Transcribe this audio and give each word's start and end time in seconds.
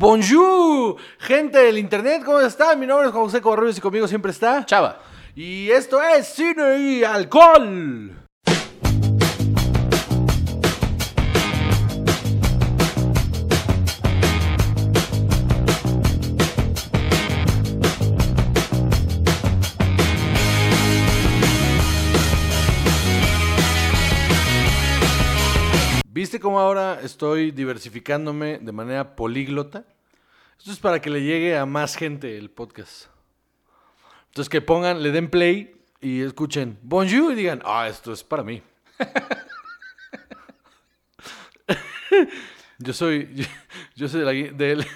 Bonjour, 0.00 0.96
gente 1.18 1.58
del 1.58 1.76
internet, 1.76 2.22
¿cómo 2.24 2.40
están? 2.40 2.80
Mi 2.80 2.86
nombre 2.86 3.08
es 3.08 3.12
José 3.12 3.42
Covarrubias 3.42 3.76
y 3.76 3.82
conmigo 3.82 4.08
siempre 4.08 4.30
está. 4.30 4.64
Chava. 4.64 4.98
Y 5.36 5.68
esto 5.70 6.02
es 6.02 6.26
Cine 6.26 6.78
y 6.78 7.04
Alcohol. 7.04 8.19
¿Viste 26.30 26.38
cómo 26.38 26.60
ahora 26.60 27.00
estoy 27.02 27.50
diversificándome 27.50 28.60
de 28.60 28.70
manera 28.70 29.16
políglota? 29.16 29.82
Esto 30.60 30.70
es 30.70 30.78
para 30.78 31.00
que 31.00 31.10
le 31.10 31.24
llegue 31.24 31.58
a 31.58 31.66
más 31.66 31.96
gente 31.96 32.38
el 32.38 32.50
podcast. 32.50 33.06
Entonces 34.28 34.48
que 34.48 34.60
pongan, 34.60 35.02
le 35.02 35.10
den 35.10 35.28
play 35.28 35.74
y 36.00 36.20
escuchen 36.20 36.78
Bonjour 36.82 37.32
y 37.32 37.34
digan, 37.34 37.60
ah, 37.64 37.88
esto 37.88 38.12
es 38.12 38.22
para 38.22 38.44
mí. 38.44 38.62
yo 42.78 42.92
soy, 42.92 43.28
yo, 43.34 43.44
yo 43.96 44.08
soy 44.08 44.20
de 44.20 44.26
la, 44.26 44.32
del- 44.56 44.86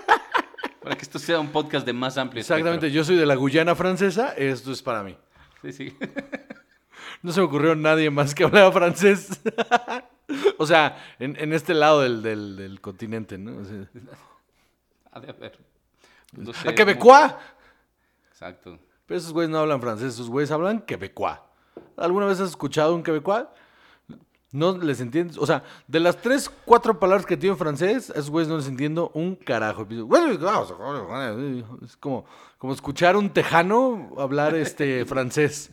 Para 0.82 0.96
que 0.96 1.02
esto 1.02 1.18
sea 1.18 1.40
un 1.40 1.52
podcast 1.52 1.84
de 1.84 1.92
más 1.92 2.16
amplio 2.16 2.40
exactamente, 2.40 2.90
yo 2.90 3.04
soy 3.04 3.16
de 3.16 3.26
la 3.26 3.34
Guyana 3.34 3.74
francesa, 3.74 4.32
esto 4.32 4.72
es 4.72 4.80
para 4.80 5.02
mí. 5.02 5.14
Sí, 5.60 5.72
sí. 5.74 5.94
No 7.20 7.32
se 7.32 7.40
me 7.40 7.46
ocurrió 7.46 7.74
nadie 7.74 8.10
más 8.10 8.32
que 8.32 8.44
hablaba 8.44 8.70
francés. 8.70 9.40
O 10.58 10.66
sea, 10.66 11.02
en, 11.18 11.36
en 11.40 11.52
este 11.52 11.74
lado 11.74 12.00
del, 12.02 12.22
del- 12.22 12.56
del 12.56 12.80
continente, 12.80 13.38
¿no? 13.38 13.60
O 13.60 13.64
sea, 13.64 13.88
Ha 15.12 15.20
de 15.20 15.30
haber. 15.30 15.58
No 16.32 16.52
sé, 16.52 16.68
a 16.68 16.74
quebecois. 16.74 17.32
Exacto. 18.30 18.78
Pero 19.06 19.18
esos 19.18 19.32
güeyes 19.32 19.50
no 19.50 19.58
hablan 19.58 19.80
francés, 19.80 20.14
esos 20.14 20.28
güeyes 20.28 20.50
hablan 20.50 20.80
quebecois. 20.82 21.38
¿Alguna 21.96 22.26
vez 22.26 22.38
has 22.40 22.50
escuchado 22.50 22.94
un 22.94 23.02
quebecois? 23.02 23.46
No 24.52 24.76
les 24.78 25.00
entiendes. 25.00 25.36
O 25.38 25.46
sea, 25.46 25.62
de 25.86 26.00
las 26.00 26.16
tres, 26.18 26.50
cuatro 26.64 26.98
palabras 26.98 27.26
que 27.26 27.36
tiene 27.36 27.56
francés, 27.56 28.10
a 28.10 28.14
esos 28.14 28.30
güeyes 28.30 28.48
no 28.48 28.56
les 28.58 28.66
entiendo 28.68 29.10
un 29.14 29.34
carajo. 29.36 29.86
Es 31.84 31.96
como, 31.96 32.24
como 32.58 32.72
escuchar 32.74 33.16
un 33.16 33.30
tejano 33.30 34.14
hablar 34.18 34.54
este 34.54 35.04
francés. 35.06 35.70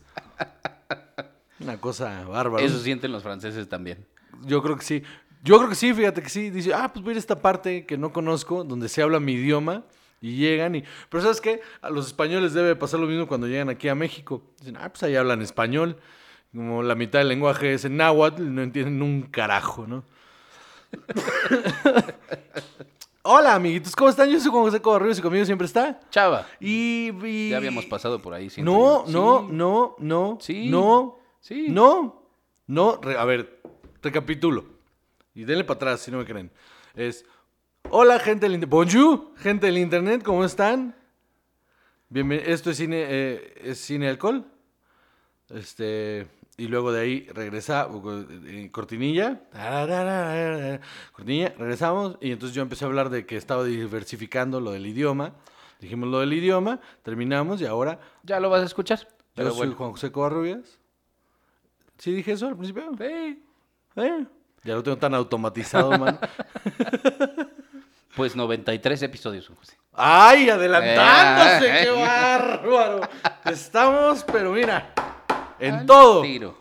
Una 1.59 1.79
cosa 1.79 2.23
bárbara. 2.25 2.63
Eso 2.65 2.79
sienten 2.79 3.11
los 3.11 3.23
franceses 3.23 3.67
también. 3.69 4.05
Yo 4.43 4.61
creo 4.63 4.75
que 4.77 4.83
sí. 4.83 5.03
Yo 5.43 5.57
creo 5.57 5.69
que 5.69 5.75
sí, 5.75 5.93
fíjate 5.93 6.21
que 6.23 6.29
sí. 6.29 6.49
Dice, 6.49 6.73
ah, 6.73 6.91
pues 6.91 7.03
voy 7.03 7.11
a 7.11 7.13
ir 7.13 7.17
a 7.17 7.19
esta 7.19 7.41
parte 7.41 7.85
que 7.85 7.97
no 7.97 8.11
conozco, 8.11 8.63
donde 8.63 8.89
se 8.89 9.01
habla 9.01 9.19
mi 9.19 9.33
idioma. 9.33 9.83
Y 10.21 10.37
llegan 10.37 10.75
y... 10.75 10.83
Pero 11.09 11.21
¿sabes 11.23 11.39
qué? 11.41 11.61
A 11.81 11.89
los 11.91 12.07
españoles 12.07 12.53
debe 12.53 12.75
pasar 12.75 12.99
lo 12.99 13.05
mismo 13.05 13.27
cuando 13.27 13.45
llegan 13.47 13.69
aquí 13.69 13.87
a 13.89 13.95
México. 13.95 14.41
Dicen, 14.59 14.77
ah, 14.77 14.89
pues 14.89 15.03
ahí 15.03 15.15
hablan 15.15 15.41
español. 15.41 15.97
Como 16.55 16.81
la 16.83 16.95
mitad 16.95 17.19
del 17.19 17.27
lenguaje 17.27 17.73
es 17.73 17.85
en 17.85 17.97
náhuatl, 17.97 18.41
no 18.55 18.63
entienden 18.63 19.01
un 19.03 19.23
carajo, 19.23 19.85
¿no? 19.85 20.03
Hola, 23.27 23.55
amiguitos, 23.55 23.95
¿cómo 23.95 24.09
están? 24.09 24.29
Yo 24.29 24.39
soy 24.39 24.51
Juan 24.51 24.63
José 24.65 24.81
Covarrubias 24.81 25.17
y 25.17 25.21
conmigo 25.21 25.45
siempre 25.45 25.65
está. 25.65 25.99
Chava. 26.11 26.45
Y... 26.59 27.09
y- 27.25 27.49
Ya 27.49 27.57
habíamos 27.57 27.85
pasado 27.85 28.21
por 28.21 28.33
ahí. 28.33 28.49
no, 28.57 29.03
no, 29.07 29.41
Sí. 29.41 29.47
no, 29.51 29.95
no, 29.99 30.37
Sí. 30.39 30.69
no, 30.69 31.17
Sí. 31.41 31.65
no, 31.69 32.23
no. 32.67 32.99
A 33.17 33.25
ver, 33.25 33.54
recapitulo. 34.05 34.65
Y 35.33 35.43
denle 35.43 35.63
para 35.63 35.75
atrás 35.75 36.01
si 36.01 36.11
no 36.11 36.19
me 36.19 36.25
creen. 36.25 36.49
Es, 36.93 37.25
hola 37.89 38.19
gente 38.19 38.45
del 38.45 38.53
internet. 38.53 38.69
Bonjour, 38.69 39.35
gente 39.37 39.65
del 39.65 39.77
internet, 39.79 40.23
¿cómo 40.23 40.45
están? 40.45 40.95
Bienven 42.07 42.41
esto 42.45 42.69
es 42.69 42.77
cine, 42.77 43.05
eh, 43.09 43.53
es 43.63 43.79
cine 43.79 44.07
alcohol. 44.07 44.45
Este, 45.49 46.27
y 46.55 46.67
luego 46.67 46.91
de 46.91 47.01
ahí 47.01 47.27
regresa, 47.33 47.89
eh, 48.45 48.69
cortinilla, 48.71 49.41
cortinilla, 51.11 51.53
regresamos. 51.57 52.17
Y 52.21 52.31
entonces 52.31 52.55
yo 52.55 52.61
empecé 52.61 52.85
a 52.85 52.87
hablar 52.87 53.09
de 53.09 53.25
que 53.25 53.35
estaba 53.35 53.63
diversificando 53.63 54.61
lo 54.61 54.71
del 54.71 54.85
idioma. 54.85 55.33
Dijimos 55.81 56.09
lo 56.09 56.19
del 56.19 56.31
idioma, 56.31 56.79
terminamos 57.03 57.59
y 57.59 57.65
ahora 57.65 57.99
Ya 58.23 58.39
lo 58.39 58.49
vas 58.49 58.61
a 58.61 58.65
escuchar. 58.65 58.99
yo 59.35 59.49
soy 59.49 59.57
bueno. 59.57 59.75
Juan 59.75 59.91
José 59.91 60.11
Covarrubias. 60.11 60.79
¿Sí 61.97 62.11
dije 62.11 62.33
eso 62.33 62.47
al 62.47 62.55
principio? 62.55 62.91
Sí. 62.97 63.41
¿Eh? 63.95 64.25
Ya 64.63 64.73
lo 64.73 64.83
tengo 64.83 64.97
tan 64.97 65.13
automatizado, 65.13 65.97
man. 65.97 66.19
Pues 68.15 68.33
93 68.33 69.03
episodios, 69.03 69.51
José. 69.59 69.77
¡Ay, 69.91 70.49
adelantándose! 70.49 71.67
Eh, 71.67 71.83
¡Qué 71.83 71.89
eh. 71.89 72.01
bárbaro! 72.01 73.01
Estamos, 73.43 74.23
pero 74.23 74.53
mira, 74.53 74.93
en 75.59 75.75
Al 75.75 75.85
todo. 75.85 76.21
Tiro. 76.21 76.57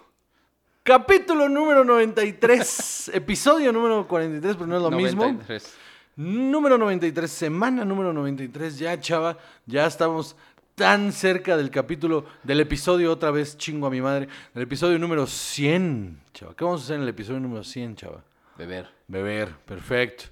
Capítulo 0.82 1.48
número 1.48 1.84
93, 1.84 3.12
episodio 3.14 3.72
número 3.72 4.06
43, 4.06 4.56
pero 4.56 4.66
no 4.66 4.76
es 4.76 4.82
lo 4.82 4.90
mismo. 4.90 5.22
93. 5.22 5.76
Número 6.16 6.76
93, 6.76 7.30
semana 7.30 7.84
número 7.84 8.12
93, 8.12 8.78
ya 8.78 9.00
chava, 9.00 9.38
ya 9.64 9.86
estamos 9.86 10.36
tan 10.74 11.12
cerca 11.12 11.56
del 11.56 11.70
capítulo, 11.70 12.26
del 12.42 12.60
episodio 12.60 13.12
otra 13.12 13.30
vez, 13.30 13.56
chingo 13.56 13.86
a 13.86 13.90
mi 13.90 14.00
madre, 14.00 14.28
del 14.52 14.64
episodio 14.64 14.98
número 14.98 15.26
100, 15.26 16.20
chava. 16.32 16.54
¿Qué 16.56 16.64
vamos 16.64 16.80
a 16.80 16.84
hacer 16.84 16.96
en 16.96 17.02
el 17.02 17.08
episodio 17.08 17.40
número 17.40 17.62
100, 17.62 17.96
chava? 17.96 18.24
Beber. 18.58 18.88
Beber, 19.06 19.50
perfecto. 19.64 20.24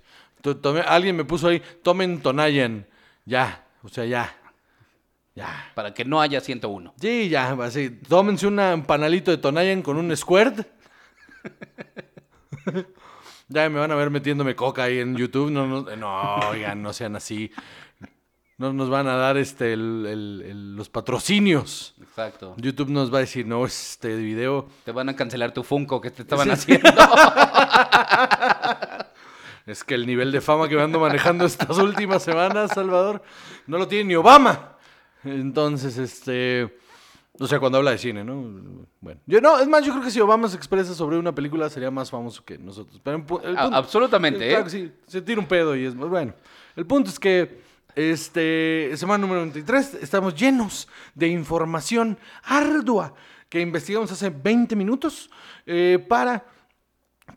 Alguien 0.86 1.16
me 1.16 1.25
puso 1.25 1.48
ahí, 1.48 1.62
tomen 1.82 2.20
Tonayan, 2.20 2.86
ya, 3.25 3.64
o 3.82 3.88
sea, 3.88 4.04
ya, 4.04 4.34
ya. 5.34 5.70
Para 5.75 5.94
que 5.94 6.04
no 6.04 6.20
haya 6.20 6.41
101. 6.41 6.94
Sí, 7.00 7.28
ya, 7.28 7.53
así, 7.53 7.91
tómense 7.91 8.47
un 8.47 8.84
panalito 8.84 9.30
de 9.30 9.38
Tonayan 9.38 9.82
con 9.82 9.97
un 9.97 10.16
squirt. 10.16 10.66
ya 13.48 13.69
me 13.69 13.78
van 13.78 13.92
a 13.92 13.94
ver 13.94 14.10
metiéndome 14.10 14.56
coca 14.56 14.84
ahí 14.84 14.98
en 14.98 15.16
YouTube. 15.16 15.50
No, 15.50 15.66
no, 15.66 15.97
no, 15.97 16.34
oigan, 16.50 16.82
no 16.82 16.92
sean 16.92 17.14
así. 17.16 17.53
No 18.62 18.72
nos 18.72 18.88
van 18.88 19.08
a 19.08 19.16
dar 19.16 19.36
este 19.38 19.72
el- 19.72 20.06
el- 20.08 20.44
el- 20.48 20.76
los 20.76 20.88
patrocinios. 20.88 21.94
Exacto. 22.00 22.54
YouTube 22.58 22.90
nos 22.90 23.12
va 23.12 23.16
a 23.16 23.20
decir, 23.22 23.44
no, 23.44 23.66
este 23.66 24.14
video 24.14 24.68
Te 24.84 24.92
van 24.92 25.08
a 25.08 25.16
cancelar 25.16 25.52
tu 25.52 25.64
Funko 25.64 26.00
que 26.00 26.12
te 26.12 26.22
estaban 26.22 26.46
Sí. 26.46 26.52
haciendo. 26.52 26.88
es 29.66 29.82
que 29.82 29.94
el 29.94 30.06
nivel 30.06 30.30
de 30.30 30.40
fama 30.40 30.68
que 30.68 30.76
me 30.76 30.82
ando 30.82 31.00
manejando 31.00 31.44
estas 31.44 31.76
últimas 31.78 32.22
semanas, 32.22 32.70
Salvador, 32.72 33.20
no 33.66 33.78
lo 33.78 33.88
tiene 33.88 34.04
ni 34.04 34.14
Obama. 34.14 34.76
Entonces, 35.24 35.98
este... 35.98 36.78
O 37.40 37.46
sea, 37.48 37.58
cuando 37.58 37.78
habla 37.78 37.90
de 37.90 37.98
cine, 37.98 38.22
¿no? 38.22 38.86
Bueno, 39.00 39.20
yo 39.26 39.40
no, 39.40 39.58
es 39.58 39.66
más, 39.66 39.84
yo 39.84 39.90
creo 39.92 40.04
que 40.04 40.10
si 40.12 40.20
Obama 40.20 40.46
se 40.46 40.56
expresa 40.56 40.94
sobre 40.94 41.18
una 41.18 41.34
película 41.34 41.68
sería 41.68 41.90
más 41.90 42.10
famoso 42.10 42.44
que 42.44 42.58
nosotros. 42.58 43.00
Pero 43.02 43.16
en 43.16 43.26
pu- 43.26 43.40
el 43.42 43.58
A- 43.58 43.62
punto- 43.62 43.76
absolutamente, 43.78 44.52
¿eh? 44.54 44.62
que 44.62 44.70
sí, 44.70 44.92
se 45.08 45.20
tira 45.20 45.40
un 45.40 45.46
pedo 45.46 45.74
y 45.74 45.84
es 45.86 45.96
bueno. 45.96 46.32
El 46.76 46.86
punto 46.86 47.10
es 47.10 47.18
que, 47.18 47.72
este, 47.94 48.91
semana 48.97 49.19
número 49.19 49.41
93, 49.41 49.94
estamos 50.03 50.34
llenos 50.34 50.88
de 51.14 51.28
información 51.28 52.19
ardua 52.42 53.14
que 53.48 53.60
investigamos 53.60 54.10
hace 54.10 54.30
20 54.30 54.75
minutos 54.76 55.30
eh, 55.66 56.04
para 56.08 56.44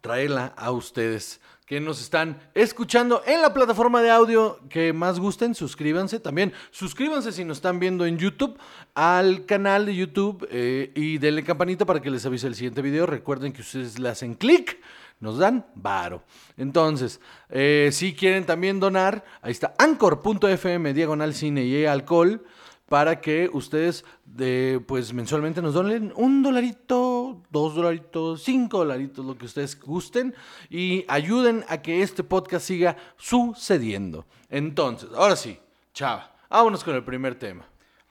traerla 0.02 0.54
a 0.56 0.72
ustedes 0.72 1.42
que 1.66 1.80
nos 1.80 2.00
están 2.00 2.38
escuchando 2.54 3.24
en 3.26 3.42
la 3.42 3.52
plataforma 3.54 4.02
de 4.02 4.12
audio 4.12 4.60
que 4.70 4.94
más 4.94 5.20
gusten. 5.20 5.56
Suscríbanse 5.56 6.20
también. 6.20 6.54
Suscríbanse 6.70 7.32
si 7.32 7.44
nos 7.44 7.58
están 7.58 7.80
viendo 7.80 8.06
en 8.06 8.20
YouTube 8.20 8.58
al 8.94 9.46
canal 9.46 9.88
de 9.88 9.96
YouTube 9.96 10.48
eh, 10.52 10.92
y 10.94 11.18
denle 11.18 11.44
campanita 11.44 11.84
para 11.86 12.02
que 12.02 12.12
les 12.12 12.26
avise 12.26 12.46
el 12.46 12.56
siguiente 12.56 12.84
video. 12.84 13.08
Recuerden 13.08 13.52
que 13.52 13.62
ustedes 13.62 13.98
le 13.98 14.10
hacen 14.10 14.36
clic. 14.36 14.80
Nos 15.20 15.38
dan 15.38 15.66
varo. 15.76 16.24
Entonces, 16.58 17.20
eh, 17.50 17.90
si 17.92 18.14
quieren 18.14 18.46
también 18.46 18.80
donar, 18.80 19.24
ahí 19.42 19.52
está 19.52 19.74
anchor.fm 19.78 20.94
diagonal 20.94 21.34
cine 21.34 21.64
y 21.64 21.86
alcohol 21.86 22.44
para 22.88 23.20
que 23.20 23.50
ustedes 23.52 24.06
de, 24.26 24.82
pues 24.86 25.14
mensualmente 25.14 25.62
nos 25.62 25.74
donen 25.74 26.14
un 26.16 26.44
dolarito, 26.44 27.42
dos 27.50 27.76
dolaritos, 27.76 28.44
cinco 28.44 28.80
dolaritos, 28.80 29.26
lo 29.26 29.38
que 29.38 29.46
ustedes 29.46 29.80
gusten 29.80 30.36
y 30.70 31.06
ayuden 31.08 31.66
a 31.68 31.82
que 31.82 32.02
este 32.02 32.24
podcast 32.24 32.66
siga 32.68 32.98
sucediendo. 33.18 34.26
Entonces, 34.50 35.10
ahora 35.16 35.36
sí, 35.36 35.58
chava, 35.94 36.36
vámonos 36.50 36.84
con 36.84 36.96
el 36.96 37.04
primer 37.04 37.36
tema. 37.36 37.66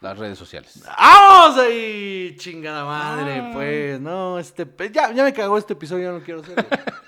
Las 0.05 0.19
redes 0.19 0.37
sociales. 0.39 0.83
¡Vamos 0.87 1.57
ahí! 1.59 2.37
Chingada 2.39 2.85
madre, 2.85 3.43
pues, 3.55 3.99
no, 4.01 4.39
este, 4.39 4.67
pe- 4.67 4.91
ya, 4.93 5.11
ya 5.13 5.25
me 5.25 5.33
cagó 5.33 5.57
este 5.57 5.73
episodio, 5.73 6.05
ya 6.13 6.19
no 6.19 6.23
quiero 6.25 6.41
hacerlo. 6.43 6.65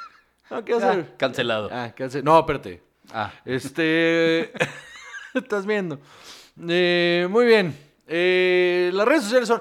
No 0.49 0.65
quiero 0.65 0.81
Ah, 0.87 0.91
hacer. 0.91 1.17
cancelado. 1.19 1.69
Ah, 1.73 1.93
¿qué 1.95 2.05
hace? 2.05 2.23
No, 2.23 2.39
espérate. 2.39 2.81
Ah, 3.13 3.33
Este. 3.45 4.53
Estás 5.35 5.67
viendo. 5.67 5.99
Eh, 6.69 7.27
muy 7.29 7.45
bien. 7.47 7.77
Eh, 8.07 8.91
las 8.95 9.07
redes 9.09 9.25
sociales 9.25 9.49
son 9.49 9.61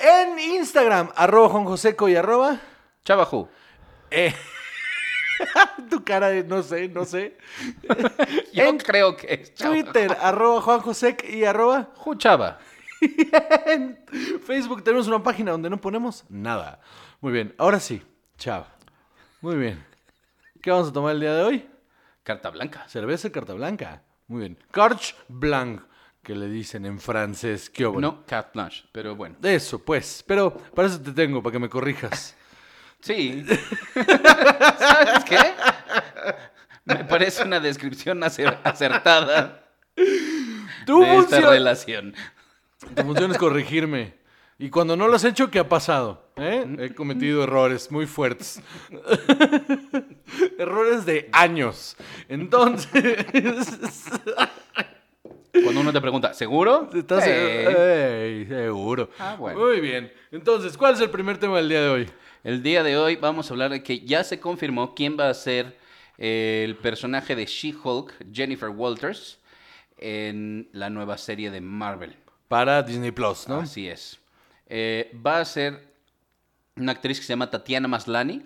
en 0.00 0.38
Instagram, 0.38 1.10
arroba 1.16 1.48
Juan 1.48 1.64
Joseco 1.64 2.06
y 2.10 2.14
arroba. 2.16 2.60
Chavajú. 3.04 3.48
eh, 4.10 4.34
tu 5.90 6.04
cara 6.04 6.28
de 6.28 6.44
no 6.44 6.62
sé, 6.62 6.88
no 6.88 7.04
sé. 7.06 7.36
Yo 8.52 8.62
En 8.64 8.78
creo 8.78 9.16
que 9.16 9.32
es. 9.34 9.54
Twitter, 9.54 10.16
arroba 10.20 10.60
Juan 10.60 10.80
Josec 10.80 11.24
y 11.28 11.44
arroba 11.44 11.88
Juchava. 11.94 12.58
En 13.66 13.98
Facebook 14.46 14.82
tenemos 14.82 15.06
una 15.08 15.22
página 15.22 15.52
donde 15.52 15.70
no 15.70 15.80
ponemos 15.80 16.24
nada. 16.28 16.80
Muy 17.20 17.32
bien, 17.32 17.54
ahora 17.58 17.80
sí. 17.80 18.02
Chao. 18.38 18.66
Muy 19.40 19.56
bien. 19.56 19.84
¿Qué 20.62 20.70
vamos 20.70 20.88
a 20.88 20.92
tomar 20.92 21.14
el 21.14 21.20
día 21.20 21.34
de 21.34 21.42
hoy? 21.42 21.68
Carta 22.22 22.50
blanca. 22.50 22.88
Cerveza 22.88 23.28
y 23.28 23.30
carta 23.30 23.52
blanca. 23.54 24.02
Muy 24.28 24.40
bien. 24.40 24.58
Carche 24.72 25.14
blanc, 25.28 25.82
que 26.22 26.34
le 26.34 26.48
dicen 26.48 26.84
en 26.86 26.98
francés. 26.98 27.70
¿Qué 27.70 27.86
óvole? 27.86 28.02
No, 28.02 28.24
cat 28.26 28.52
blanche, 28.52 28.84
pero 28.92 29.14
bueno. 29.14 29.36
Eso, 29.42 29.78
pues. 29.78 30.24
Pero 30.26 30.52
para 30.52 30.88
eso 30.88 31.00
te 31.00 31.12
tengo, 31.12 31.42
para 31.42 31.52
que 31.52 31.58
me 31.60 31.68
corrijas. 31.68 32.36
Sí. 33.00 33.44
¿Sabes 34.78 35.24
qué? 35.24 35.38
Me 36.84 37.04
parece 37.04 37.44
una 37.44 37.60
descripción 37.60 38.20
acer- 38.22 38.58
acertada 38.64 39.62
Tu 40.86 41.00
de 41.00 41.16
esta 41.18 41.40
relación. 41.40 42.14
Tu 42.94 43.02
función 43.02 43.30
es 43.32 43.38
corregirme. 43.38 44.14
Y 44.58 44.70
cuando 44.70 44.96
no 44.96 45.06
lo 45.06 45.16
has 45.16 45.24
hecho, 45.24 45.50
¿qué 45.50 45.58
ha 45.58 45.68
pasado? 45.68 46.30
¿Eh? 46.36 46.64
He 46.78 46.94
cometido 46.94 47.44
errores 47.44 47.90
muy 47.90 48.06
fuertes. 48.06 48.62
errores 50.58 51.04
de 51.04 51.28
años. 51.32 51.96
Entonces, 52.28 53.26
Cuando 55.62 55.80
uno 55.80 55.92
te 55.92 56.00
pregunta, 56.00 56.34
¿seguro? 56.34 56.88
estás... 56.94 57.24
Sí. 57.24 57.30
Ey, 57.30 58.46
seguro. 58.46 59.10
Ah, 59.18 59.36
bueno. 59.38 59.58
Muy 59.58 59.80
bien. 59.80 60.12
Entonces, 60.30 60.76
¿cuál 60.76 60.94
es 60.94 61.00
el 61.00 61.10
primer 61.10 61.38
tema 61.38 61.56
del 61.56 61.68
día 61.68 61.82
de 61.82 61.88
hoy? 61.88 62.10
El 62.44 62.62
día 62.62 62.82
de 62.82 62.96
hoy 62.96 63.16
vamos 63.16 63.50
a 63.50 63.54
hablar 63.54 63.70
de 63.70 63.82
que 63.82 64.00
ya 64.00 64.22
se 64.22 64.38
confirmó 64.38 64.94
quién 64.94 65.16
va 65.18 65.28
a 65.28 65.34
ser 65.34 65.76
el 66.18 66.76
personaje 66.76 67.34
de 67.34 67.46
She-Hulk, 67.46 68.14
Jennifer 68.32 68.68
Walters, 68.68 69.38
en 69.98 70.68
la 70.72 70.90
nueva 70.90 71.18
serie 71.18 71.50
de 71.50 71.60
Marvel. 71.60 72.16
Para 72.48 72.82
Disney 72.82 73.10
Plus, 73.10 73.48
¿no? 73.48 73.60
Así 73.60 73.88
es. 73.88 74.18
Eh, 74.68 75.12
va 75.24 75.40
a 75.40 75.44
ser 75.44 75.94
una 76.76 76.92
actriz 76.92 77.18
que 77.18 77.26
se 77.26 77.32
llama 77.32 77.50
Tatiana 77.50 77.88
Maslany, 77.88 78.42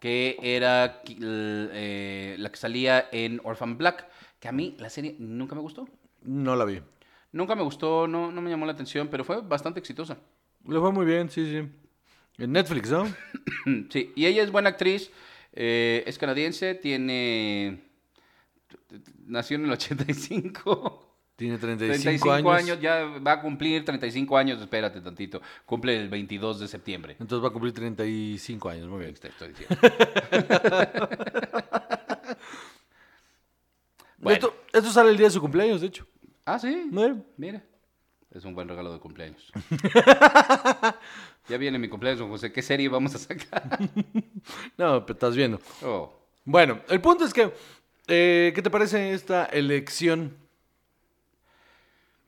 que 0.00 0.38
era 0.42 1.02
eh, 1.06 2.36
la 2.38 2.50
que 2.50 2.56
salía 2.56 3.08
en 3.12 3.40
Orphan 3.44 3.76
Black, 3.76 4.06
que 4.38 4.48
a 4.48 4.52
mí 4.52 4.76
la 4.78 4.90
serie 4.90 5.16
nunca 5.18 5.54
me 5.54 5.60
gustó. 5.60 5.88
No 6.22 6.56
la 6.56 6.64
vi. 6.64 6.80
Nunca 7.32 7.54
me 7.54 7.62
gustó, 7.62 8.06
no, 8.08 8.32
no 8.32 8.40
me 8.40 8.50
llamó 8.50 8.66
la 8.66 8.72
atención, 8.72 9.08
pero 9.08 9.24
fue 9.24 9.40
bastante 9.40 9.80
exitosa. 9.80 10.18
Le 10.66 10.78
fue 10.78 10.92
muy 10.92 11.06
bien, 11.06 11.30
sí, 11.30 11.44
sí. 11.46 11.68
En 12.42 12.52
Netflix, 12.52 12.90
¿no? 12.90 13.06
Sí, 13.90 14.12
y 14.16 14.26
ella 14.26 14.42
es 14.42 14.50
buena 14.50 14.70
actriz, 14.70 15.10
eh, 15.52 16.02
es 16.06 16.18
canadiense, 16.18 16.74
tiene... 16.74 17.82
Nació 19.26 19.56
en 19.56 19.66
el 19.66 19.72
85. 19.72 21.09
Tiene 21.40 21.56
35, 21.56 22.02
35 22.02 22.52
años. 22.52 22.70
años. 22.70 22.80
ya 22.82 23.02
va 23.26 23.32
a 23.32 23.40
cumplir 23.40 23.82
35 23.82 24.36
años, 24.36 24.60
espérate 24.60 25.00
tantito. 25.00 25.40
Cumple 25.64 25.98
el 25.98 26.10
22 26.10 26.60
de 26.60 26.68
septiembre. 26.68 27.16
Entonces 27.18 27.42
va 27.42 27.48
a 27.48 27.50
cumplir 27.50 27.72
35 27.72 28.68
años, 28.68 28.88
muy 28.88 29.00
bien. 29.00 29.14
Te 29.14 29.28
estoy 29.28 29.48
diciendo. 29.48 29.76
Bueno. 34.22 34.34
Esto, 34.34 34.54
esto 34.70 34.90
sale 34.90 35.08
el 35.08 35.16
día 35.16 35.28
de 35.28 35.30
su 35.30 35.40
cumpleaños, 35.40 35.80
de 35.80 35.86
hecho. 35.86 36.06
Ah, 36.44 36.58
sí. 36.58 36.88
¿No? 36.90 37.24
Mira, 37.38 37.64
es 38.30 38.44
un 38.44 38.54
buen 38.54 38.68
regalo 38.68 38.92
de 38.92 38.98
cumpleaños. 39.00 39.50
ya 41.48 41.56
viene 41.56 41.78
mi 41.78 41.88
cumpleaños, 41.88 42.18
don 42.20 42.28
José. 42.28 42.52
¿Qué 42.52 42.60
serie 42.60 42.90
vamos 42.90 43.14
a 43.14 43.18
sacar? 43.18 43.78
No, 44.76 45.06
pero 45.06 45.14
estás 45.14 45.34
viendo. 45.34 45.58
Oh. 45.82 46.12
Bueno, 46.44 46.80
el 46.90 47.00
punto 47.00 47.24
es 47.24 47.32
que, 47.32 47.50
eh, 48.08 48.52
¿qué 48.54 48.60
te 48.60 48.68
parece 48.68 49.14
esta 49.14 49.46
elección? 49.46 50.36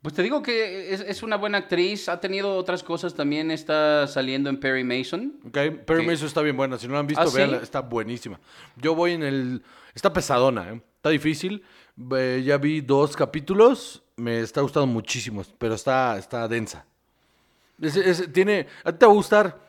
Pues 0.02 0.14
te 0.14 0.22
digo 0.24 0.42
que 0.42 0.92
es, 0.92 1.00
es 1.00 1.22
una 1.22 1.36
buena 1.36 1.58
actriz. 1.58 2.08
Ha 2.08 2.20
tenido 2.20 2.56
otras 2.56 2.82
cosas. 2.82 3.14
También 3.14 3.50
está 3.52 4.06
saliendo 4.08 4.50
en 4.50 4.58
Perry 4.58 4.82
Mason. 4.82 5.34
¿Ok? 5.46 5.58
Perry. 5.86 6.04
Mason 6.04 6.26
está 6.26 6.42
bien 6.42 6.56
buena. 6.56 6.76
Si 6.76 6.88
no 6.88 6.94
la 6.94 7.00
han 7.00 7.06
visto, 7.06 7.22
¿Ah, 7.22 7.26
sí? 7.28 7.36
véanla, 7.36 7.58
está 7.58 7.80
buenísima. 7.80 8.40
Yo 8.76 8.94
voy 8.96 9.12
en 9.12 9.22
el... 9.22 9.62
Está 9.94 10.12
pesadona, 10.12 10.72
¿eh? 10.72 10.82
Está 10.96 11.10
difícil. 11.10 11.62
Eh, 12.16 12.42
ya 12.44 12.58
vi 12.58 12.80
dos 12.80 13.16
capítulos. 13.16 14.02
Me 14.16 14.40
está 14.40 14.60
gustando 14.60 14.88
muchísimo, 14.88 15.44
pero 15.58 15.74
está, 15.74 16.18
está 16.18 16.48
densa. 16.48 16.84
Es- 17.80 17.96
es- 17.96 18.32
tiene... 18.32 18.66
A 18.84 18.90
ti 18.92 18.98
te 18.98 19.06
va 19.06 19.12
a 19.12 19.14
gustar. 19.14 19.60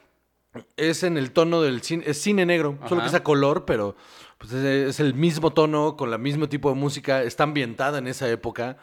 Es 0.77 1.03
en 1.03 1.18
el 1.18 1.31
tono 1.31 1.62
del 1.62 1.81
cine... 1.83 2.03
Es 2.07 2.19
cine 2.19 2.44
negro, 2.45 2.80
solo 2.89 3.01
que 3.01 3.07
es 3.07 3.13
a 3.13 3.24
color, 3.24 3.65
pero... 3.65 3.95
Pues 4.39 4.51
es, 4.51 4.89
es 4.89 5.00
el 5.00 5.13
mismo 5.13 5.53
tono, 5.53 5.95
con 5.95 6.12
el 6.12 6.19
mismo 6.19 6.50
tipo 6.50 6.69
de 6.69 6.75
música. 6.75 7.21
Está 7.24 7.44
ambientada 7.44 8.00
en 8.00 8.07
esa 8.07 8.27
época. 8.30 8.77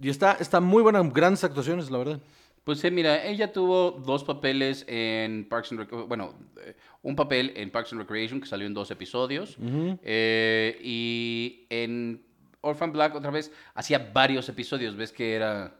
Y 0.00 0.08
está, 0.08 0.32
está 0.40 0.60
muy 0.60 0.82
buena. 0.82 1.02
Grandes 1.02 1.44
actuaciones, 1.44 1.90
la 1.90 1.98
verdad. 1.98 2.20
Pues 2.64 2.78
sí, 2.80 2.90
mira, 2.90 3.24
ella 3.26 3.52
tuvo 3.52 3.90
dos 3.92 4.22
papeles 4.24 4.84
en 4.86 5.46
Parks 5.48 5.72
and 5.72 5.80
Rec- 5.80 6.06
bueno, 6.08 6.34
eh, 6.62 6.76
un 7.02 7.16
papel 7.16 7.52
en 7.56 7.70
Parks 7.70 7.92
and 7.92 8.02
Recreation 8.02 8.40
que 8.40 8.46
salió 8.46 8.66
en 8.66 8.74
dos 8.74 8.90
episodios 8.90 9.56
eh, 10.02 10.78
y 10.82 11.66
en 11.70 12.22
Orphan 12.60 12.92
Black 12.92 13.14
otra 13.14 13.30
vez 13.30 13.50
hacía 13.74 14.10
varios 14.12 14.46
episodios, 14.50 14.94
ves 14.94 15.10
que 15.10 15.34
era 15.34 15.74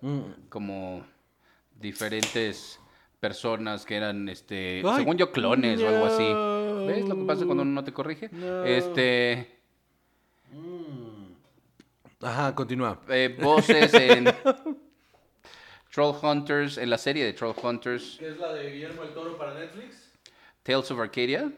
como 0.48 1.04
diferentes 1.78 2.80
personas 3.20 3.84
que 3.84 3.96
eran, 3.96 4.28
este, 4.30 4.80
Ay, 4.84 4.96
según 5.00 5.18
yo, 5.18 5.30
clones 5.32 5.82
o 5.82 5.88
algo 5.88 6.06
así. 6.06 6.86
¿Ves 6.86 7.06
lo 7.06 7.14
que 7.16 7.24
pasa 7.24 7.44
cuando 7.44 7.62
uno 7.62 7.72
no 7.72 7.84
te 7.84 7.92
corrige? 7.92 8.30
No. 8.32 8.64
Este, 8.64 9.60
Ajá, 12.20 12.54
continúa. 12.54 13.00
eh, 13.08 13.34
voces 13.40 13.94
en 13.94 14.24
Troll 15.92 16.14
Hunters, 16.22 16.78
en 16.78 16.90
la 16.90 16.98
serie 16.98 17.24
de 17.24 17.32
Troll 17.32 17.54
Hunters, 17.62 18.16
¿Qué 18.18 18.28
es 18.28 18.38
la 18.38 18.52
de 18.52 18.70
Guillermo 18.72 19.02
el 19.02 19.10
Toro 19.14 19.36
para 19.36 19.54
Netflix? 19.54 20.10
Tales 20.62 20.90
of 20.90 21.00
Arcadia. 21.00 21.50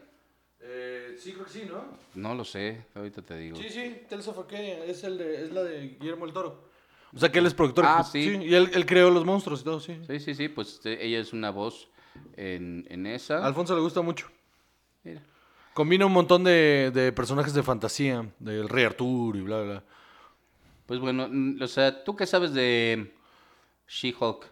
Eh, 0.61 1.15
sí, 1.19 1.33
creo 1.33 1.45
que 1.45 1.51
sí, 1.51 1.63
¿no? 1.69 1.97
No 2.15 2.33
lo 2.33 2.45
sé, 2.45 2.85
ahorita 2.95 3.21
te 3.21 3.37
digo. 3.37 3.57
Sí, 3.57 3.69
sí, 3.69 4.03
Tales 4.09 4.27
of 4.27 4.39
Arcadia, 4.39 4.85
es, 4.85 5.03
el 5.03 5.17
de, 5.17 5.43
es 5.43 5.51
la 5.51 5.63
de 5.63 5.97
Guillermo 5.99 6.25
el 6.25 6.33
Toro. 6.33 6.71
O 7.15 7.19
sea 7.19 7.31
que 7.31 7.39
él 7.39 7.45
es 7.45 7.53
productor. 7.53 7.85
Ah, 7.87 8.03
sí. 8.03 8.39
Y 8.41 8.55
él, 8.55 8.71
él 8.73 8.85
creó 8.87 9.11
los 9.11 9.23
monstruos 9.23 9.61
y 9.61 9.63
todo, 9.65 9.79
sí. 9.79 9.99
Sí, 10.07 10.19
sí, 10.19 10.33
sí, 10.33 10.47
pues 10.49 10.79
eh, 10.85 10.97
ella 10.99 11.19
es 11.19 11.31
una 11.31 11.51
voz 11.51 11.89
en, 12.35 12.87
en 12.89 13.05
esa. 13.05 13.37
A 13.43 13.45
Alfonso 13.45 13.75
le 13.75 13.81
gusta 13.81 14.01
mucho. 14.01 14.27
Mira. 15.03 15.21
Combina 15.75 16.05
un 16.07 16.13
montón 16.13 16.43
de, 16.43 16.89
de 16.91 17.11
personajes 17.11 17.53
de 17.53 17.61
fantasía, 17.61 18.25
del 18.39 18.67
Rey 18.69 18.85
Arturo 18.85 19.37
y 19.37 19.41
bla, 19.41 19.57
bla, 19.61 19.71
bla. 19.73 19.83
Pues 20.85 20.99
bueno, 20.99 21.29
o 21.61 21.67
sea, 21.67 22.03
¿tú 22.03 22.15
qué 22.15 22.25
sabes 22.25 22.53
de 22.53 23.13
She-Hulk? 23.87 24.45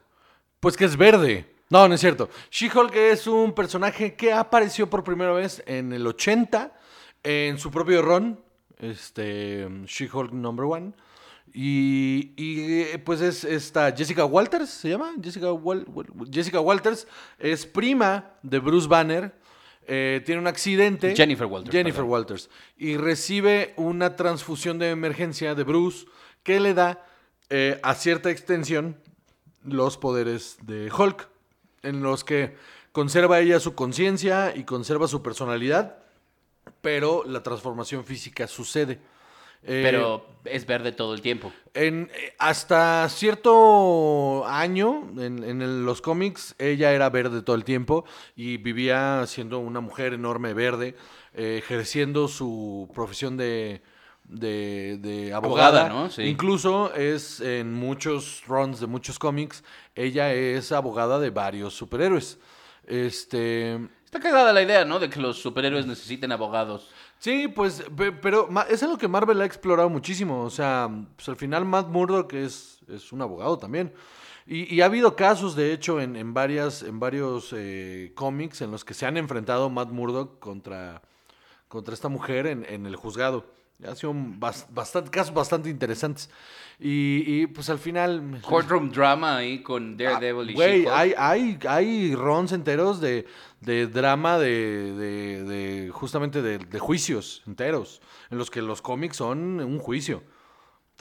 Pues 0.59 0.77
que 0.77 0.85
es 0.85 0.95
verde. 0.95 1.45
No, 1.69 1.87
no 1.87 1.95
es 1.95 2.01
cierto. 2.01 2.29
She-Hulk 2.51 2.95
es 2.95 3.27
un 3.27 3.53
personaje 3.53 4.15
que 4.15 4.33
apareció 4.33 4.89
por 4.89 5.03
primera 5.03 5.31
vez 5.31 5.63
en 5.65 5.93
el 5.93 6.05
80 6.05 6.71
en 7.23 7.57
su 7.57 7.71
propio 7.71 8.01
run, 8.01 8.39
este, 8.79 9.67
She-Hulk 9.85 10.31
number 10.31 10.65
one. 10.65 10.93
Y, 11.53 12.33
y, 12.37 12.97
pues 12.99 13.19
es 13.19 13.43
esta 13.43 13.91
Jessica 13.91 14.23
Walters, 14.23 14.69
¿se 14.69 14.89
llama? 14.89 15.11
Jessica, 15.21 15.47
Jessica 16.31 16.61
Walters 16.61 17.07
es 17.37 17.65
prima 17.65 18.31
de 18.41 18.59
Bruce 18.59 18.87
Banner. 18.87 19.33
Eh, 19.87 20.21
tiene 20.25 20.41
un 20.41 20.47
accidente. 20.47 21.15
Jennifer 21.15 21.47
Walters, 21.47 21.71
Jennifer 21.71 21.97
perdón. 21.97 22.11
Walters. 22.11 22.49
Y 22.77 22.97
recibe 22.97 23.73
una 23.77 24.15
transfusión 24.15 24.79
de 24.79 24.89
emergencia 24.89 25.55
de 25.55 25.63
Bruce 25.63 26.05
que 26.43 26.59
le 26.59 26.73
da 26.73 27.05
eh, 27.49 27.79
a 27.83 27.95
cierta 27.95 28.29
extensión 28.29 28.97
los 29.63 29.97
poderes 29.97 30.57
de 30.63 30.91
Hulk, 30.91 31.29
en 31.83 32.01
los 32.01 32.23
que 32.23 32.55
conserva 32.91 33.39
ella 33.39 33.59
su 33.59 33.75
conciencia 33.75 34.53
y 34.55 34.63
conserva 34.63 35.07
su 35.07 35.21
personalidad, 35.21 35.97
pero 36.81 37.23
la 37.25 37.43
transformación 37.43 38.05
física 38.05 38.47
sucede. 38.47 38.99
Eh, 39.63 39.81
Pero 39.83 40.25
es 40.45 40.65
verde 40.65 40.91
todo 40.91 41.13
el 41.13 41.21
tiempo. 41.21 41.51
en, 41.73 42.09
eh, 42.15 42.33
hasta 42.39 43.07
cierto 43.09 44.43
año 44.47 45.11
en, 45.17 45.85
los 45.85 46.01
cómics 46.01 46.55
ella 46.57 46.91
era 46.93 47.09
verde 47.09 47.43
todo 47.43 47.55
el 47.55 47.63
tiempo 47.63 48.03
y 48.35 48.57
vivía 48.57 49.23
siendo 49.27 49.59
una 49.59 49.79
mujer 49.79 50.13
enorme 50.13 50.53
verde, 50.53 50.95
eh, 51.35 51.59
ejerciendo 51.63 52.27
su 52.27 52.89
profesión 52.95 53.37
de, 53.37 53.83
de, 54.23 54.97
de 54.99 55.31
abogada. 55.33 55.81
Abogada, 55.85 55.89
¿no? 55.89 56.09
Sí. 56.09 56.23
Incluso 56.23 56.91
es 56.95 57.39
en 57.39 57.71
muchos 57.73 58.43
runs 58.47 58.79
de 58.79 58.87
muchos 58.87 59.19
cómics, 59.19 59.63
ella 59.93 60.33
es 60.33 60.71
abogada 60.71 61.19
de 61.19 61.29
varios 61.29 61.75
superhéroes. 61.75 62.39
Este, 62.87 63.79
Está 64.05 64.19
cagada 64.19 64.51
la 64.51 64.61
idea, 64.61 64.83
¿no? 64.83 64.99
De 64.99 65.09
que 65.09 65.21
los 65.21 65.41
superhéroes 65.41 65.85
necesiten 65.85 66.33
abogados. 66.33 66.89
Sí, 67.23 67.47
pues, 67.47 67.83
pe- 67.95 68.11
pero 68.11 68.49
es 68.67 68.81
algo 68.81 68.97
que 68.97 69.07
Marvel 69.07 69.39
ha 69.41 69.45
explorado 69.45 69.89
muchísimo. 69.89 70.41
O 70.43 70.49
sea, 70.49 70.89
pues 71.15 71.29
al 71.29 71.35
final 71.35 71.65
Matt 71.65 71.87
Murdock 71.87 72.33
es, 72.33 72.79
es 72.87 73.11
un 73.11 73.21
abogado 73.21 73.59
también. 73.59 73.93
Y, 74.47 74.73
y 74.73 74.81
ha 74.81 74.85
habido 74.85 75.15
casos, 75.15 75.55
de 75.55 75.71
hecho, 75.71 76.01
en, 76.01 76.15
en 76.15 76.33
varias, 76.33 76.81
en 76.81 76.99
varios 76.99 77.53
eh, 77.55 78.11
cómics 78.15 78.61
en 78.61 78.71
los 78.71 78.83
que 78.83 78.95
se 78.95 79.05
han 79.05 79.17
enfrentado 79.17 79.69
Matt 79.69 79.89
Murdock 79.91 80.39
contra, 80.39 81.03
contra 81.67 81.93
esta 81.93 82.09
mujer 82.09 82.47
en, 82.47 82.65
en 82.67 82.87
el 82.87 82.95
juzgado. 82.95 83.45
Ha 83.87 83.95
sido 83.95 84.13
bastante, 84.69 85.09
casos 85.09 85.33
bastante 85.33 85.69
interesantes. 85.69 86.29
Y, 86.79 87.23
y, 87.25 87.47
pues 87.47 87.69
al 87.69 87.77
final... 87.77 88.39
Courtroom 88.41 88.91
drama 88.91 89.37
ahí 89.37 89.61
con 89.61 89.97
Daredevil 89.97 90.49
y 90.49 90.53
Ah, 90.53 90.55
Güey, 90.55 90.81
She-Hulk. 90.81 90.93
hay, 90.95 91.13
hay, 91.17 91.59
hay 91.67 92.15
runs 92.15 92.51
enteros 92.53 92.99
de, 92.99 93.27
de 93.59 93.87
drama 93.87 94.39
de, 94.39 94.93
de, 94.93 95.43
de- 95.43 95.89
justamente 95.91 96.41
de, 96.41 96.57
de 96.57 96.79
juicios 96.79 97.43
enteros, 97.45 98.01
en 98.31 98.37
los 98.39 98.49
que 98.49 98.61
los 98.63 98.81
cómics 98.81 99.17
son 99.17 99.59
un 99.59 99.77
juicio. 99.79 100.23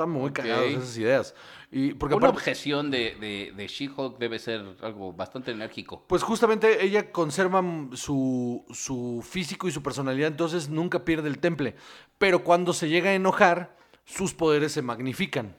Están 0.00 0.11
muy 0.14 0.30
Ok. 0.30 0.37
cagados 0.37 0.71
esas 0.71 0.97
ideas. 0.97 1.35
Y 1.71 1.92
porque 1.95 2.14
Una 2.14 2.28
aparte- 2.28 2.38
objeción 2.38 2.90
de, 2.90 3.16
de, 3.21 3.52
de 3.54 3.66
She-Hulk 3.69 4.19
debe 4.19 4.38
ser 4.38 4.64
algo 4.83 5.12
bastante 5.12 5.50
enérgico. 5.50 6.04
Pues 6.09 6.23
justamente 6.23 6.83
ella 6.85 7.12
conserva 7.12 7.62
su, 7.92 8.64
su 8.73 9.23
físico 9.28 9.69
y 9.69 9.71
su 9.73 9.83
personalidad, 9.83 10.28
entonces 10.28 10.69
nunca 10.71 11.04
pierde 11.04 11.28
el 11.28 11.38
temple. 11.38 11.76
Pero 12.19 12.42
cuando 12.45 12.73
se 12.73 12.88
llega 12.88 13.11
a 13.11 13.14
enojar, 13.14 13.76
sus 14.07 14.33
poderes 14.33 14.73
se 14.73 14.80
magnifican. 14.83 15.54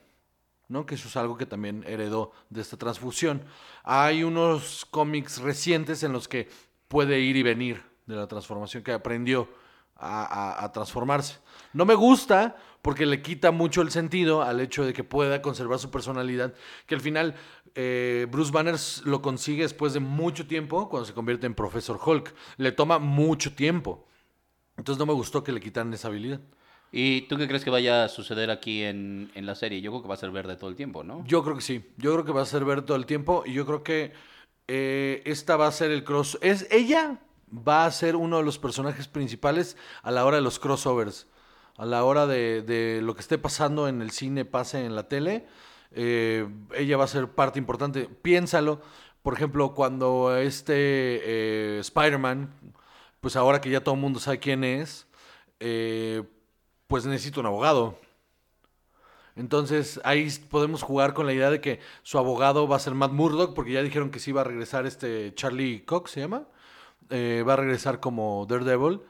¿no? 0.68 0.86
Que 0.86 0.96
eso 0.96 1.08
es 1.10 1.18
algo 1.18 1.38
que 1.38 1.46
también 1.46 1.84
heredó 1.86 2.32
de 2.50 2.62
esta 2.62 2.78
transfusión. 2.78 3.44
Hay 3.84 4.24
unos 4.24 4.86
cómics 4.90 5.40
recientes 5.42 6.02
en 6.02 6.14
los 6.14 6.28
que 6.30 6.48
puede 6.88 7.20
ir 7.20 7.36
y 7.36 7.44
venir 7.44 7.84
de 8.06 8.16
la 8.16 8.26
transformación 8.28 8.82
que 8.82 8.92
aprendió 8.94 9.50
a, 9.98 10.24
a- 10.24 10.64
a 10.66 10.72
transformarse. 10.72 11.38
No 11.74 11.86
me 11.86 11.94
gusta 11.94 12.56
porque 12.82 13.06
le 13.06 13.22
quita 13.22 13.52
mucho 13.52 13.82
el 13.82 13.92
sentido 13.92 14.42
al 14.42 14.60
hecho 14.60 14.86
de 14.86 14.94
que 14.94 15.04
pueda 15.04 15.42
conservar 15.42 15.80
su 15.80 15.92
personalidad, 15.92 16.54
que 16.86 16.96
al 16.96 17.02
final 17.02 17.36
eh, 17.76 18.28
Bruce 18.30 18.52
Banner 18.52 18.76
lo 19.06 19.22
consigue 19.22 19.64
después 19.64 19.94
de 19.94 20.00
mucho 20.00 20.48
tiempo 20.48 20.90
cuando 20.90 21.06
se 21.06 21.14
convierte 21.14 21.46
en 21.46 21.54
Profesor 21.54 22.00
Hulk. 22.04 22.34
Le 22.58 22.72
toma 22.72 23.00
mucho 23.00 23.54
tiempo. 23.54 24.08
Entonces 24.78 25.00
no 25.00 25.06
me 25.06 25.14
gustó 25.14 25.44
que 25.44 25.52
le 25.52 25.60
quitaran 25.60 25.94
esa 25.94 26.08
habilidad. 26.08 26.42
¿Y 26.92 27.22
tú 27.22 27.38
qué 27.38 27.48
crees 27.48 27.64
que 27.64 27.70
vaya 27.70 28.04
a 28.04 28.10
suceder 28.10 28.52
aquí 28.52 28.84
en, 28.84 29.32
en 29.36 29.46
la 29.46 29.56
serie? 29.56 29.80
Yo 29.80 29.92
creo 29.92 30.02
que 30.02 30.08
va 30.10 30.16
a 30.16 30.18
ser 30.18 30.32
verde 30.32 30.58
todo 30.58 30.70
el 30.70 30.76
tiempo, 30.76 31.04
¿no? 31.04 31.24
Yo 31.26 31.44
creo 31.44 31.56
que 31.56 31.62
sí. 31.62 31.86
Yo 31.98 32.12
creo 32.14 32.26
que 32.26 32.34
va 32.34 32.42
a 32.42 32.46
ser 32.46 32.66
ver 32.66 32.82
todo 32.82 32.98
el 32.98 33.06
tiempo. 33.06 33.44
Y 33.46 33.54
yo 33.54 33.66
creo 33.66 33.84
que 33.84 34.12
eh, 34.68 35.22
esta 35.26 35.56
va 35.56 35.68
a 35.68 35.72
ser 35.72 35.92
el 35.92 36.04
cross. 36.04 36.38
Es 36.42 36.68
ella 36.70 37.20
va 37.52 37.86
a 37.86 37.92
ser 37.92 38.16
uno 38.16 38.38
de 38.38 38.44
los 38.44 38.58
personajes 38.58 39.08
principales 39.08 39.78
a 40.04 40.12
la 40.12 40.26
hora 40.26 40.38
de 40.38 40.44
los 40.44 40.60
crossovers. 40.60 41.28
A 41.78 41.86
la 41.86 42.04
hora 42.04 42.28
de, 42.28 42.62
de 42.62 43.02
lo 43.02 43.16
que 43.16 43.22
esté 43.22 43.38
pasando 43.38 43.88
en 43.88 44.02
el 44.02 44.12
cine, 44.12 44.46
pase 44.46 44.86
en 44.86 44.96
la 44.96 45.08
tele. 45.08 45.48
eh, 45.94 46.48
ella 46.76 46.98
va 46.98 47.06
a 47.06 47.08
ser 47.08 47.30
parte 47.30 47.60
importante. 47.60 48.08
Piénsalo. 48.22 48.82
Por 49.24 49.34
ejemplo, 49.34 49.74
cuando 49.74 50.36
este 50.38 50.74
eh, 50.76 51.80
Spider-Man, 51.80 52.54
pues 53.20 53.36
ahora 53.36 53.62
que 53.62 53.70
ya 53.70 53.84
todo 53.84 53.96
el 53.96 54.02
mundo 54.02 54.20
sabe 54.20 54.40
quién 54.40 54.64
es, 54.64 55.08
eh, 55.60 56.24
pues 56.88 57.06
necesita 57.06 57.40
un 57.40 57.46
abogado. 57.46 57.98
Entonces 59.36 60.02
ahí 60.04 60.30
podemos 60.50 60.84
jugar 60.84 61.14
con 61.14 61.26
la 61.26 61.34
idea 61.34 61.50
de 61.50 61.62
que 61.62 61.80
su 62.04 62.18
abogado 62.18 62.68
va 62.68 62.76
a 62.78 62.80
ser 62.80 62.96
Matt 62.96 63.12
Murdock, 63.12 63.54
porque 63.56 63.72
ya 63.72 63.82
dijeron 63.84 64.12
que 64.12 64.20
sí 64.20 64.32
va 64.32 64.42
a 64.42 64.44
regresar 64.44 64.86
este 64.86 65.34
Charlie 65.36 65.86
Cox, 65.86 66.12
¿se 66.12 66.20
llama? 66.22 66.48
Va 67.12 67.54
a 67.54 67.56
regresar 67.58 68.00
como 68.00 68.46
Daredevil. 68.48 69.02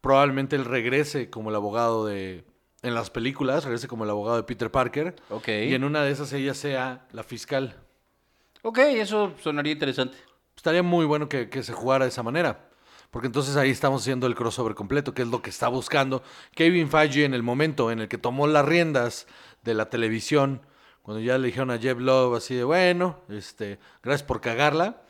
Probablemente 0.00 0.56
él 0.56 0.64
regrese 0.64 1.30
como 1.30 1.50
el 1.50 1.56
abogado 1.56 2.06
de... 2.06 2.44
En 2.82 2.94
las 2.94 3.10
películas, 3.10 3.64
regrese 3.64 3.88
como 3.88 4.04
el 4.04 4.10
abogado 4.10 4.36
de 4.36 4.42
Peter 4.44 4.70
Parker. 4.70 5.14
Ok. 5.28 5.48
Y 5.48 5.74
en 5.74 5.84
una 5.84 6.02
de 6.02 6.10
esas 6.12 6.32
ella 6.32 6.54
sea 6.54 7.06
la 7.12 7.22
fiscal. 7.22 7.76
Ok, 8.62 8.78
eso 8.78 9.34
sonaría 9.42 9.74
interesante. 9.74 10.16
Estaría 10.56 10.82
muy 10.82 11.04
bueno 11.04 11.28
que, 11.28 11.50
que 11.50 11.62
se 11.62 11.74
jugara 11.74 12.06
de 12.06 12.08
esa 12.08 12.22
manera. 12.22 12.70
Porque 13.10 13.26
entonces 13.26 13.56
ahí 13.56 13.70
estamos 13.70 14.02
haciendo 14.02 14.26
el 14.26 14.34
crossover 14.34 14.74
completo, 14.74 15.12
que 15.12 15.22
es 15.22 15.28
lo 15.28 15.42
que 15.42 15.50
está 15.50 15.68
buscando 15.68 16.22
Kevin 16.54 16.88
Feige 16.88 17.24
en 17.24 17.34
el 17.34 17.42
momento 17.42 17.90
en 17.90 18.00
el 18.00 18.08
que 18.08 18.18
tomó 18.18 18.46
las 18.46 18.64
riendas 18.64 19.26
de 19.62 19.74
la 19.74 19.90
televisión, 19.90 20.62
cuando 21.02 21.20
ya 21.20 21.36
le 21.36 21.48
dijeron 21.48 21.70
a 21.72 21.78
Jeff 21.78 21.98
Love 21.98 22.36
así 22.36 22.54
de, 22.54 22.62
bueno, 22.64 23.20
este, 23.28 23.80
gracias 24.02 24.22
por 24.22 24.40
cagarla, 24.40 25.02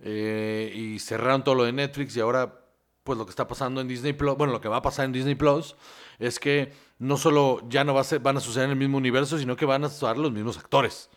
eh, 0.00 0.72
y 0.74 0.98
cerraron 0.98 1.44
todo 1.44 1.54
lo 1.54 1.64
de 1.64 1.72
Netflix 1.72 2.16
y 2.16 2.20
ahora, 2.20 2.63
pues 3.04 3.18
lo 3.18 3.26
que 3.26 3.30
está 3.30 3.46
pasando 3.46 3.80
en 3.80 3.88
Disney 3.88 4.14
Plus, 4.14 4.36
bueno, 4.36 4.52
lo 4.52 4.60
que 4.60 4.68
va 4.68 4.78
a 4.78 4.82
pasar 4.82 5.04
en 5.04 5.12
Disney 5.12 5.34
Plus 5.34 5.76
es 6.18 6.40
que 6.40 6.72
no 6.98 7.16
solo 7.16 7.60
ya 7.68 7.84
no 7.84 7.94
va 7.94 8.00
a 8.00 8.04
ser, 8.04 8.20
van 8.20 8.38
a 8.38 8.40
suceder 8.40 8.64
en 8.64 8.72
el 8.72 8.78
mismo 8.78 8.96
universo, 8.98 9.38
sino 9.38 9.56
que 9.56 9.66
van 9.66 9.84
a 9.84 9.88
estar 9.88 10.16
los 10.18 10.32
mismos 10.32 10.58
actores. 10.58 11.10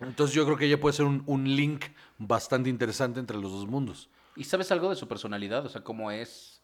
Entonces 0.00 0.34
yo 0.34 0.44
creo 0.44 0.56
que 0.56 0.64
ella 0.66 0.80
puede 0.80 0.94
ser 0.96 1.06
un, 1.06 1.22
un 1.26 1.44
link 1.44 1.84
bastante 2.18 2.68
interesante 2.70 3.20
entre 3.20 3.36
los 3.36 3.52
dos 3.52 3.66
mundos. 3.66 4.08
¿Y 4.36 4.44
sabes 4.44 4.72
algo 4.72 4.90
de 4.90 4.96
su 4.96 5.06
personalidad? 5.06 5.64
O 5.64 5.68
sea, 5.68 5.82
cómo 5.84 6.10
es. 6.10 6.60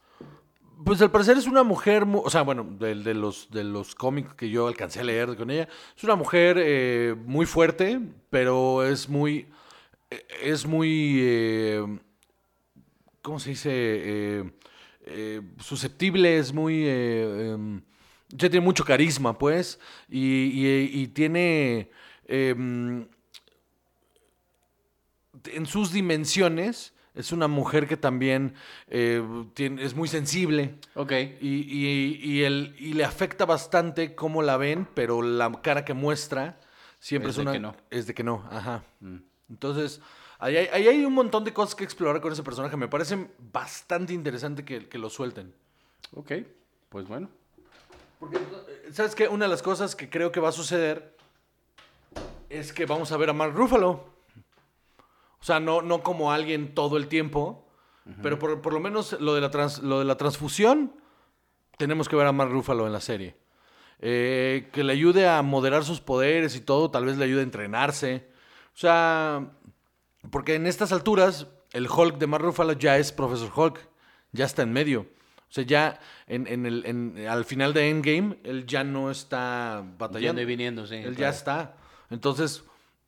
Pues 0.84 1.00
al 1.02 1.10
parecer 1.10 1.36
es 1.36 1.46
una 1.46 1.62
mujer, 1.62 2.06
mu- 2.06 2.22
o 2.24 2.30
sea, 2.30 2.42
bueno, 2.42 2.66
de, 2.78 2.94
de 2.94 3.14
los, 3.14 3.50
de 3.50 3.64
los 3.64 3.94
cómics 3.94 4.34
que 4.34 4.48
yo 4.48 4.66
alcancé 4.66 5.00
a 5.00 5.04
leer 5.04 5.36
con 5.36 5.50
ella, 5.50 5.68
es 5.96 6.02
una 6.04 6.16
mujer 6.16 6.56
eh, 6.58 7.14
muy 7.26 7.44
fuerte, 7.44 8.00
pero 8.30 8.82
es 8.84 9.08
muy, 9.08 9.46
eh, 10.10 10.26
es 10.42 10.66
muy, 10.66 11.18
eh, 11.22 11.98
¿cómo 13.22 13.38
se 13.38 13.50
dice? 13.50 13.70
Eh, 13.72 14.50
eh, 15.06 15.40
susceptible, 15.60 16.38
es 16.38 16.52
muy, 16.52 16.84
eh, 16.86 17.52
em, 17.54 17.80
ya 18.28 18.48
tiene 18.50 18.64
mucho 18.64 18.84
carisma, 18.84 19.36
pues, 19.38 19.78
y, 20.08 20.20
y- 20.66 20.90
y 21.02 21.06
tiene, 21.08 21.90
em, 22.26 23.06
en 25.46 25.66
sus 25.66 25.92
dimensiones, 25.92 26.92
es 27.14 27.32
una 27.32 27.48
mujer 27.48 27.88
que 27.88 27.96
también 27.96 28.54
eh, 28.88 29.22
tiene- 29.54 29.82
es 29.84 29.94
muy 29.94 30.08
sensible. 30.08 30.76
Ok. 30.94 31.12
Y, 31.40 31.48
y- 31.48 32.20
y 32.22 32.42
el- 32.44 32.74
y 32.78 32.92
le 32.92 33.04
afecta 33.04 33.44
bastante 33.44 34.14
cómo 34.14 34.42
la 34.42 34.56
ven, 34.56 34.86
pero 34.94 35.22
la 35.22 35.50
cara 35.62 35.84
que 35.84 35.94
muestra 35.94 36.60
siempre 37.00 37.30
Es 37.30 37.34
es, 37.34 37.36
de 37.38 37.42
una... 37.42 37.52
que 37.52 37.60
no. 37.60 37.76
Es 37.90 38.06
de 38.06 38.14
que 38.14 38.22
no, 38.22 38.44
ajá. 38.50 38.84
Mm. 39.00 39.16
Entonces, 39.50 40.00
ahí 40.40 40.56
hay, 40.56 40.66
ahí 40.72 40.88
hay 40.88 41.04
un 41.04 41.14
montón 41.14 41.44
de 41.44 41.52
cosas 41.52 41.74
que 41.74 41.84
explorar 41.84 42.20
con 42.20 42.32
ese 42.32 42.42
personaje. 42.42 42.76
Me 42.76 42.88
parece 42.88 43.28
bastante 43.52 44.12
interesante 44.12 44.64
que, 44.64 44.88
que 44.88 44.98
lo 44.98 45.08
suelten. 45.10 45.54
Ok. 46.14 46.32
Pues 46.88 47.06
bueno. 47.06 47.28
Porque, 48.18 48.36
eh, 48.36 48.90
¿sabes 48.92 49.14
qué? 49.14 49.28
Una 49.28 49.44
de 49.44 49.50
las 49.50 49.62
cosas 49.62 49.94
que 49.94 50.10
creo 50.10 50.32
que 50.32 50.40
va 50.40 50.48
a 50.48 50.52
suceder 50.52 51.16
es 52.48 52.72
que 52.72 52.84
vamos 52.84 53.12
a 53.12 53.16
ver 53.16 53.30
a 53.30 53.32
Mark 53.32 53.54
Ruffalo. 53.54 54.10
O 55.40 55.44
sea, 55.44 55.60
no, 55.60 55.80
no 55.80 56.02
como 56.02 56.32
alguien 56.32 56.74
todo 56.74 56.96
el 56.96 57.08
tiempo, 57.08 57.66
pero 58.22 58.38
por, 58.38 58.60
por 58.60 58.72
lo 58.74 58.80
menos 58.80 59.18
lo 59.20 59.34
de, 59.34 59.40
la 59.40 59.50
trans- 59.50 59.82
lo 59.82 60.00
de 60.00 60.04
la 60.04 60.16
transfusión, 60.16 60.92
tenemos 61.78 62.08
que 62.08 62.16
ver 62.16 62.26
a 62.26 62.32
Mark 62.32 62.50
Ruffalo 62.50 62.86
en 62.86 62.92
la 62.92 63.00
serie. 63.00 63.36
Eh, 64.00 64.68
que 64.72 64.82
le 64.82 64.92
ayude 64.92 65.28
a 65.28 65.40
moderar 65.42 65.84
sus 65.84 66.00
poderes 66.00 66.56
y 66.56 66.60
todo, 66.60 66.90
tal 66.90 67.04
vez 67.06 67.16
le 67.16 67.24
ayude 67.24 67.40
a 67.40 67.44
entrenarse. 67.44 68.28
O 68.74 68.78
sea, 68.78 69.50
porque 70.30 70.54
en 70.54 70.66
estas 70.66 70.92
alturas, 70.92 71.46
el 71.72 71.88
Hulk 71.88 72.18
de 72.18 72.26
Mark 72.26 72.44
Ruffalo 72.44 72.72
ya 72.72 72.98
es 72.98 73.12
Profesor 73.12 73.50
Hulk, 73.54 73.88
ya 74.32 74.44
está 74.44 74.62
en 74.62 74.72
medio. 74.72 75.00
O 75.48 75.52
sea, 75.52 75.64
ya 75.64 75.98
en, 76.28 76.46
en 76.46 76.66
el, 76.66 76.84
en- 76.86 77.26
al 77.28 77.44
final 77.44 77.72
de 77.74 77.88
Endgame, 77.90 78.38
él 78.44 78.66
ya 78.66 78.84
no 78.84 79.10
está 79.10 79.84
batallando. 79.98 80.40
Y 80.40 80.44
viniendo, 80.44 80.86
sí. 80.86 80.94
Él 80.96 81.16
ya 81.16 81.28
está. 81.30 81.76
Entonces, 82.10 82.62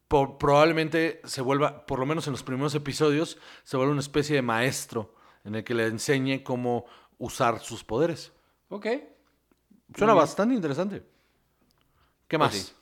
por- 0.09 0.39
probablemente 0.39 1.21
se 1.25 1.41
vuelva, 1.41 1.87
por 1.87 1.99
lo 2.01 2.07
menos 2.07 2.27
en 2.27 2.33
los 2.33 2.43
primeros 2.43 2.75
episodios, 2.75 3.39
se 3.63 3.77
vuelva 3.77 3.93
una 3.93 4.01
especie 4.01 4.35
de 4.35 4.43
maestro 4.43 5.15
en 5.45 5.55
el 5.55 5.63
que 5.65 5.75
le 5.75 5.87
enseñe 5.87 6.43
cómo 6.43 6.87
usar 7.19 7.61
sus 7.61 7.85
poderes. 7.85 8.33
Ok. 8.71 8.87
Suena 9.97 10.15
bastante 10.15 10.55
interesante. 10.55 11.05
¿Qué 12.27 12.39
Pues 12.39 12.51
más? 12.51 12.55
sí. 12.57 12.73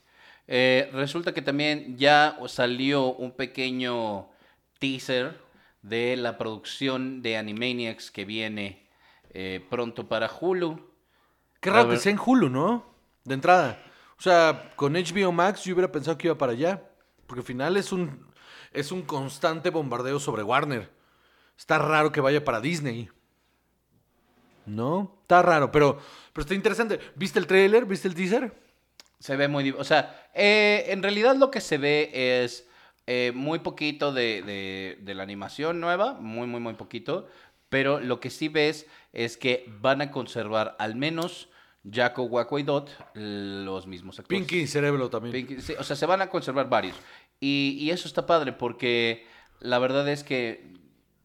Eh, 0.53 0.89
resulta 0.91 1.33
que 1.33 1.41
también 1.41 1.97
ya 1.97 2.37
salió 2.47 3.13
un 3.13 3.31
pequeño 3.31 4.27
teaser 4.79 5.39
de 5.81 6.17
la 6.17 6.37
producción 6.37 7.21
de 7.21 7.37
Animaniacs 7.37 8.11
que 8.11 8.25
viene 8.25 8.85
eh, 9.29 9.65
pronto 9.69 10.09
para 10.09 10.29
Hulu. 10.29 10.77
Qué 11.61 11.69
raro 11.69 11.87
que 11.87 11.95
sea 11.95 12.11
en 12.11 12.19
Hulu, 12.19 12.49
¿no? 12.49 12.83
De 13.23 13.33
entrada. 13.33 13.81
O 14.19 14.21
sea, 14.21 14.73
con 14.75 14.91
HBO 14.91 15.31
Max 15.31 15.63
yo 15.63 15.73
hubiera 15.73 15.89
pensado 15.89 16.17
que 16.17 16.27
iba 16.27 16.37
para 16.37 16.51
allá. 16.51 16.83
Porque 17.27 17.39
al 17.39 17.45
final 17.45 17.77
es 17.77 17.93
un, 17.93 18.27
es 18.73 18.91
un 18.91 19.03
constante 19.03 19.69
bombardeo 19.69 20.19
sobre 20.19 20.43
Warner. 20.43 20.91
Está 21.57 21.77
raro 21.79 22.11
que 22.11 22.19
vaya 22.19 22.43
para 22.43 22.59
Disney. 22.59 23.09
¿No? 24.65 25.17
Está 25.21 25.41
raro, 25.43 25.71
pero, 25.71 25.97
pero 26.33 26.41
está 26.41 26.55
interesante. 26.55 26.99
¿Viste 27.15 27.39
el 27.39 27.47
trailer? 27.47 27.85
¿Viste 27.85 28.09
el 28.09 28.15
teaser? 28.15 28.53
Se 29.21 29.35
ve 29.35 29.47
muy... 29.47 29.69
O 29.71 29.83
sea, 29.83 30.29
eh, 30.33 30.85
en 30.87 31.03
realidad 31.03 31.35
lo 31.35 31.51
que 31.51 31.61
se 31.61 31.77
ve 31.77 32.09
es 32.43 32.67
eh, 33.07 33.31
muy 33.35 33.59
poquito 33.59 34.11
de, 34.11 34.41
de- 34.41 34.97
de 34.99 35.13
la 35.13 35.23
animación 35.23 35.79
nueva, 35.79 36.13
muy, 36.13 36.47
muy, 36.47 36.59
muy 36.59 36.73
poquito, 36.73 37.27
pero 37.69 37.99
lo 37.99 38.19
que 38.19 38.29
sí 38.31 38.49
ves 38.49 38.87
es 39.13 39.37
que 39.37 39.65
van 39.79 40.01
a 40.01 40.09
conservar 40.11 40.75
al 40.79 40.95
menos 40.95 41.49
Jaco, 41.89 42.23
Waco 42.23 42.59
y 42.59 42.63
Dot 42.63 42.89
los 43.13 43.87
mismos 43.87 44.19
actores. 44.19 44.39
Pinky 44.41 44.61
y 44.61 44.67
Cerebro 44.67 45.09
también. 45.09 45.33
Pinky, 45.33 45.61
sí, 45.61 45.73
o 45.77 45.83
sea, 45.83 45.95
se 45.95 46.05
van 46.05 46.21
a 46.21 46.29
conservar 46.29 46.67
varios. 46.67 46.95
Y, 47.39 47.77
y 47.79 47.91
eso 47.91 48.07
está 48.07 48.25
padre 48.25 48.53
porque 48.53 49.25
la 49.59 49.79
verdad 49.79 50.07
es 50.09 50.23
que 50.23 50.73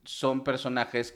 son 0.05 0.45
personajes 0.45 1.15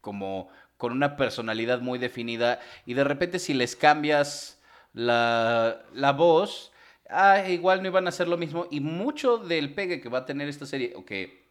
como 0.00 0.48
con 0.76 0.92
una 0.92 1.16
personalidad 1.16 1.80
muy 1.80 1.98
definida 1.98 2.58
y 2.86 2.94
de 2.94 3.04
repente 3.04 3.38
si 3.38 3.54
les 3.54 3.76
cambias 3.76 4.60
la, 4.92 5.84
la 5.92 6.12
voz, 6.12 6.72
ah, 7.08 7.48
igual 7.48 7.82
no 7.82 7.88
iban 7.88 8.06
a 8.06 8.10
hacer 8.10 8.28
lo 8.28 8.36
mismo 8.36 8.66
y 8.70 8.80
mucho 8.80 9.38
del 9.38 9.74
pegue 9.74 10.00
que 10.00 10.08
va 10.08 10.18
a 10.18 10.26
tener 10.26 10.48
esta 10.48 10.66
serie, 10.66 10.92
o 10.96 11.04
que 11.04 11.42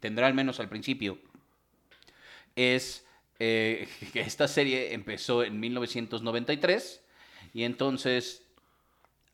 tendrá 0.00 0.26
al 0.26 0.34
menos 0.34 0.60
al 0.60 0.68
principio, 0.68 1.18
es 2.56 3.06
eh, 3.38 3.88
que 4.12 4.20
esta 4.20 4.48
serie 4.48 4.94
empezó 4.94 5.42
en 5.44 5.60
1993 5.60 7.02
y 7.54 7.64
entonces 7.64 8.46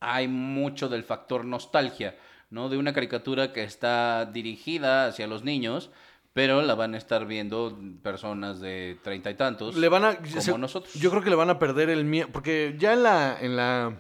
hay 0.01 0.29
mucho 0.29 0.89
del 0.89 1.05
factor 1.05 1.45
nostalgia, 1.45 2.17
¿no? 2.51 2.69
De 2.69 2.77
una 2.77 2.93
caricatura 2.93 3.53
que 3.53 3.63
está 3.63 4.27
dirigida 4.27 5.07
hacia 5.07 5.27
los 5.27 5.43
niños, 5.43 5.91
pero 6.37 6.61
la 6.61 6.75
van 6.75 6.93
a 6.93 6.99
estar 6.99 7.25
viendo 7.25 7.75
personas 8.03 8.61
de 8.61 8.99
treinta 9.03 9.31
y 9.31 9.37
tantos, 9.37 9.75
Le 9.75 9.89
van 9.89 10.05
a, 10.05 10.17
como 10.19 10.41
se- 10.43 10.59
nosotros. 10.59 10.93
Yo 10.93 11.09
creo 11.09 11.23
que 11.23 11.31
le 11.31 11.37
van 11.37 11.49
a 11.49 11.59
perder 11.59 11.89
el 11.89 12.05
miedo. 12.05 12.29
Porque 12.31 12.77
ya 12.79 12.93
en 12.93 13.03
la, 13.03 13.39
en 13.41 13.57
la 13.57 13.97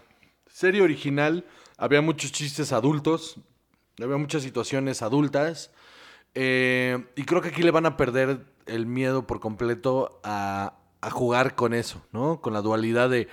serie 0.46 0.82
original 0.82 1.46
había 1.78 2.02
muchos 2.02 2.32
chistes 2.32 2.72
adultos. 2.74 3.36
Había 4.02 4.18
muchas 4.18 4.42
situaciones 4.42 5.00
adultas. 5.00 5.70
eh, 6.34 7.06
y 7.16 7.24
creo 7.24 7.40
que 7.40 7.48
aquí 7.48 7.62
le 7.62 7.70
van 7.70 7.86
a 7.86 7.96
perder 7.96 8.44
el 8.66 8.84
miedo 8.84 9.26
por 9.26 9.40
completo 9.40 10.20
a, 10.22 10.74
a 11.00 11.10
jugar 11.10 11.54
con 11.54 11.72
eso, 11.72 12.02
¿no? 12.12 12.42
Con 12.42 12.52
la 12.52 12.60
dualidad 12.60 13.08
de. 13.08 13.28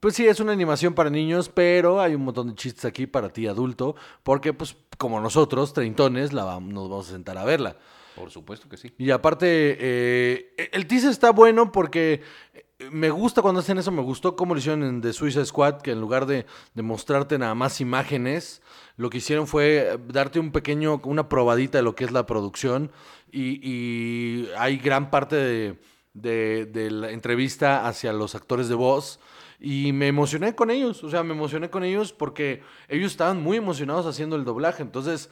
Pues 0.00 0.14
sí, 0.16 0.26
es 0.26 0.40
una 0.40 0.50
animación 0.52 0.94
para 0.94 1.10
niños, 1.10 1.48
pero 1.48 2.00
hay 2.00 2.14
un 2.16 2.24
montón 2.24 2.48
de 2.48 2.54
chistes 2.56 2.84
aquí 2.84 3.06
para 3.06 3.28
ti 3.32 3.46
adulto. 3.46 3.94
Porque, 4.24 4.52
pues, 4.52 4.76
como 4.96 5.20
nosotros, 5.20 5.72
treintones, 5.72 6.32
la 6.32 6.42
nos 6.60 6.88
vamos 6.90 7.08
a 7.08 7.12
sentar 7.12 7.38
a 7.38 7.44
verla. 7.44 7.76
Por 8.18 8.30
supuesto 8.30 8.68
que 8.68 8.76
sí. 8.76 8.92
Y 8.98 9.10
aparte, 9.10 9.76
eh, 9.78 10.70
el 10.72 10.86
teaser 10.86 11.10
está 11.10 11.30
bueno 11.30 11.70
porque 11.70 12.22
eh, 12.52 12.64
me 12.90 13.10
gusta 13.10 13.42
cuando 13.42 13.60
hacen 13.60 13.78
eso. 13.78 13.92
Me 13.92 14.02
gustó 14.02 14.34
cómo 14.34 14.54
lo 14.54 14.58
hicieron 14.60 14.82
en 14.82 15.00
The 15.00 15.12
Suicide 15.12 15.46
Squad, 15.46 15.80
que 15.82 15.92
en 15.92 16.00
lugar 16.00 16.26
de, 16.26 16.44
mostrarte 16.74 17.38
nada 17.38 17.54
más 17.54 17.80
imágenes, 17.80 18.62
lo 18.96 19.08
que 19.10 19.18
hicieron 19.18 19.46
fue 19.46 19.98
darte 20.08 20.40
un 20.40 20.50
pequeño, 20.50 21.00
una 21.04 21.28
probadita 21.28 21.78
de 21.78 21.84
lo 21.84 21.94
que 21.94 22.04
es 22.04 22.10
la 22.10 22.26
producción. 22.26 22.90
Y, 23.30 24.48
hay 24.56 24.78
gran 24.78 25.10
parte 25.10 25.36
de, 25.36 25.78
de- 26.14 26.66
de 26.66 26.90
la 26.90 27.10
entrevista 27.12 27.86
hacia 27.86 28.12
los 28.12 28.34
actores 28.34 28.68
de 28.68 28.74
voz. 28.74 29.20
Y 29.60 29.92
me 29.92 30.06
emocioné 30.06 30.54
con 30.54 30.70
ellos, 30.70 31.02
o 31.02 31.10
sea, 31.10 31.24
me 31.24 31.34
emocioné 31.34 31.68
con 31.68 31.82
ellos 31.82 32.12
porque 32.12 32.62
ellos 32.88 33.10
estaban 33.10 33.42
muy 33.42 33.56
emocionados 33.56 34.06
haciendo 34.06 34.36
el 34.36 34.44
doblaje. 34.44 34.82
Entonces, 34.82 35.30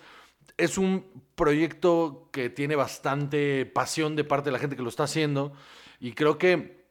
es 0.56 0.78
un 0.78 1.04
proyecto 1.34 2.28
que 2.32 2.50
tiene 2.50 2.76
bastante 2.76 3.66
pasión 3.66 4.16
de 4.16 4.24
parte 4.24 4.46
de 4.46 4.52
la 4.52 4.58
gente 4.58 4.76
que 4.76 4.82
lo 4.82 4.88
está 4.88 5.04
haciendo 5.04 5.52
y 6.00 6.12
creo 6.12 6.38
que 6.38 6.84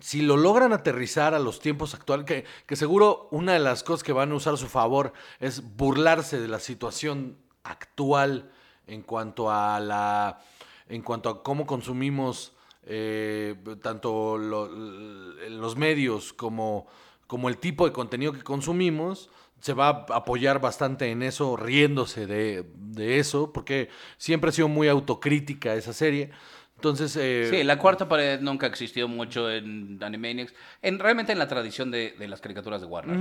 si 0.00 0.22
lo 0.22 0.36
logran 0.36 0.72
aterrizar 0.72 1.34
a 1.34 1.38
los 1.38 1.60
tiempos 1.60 1.94
actuales, 1.94 2.24
que, 2.24 2.44
que 2.66 2.76
seguro 2.76 3.28
una 3.30 3.52
de 3.52 3.58
las 3.58 3.82
cosas 3.82 4.02
que 4.02 4.12
van 4.12 4.32
a 4.32 4.34
usar 4.34 4.54
a 4.54 4.56
su 4.56 4.68
favor 4.68 5.12
es 5.38 5.76
burlarse 5.76 6.40
de 6.40 6.48
la 6.48 6.60
situación 6.60 7.36
actual 7.62 8.50
en 8.86 9.02
cuanto 9.02 9.50
a 9.50 9.78
la 9.80 10.40
en 10.88 11.02
cuanto 11.02 11.28
a 11.28 11.42
cómo 11.42 11.66
consumimos 11.66 12.52
eh, 12.84 13.54
tanto 13.80 14.36
los 14.36 15.76
medios 15.76 16.32
como, 16.32 16.86
como 17.26 17.48
el 17.48 17.58
tipo 17.58 17.86
de 17.86 17.92
contenido 17.92 18.32
que 18.32 18.42
consumimos, 18.42 19.30
se 19.62 19.72
va 19.72 20.04
a 20.10 20.16
apoyar 20.16 20.60
bastante 20.60 21.10
en 21.10 21.22
eso, 21.22 21.56
riéndose 21.56 22.26
de, 22.26 22.66
de 22.76 23.18
eso, 23.18 23.52
porque 23.52 23.88
siempre 24.18 24.50
ha 24.50 24.52
sido 24.52 24.68
muy 24.68 24.88
autocrítica 24.88 25.74
esa 25.74 25.94
serie. 25.94 26.30
Entonces, 26.74 27.16
eh, 27.16 27.46
Sí, 27.48 27.62
la 27.62 27.78
cuarta 27.78 28.08
pared 28.08 28.40
nunca 28.40 28.66
existió 28.66 29.06
mucho 29.06 29.48
en 29.50 29.98
Animaniacs, 30.02 30.52
en, 30.82 30.98
realmente 30.98 31.30
en 31.32 31.38
la 31.38 31.46
tradición 31.48 31.90
de, 31.92 32.14
de 32.18 32.26
las 32.28 32.40
caricaturas 32.40 32.80
de 32.80 32.86
Warner. 32.88 33.16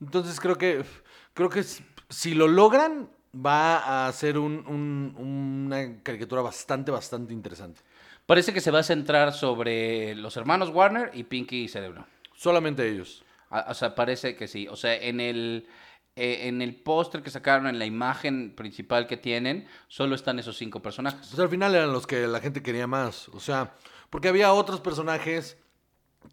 Entonces 0.00 0.40
creo 0.40 0.56
que 0.56 0.82
creo 1.34 1.50
que 1.50 1.62
si 2.08 2.34
lo 2.34 2.46
logran 2.48 3.10
va 3.34 4.06
a 4.06 4.12
ser 4.12 4.38
un- 4.38 4.64
un- 4.66 5.14
una 5.66 6.02
caricatura 6.02 6.40
bastante 6.42 6.90
bastante 6.92 7.32
interesante. 7.32 7.80
Parece 8.26 8.52
que 8.52 8.60
se 8.60 8.70
va 8.70 8.78
a 8.78 8.84
centrar 8.84 9.32
sobre 9.32 10.14
los 10.14 10.36
hermanos 10.36 10.68
Warner 10.70 11.10
y 11.12 11.24
Pinky 11.24 11.64
y 11.64 11.68
Cerebro. 11.68 12.06
Solamente 12.36 12.88
ellos. 12.88 13.24
O 13.68 13.74
sea, 13.74 13.96
parece 13.96 14.36
que 14.36 14.46
sí. 14.46 14.68
O 14.68 14.76
sea, 14.76 14.94
en 14.94 15.18
el, 15.18 15.66
eh, 16.20 16.48
en 16.48 16.60
el 16.60 16.74
póster 16.74 17.22
que 17.22 17.30
sacaron, 17.30 17.66
en 17.66 17.78
la 17.78 17.86
imagen 17.86 18.54
principal 18.54 19.06
que 19.06 19.16
tienen, 19.16 19.66
solo 19.88 20.14
están 20.14 20.38
esos 20.38 20.58
cinco 20.58 20.82
personajes. 20.82 21.28
Pues 21.28 21.40
al 21.40 21.48
final 21.48 21.74
eran 21.74 21.94
los 21.94 22.06
que 22.06 22.26
la 22.26 22.40
gente 22.40 22.62
quería 22.62 22.86
más. 22.86 23.30
O 23.30 23.40
sea, 23.40 23.74
porque 24.10 24.28
había 24.28 24.52
otros 24.52 24.80
personajes 24.80 25.56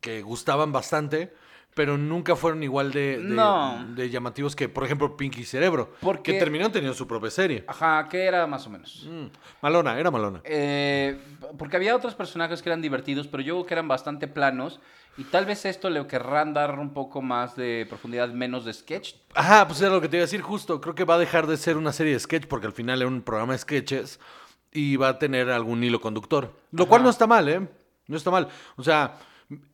que 0.02 0.22
gustaban 0.24 0.74
bastante, 0.74 1.34
pero 1.78 1.96
nunca 1.96 2.36
fueron 2.36 2.64
igual 2.64 2.92
de, 2.92 3.20
de- 3.20 3.24
No. 3.24 3.86
de 3.96 4.10
llamativos 4.10 4.56
que, 4.56 4.68
por 4.68 4.84
ejemplo, 4.84 5.16
Pinky 5.16 5.44
Cerebro. 5.46 5.94
Porque- 6.02 6.34
Que 6.34 6.40
terminaron 6.40 6.72
teniendo 6.72 6.98
su 6.98 7.06
propia 7.08 7.30
serie. 7.30 7.64
Ajá, 7.68 8.08
que 8.10 8.24
era 8.26 8.48
más 8.48 8.66
o 8.66 8.72
menos. 8.72 9.08
Mm, 9.08 9.28
Malona, 9.62 10.00
era 10.00 10.10
Malona. 10.10 10.42
Eh, 10.44 11.20
porque 11.60 11.78
había 11.78 11.96
otros 11.96 12.16
personajes 12.16 12.64
que 12.64 12.70
eran 12.70 12.82
divertidos, 12.82 13.28
pero 13.28 13.44
yo 13.44 13.54
creo 13.54 13.66
que 13.68 13.74
eran 13.76 13.88
bastante 13.88 14.28
planos. 14.28 14.80
Y 15.20 15.24
tal 15.26 15.46
vez 15.46 15.66
esto 15.66 15.90
le 15.92 16.06
querrán 16.08 16.54
dar 16.56 16.80
un 16.80 16.94
poco 16.94 17.22
más 17.22 17.56
de 17.56 17.86
profundidad, 17.88 18.30
menos 18.30 18.66
de 18.66 18.74
sketch. 18.74 19.14
Ajá, 19.36 19.68
pues 19.68 19.80
era 19.82 19.92
lo 19.92 20.02
que 20.02 20.10
te 20.10 20.18
iba 20.18 20.22
a 20.24 20.26
decir 20.26 20.42
justo. 20.42 20.82
Creo 20.82 20.96
que 20.96 21.06
va 21.06 21.14
a 21.16 21.20
dejar 21.20 21.46
de 21.46 21.58
ser 21.58 21.78
una 21.78 21.94
serie 21.94 22.14
de 22.14 22.20
sketch 22.20 22.48
porque 22.48 22.66
al 22.68 22.74
final 22.74 23.02
era 23.02 23.08
un 23.08 23.22
programa 23.22 23.54
de 23.54 23.60
sketches 23.60 24.20
y 24.72 24.96
va 24.96 25.10
a 25.10 25.20
tener 25.20 25.50
algún 25.52 25.84
hilo 25.84 26.02
conductor. 26.02 26.54
Lo 26.72 26.84
Ajá. 26.84 26.90
cual 26.90 27.04
no 27.04 27.10
está 27.12 27.28
mal, 27.28 27.48
¿eh? 27.50 27.68
No 28.08 28.18
está 28.18 28.32
mal. 28.32 28.48
O 28.78 28.84
sea, 28.84 29.16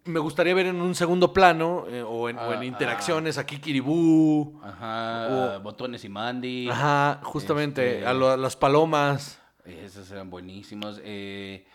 me 0.06 0.20
gustaría 0.20 0.54
ver 0.54 0.68
en 0.68 0.80
un 0.82 0.94
segundo 0.94 1.34
plano 1.34 1.86
eh, 1.90 2.04
o, 2.04 2.30
en, 2.30 2.38
o 2.38 2.54
en 2.54 2.60
Ah, 2.60 2.66
interacciones 2.66 3.38
a 3.38 3.46
Kikiribú. 3.46 4.60
Ajá, 4.64 5.58
Botones 5.60 6.04
y 6.06 6.10
Mandy. 6.10 6.70
Ajá, 6.70 7.20
justamente. 7.24 7.96
Este- 7.96 8.06
A, 8.08 8.14
lo- 8.14 8.30
a 8.30 8.38
las 8.38 8.56
palomas. 8.56 9.40
Esos 9.66 10.12
eran 10.12 10.30
buenísimos. 10.30 11.00
Eh, 11.04 11.66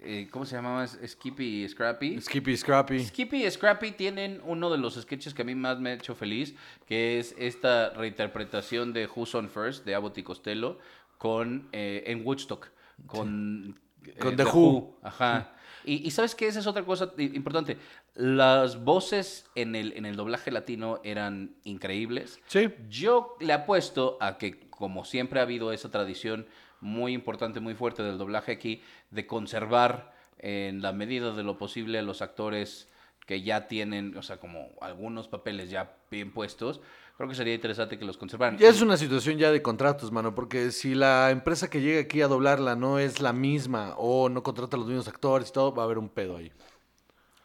eh, 0.00 0.28
¿Cómo 0.30 0.44
se 0.46 0.54
llamaba? 0.54 0.86
Skippy 0.86 1.64
y 1.64 1.68
Scrappy. 1.68 2.20
Skippy, 2.20 2.56
Scrappy. 2.56 3.04
Skippy 3.04 3.44
y 3.44 3.50
Scrappy 3.50 3.90
tienen 3.92 4.40
uno 4.44 4.70
de 4.70 4.78
los 4.78 4.94
sketches 4.94 5.34
que 5.34 5.42
a 5.42 5.44
mí 5.44 5.56
más 5.56 5.80
me 5.80 5.90
ha 5.90 5.92
hecho 5.94 6.14
feliz, 6.14 6.54
que 6.86 7.18
es 7.18 7.34
esta 7.38 7.90
reinterpretación 7.90 8.92
de 8.92 9.08
Who's 9.08 9.34
on 9.34 9.48
First 9.48 9.84
de 9.84 9.96
Abbott 9.96 10.16
y 10.18 10.22
Costello 10.22 10.78
con, 11.16 11.68
eh, 11.72 12.04
en 12.06 12.24
Woodstock, 12.24 12.68
con, 13.06 13.80
Con 14.20 14.36
The 14.36 14.44
Who. 14.44 14.96
Ajá. 15.02 15.52
Y, 15.88 16.06
y 16.06 16.10
sabes 16.10 16.34
que 16.34 16.46
esa 16.46 16.60
es 16.60 16.66
otra 16.66 16.84
cosa 16.84 17.12
importante. 17.16 17.78
Las 18.14 18.84
voces 18.84 19.46
en 19.54 19.74
el, 19.74 19.94
en 19.94 20.04
el 20.04 20.16
doblaje 20.16 20.50
latino 20.50 21.00
eran 21.02 21.54
increíbles. 21.64 22.40
Sí. 22.46 22.68
Yo 22.90 23.36
le 23.40 23.54
apuesto 23.54 24.18
a 24.20 24.36
que, 24.36 24.68
como 24.68 25.06
siempre 25.06 25.40
ha 25.40 25.44
habido 25.44 25.72
esa 25.72 25.90
tradición 25.90 26.46
muy 26.80 27.14
importante, 27.14 27.60
muy 27.60 27.74
fuerte 27.74 28.02
del 28.02 28.18
doblaje 28.18 28.52
aquí, 28.52 28.82
de 29.10 29.26
conservar 29.26 30.12
en 30.38 30.82
la 30.82 30.92
medida 30.92 31.32
de 31.32 31.42
lo 31.42 31.56
posible 31.56 31.98
a 31.98 32.02
los 32.02 32.20
actores 32.20 32.88
que 33.26 33.42
ya 33.42 33.66
tienen, 33.66 34.16
o 34.16 34.22
sea, 34.22 34.38
como 34.38 34.70
algunos 34.80 35.26
papeles 35.28 35.70
ya 35.70 35.96
bien 36.10 36.32
puestos, 36.32 36.80
creo 37.18 37.28
que 37.28 37.34
sería 37.34 37.52
interesante 37.52 37.98
que 37.98 38.04
los 38.04 38.16
conservaran. 38.16 38.56
Ya 38.58 38.68
es 38.68 38.80
una 38.80 38.96
situación 38.96 39.38
ya 39.38 39.50
de 39.50 39.60
contratos, 39.60 40.12
mano, 40.12 40.36
porque 40.36 40.70
si 40.70 40.94
la 40.94 41.32
empresa 41.32 41.68
que 41.68 41.80
llega 41.80 42.00
aquí 42.00 42.22
a 42.22 42.28
doblarla 42.28 42.76
no 42.76 43.00
es 43.00 43.20
la 43.20 43.32
misma 43.32 43.94
o 43.96 44.28
no 44.28 44.44
contrata 44.44 44.76
a 44.76 44.78
los 44.78 44.86
mismos 44.86 45.08
actores 45.08 45.48
y 45.48 45.52
todo, 45.52 45.74
va 45.74 45.82
a 45.82 45.86
haber 45.86 45.98
un 45.98 46.08
pedo 46.08 46.36
ahí. 46.36 46.52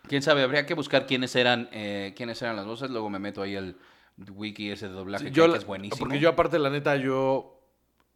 Quién 0.08 0.22
sabe, 0.22 0.44
habría 0.44 0.68
que 0.68 0.76
buscar 0.76 1.08
quiénes 1.08 1.36
eran, 1.36 1.70
eh, 1.72 2.14
quiénes 2.16 2.40
eran 2.44 2.56
las 2.56 2.68
voces, 2.68 2.92
luego 2.92 3.10
me 3.10 3.18
meto 3.18 3.42
ahí 3.42 3.56
al 3.56 3.76
wiki 4.36 4.70
ese 4.70 4.90
de 4.90 4.94
doblaje 4.94 5.26
Sí, 5.26 5.32
que, 5.32 5.36
yo 5.36 5.46
es 5.56 5.66
buenísimo. 5.66 5.98
Porque 5.98 6.20
yo, 6.20 6.30
aparte, 6.30 6.60
la 6.60 6.70
neta, 6.70 6.96
yo 6.98 7.63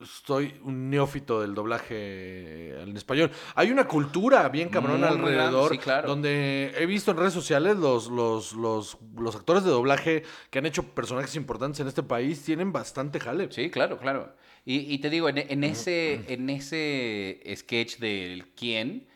soy 0.02 0.60
un 0.64 0.90
neófito 0.90 1.42
del 1.42 1.56
doblaje 1.56 2.80
en 2.82 2.96
español. 2.96 3.32
Hay 3.56 3.72
una 3.72 3.88
cultura 3.88 4.48
bien 4.50 4.70
cabrona 4.70 5.12
Muy, 5.12 5.18
alrededor, 5.18 5.72
sí, 5.72 5.78
claro. 5.80 6.08
donde 6.08 6.74
he 6.78 6.86
visto 6.86 7.12
en 7.12 7.18
redes 7.18 7.34
sociales 7.34 7.78
los, 7.78 8.08
los, 8.10 8.54
los, 8.54 8.98
los 9.16 9.36
actores 9.36 9.64
de 9.64 9.72
doblaje 9.72 10.24
que 10.50 10.60
han 10.60 10.66
hecho 10.66 10.84
personajes 10.84 11.36
importantes 11.36 11.80
en 11.80 11.88
este 11.88 12.04
país 12.04 12.44
tienen 12.44 12.72
bastante 12.72 13.20
jale. 13.20 13.52
Sí, 13.52 13.72
claro, 13.72 13.98
claro. 13.98 14.36
Y, 14.66 14.94
y 14.94 15.00
te 15.00 15.10
digo, 15.10 15.30
en, 15.30 15.38
en 15.38 15.64
ese, 15.64 16.26
en 16.32 16.50
ese 16.50 17.42
sketch 17.56 17.98
del 17.98 18.50
quién, 18.54 19.08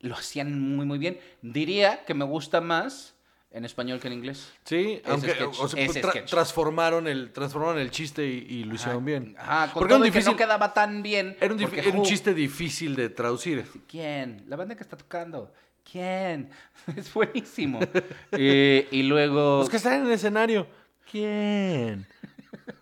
lo 0.00 0.14
hacían 0.14 0.58
muy, 0.60 0.86
muy 0.86 0.98
bien. 0.98 1.18
Diría 1.42 2.04
que 2.04 2.14
me 2.14 2.24
gusta 2.24 2.60
más 2.60 3.16
en 3.52 3.64
español 3.64 4.00
que 4.00 4.08
en 4.08 4.14
inglés. 4.14 4.50
Sí, 4.64 5.00
aunque 5.04 5.30
sketch, 5.32 5.58
o 5.60 5.68
sea, 5.68 5.84
ese 5.84 6.02
tra- 6.02 6.10
sketch. 6.10 6.30
transformaron 6.30 7.06
el 7.06 7.32
transformaron 7.32 7.78
el 7.78 7.90
chiste 7.90 8.26
y, 8.26 8.46
y 8.48 8.64
lo 8.64 8.74
hicieron 8.74 9.04
bien. 9.04 9.34
Ajá, 9.38 9.72
con 9.72 9.80
Porque 9.80 9.88
todo 9.90 9.96
era 9.96 10.02
un 10.04 10.08
y 10.08 10.10
que 10.10 10.18
difícil- 10.18 10.30
no 10.32 10.36
quedaba 10.36 10.72
tan 10.74 11.02
bien. 11.02 11.36
Era 11.40 11.54
un, 11.54 11.60
porque 11.60 11.80
era 11.80 11.90
un 11.90 12.02
chiste 12.04 12.32
difícil 12.34 12.96
de 12.96 13.08
traducir. 13.10 13.64
¿Quién? 13.86 14.44
La 14.48 14.56
banda 14.56 14.74
que 14.74 14.82
está 14.82 14.96
tocando. 14.96 15.52
¿Quién? 15.90 16.50
Es 16.96 17.12
buenísimo. 17.12 17.80
Eh, 18.32 18.88
y 18.90 19.02
luego... 19.02 19.58
Los 19.60 19.68
que 19.68 19.76
están 19.76 19.94
en 20.00 20.06
el 20.06 20.12
escenario. 20.12 20.66
¿Quién? 21.10 22.06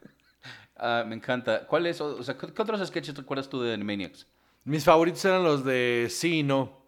ah, 0.77 1.05
me 1.07 1.15
encanta. 1.17 1.67
¿Cuál 1.67 1.87
es? 1.87 2.01
O 2.01 2.23
sea, 2.23 2.37
¿qué, 2.37 2.53
qué 2.53 2.63
otros 2.63 2.87
sketches 2.87 3.15
te 3.15 3.21
acuerdas 3.21 3.49
tú 3.49 3.61
de 3.63 3.75
Animaniacs? 3.75 4.27
Mis 4.65 4.85
favoritos 4.85 5.25
eran 5.25 5.43
los 5.43 5.65
de 5.65 6.07
sí 6.11 6.41
y 6.41 6.43
no. 6.43 6.79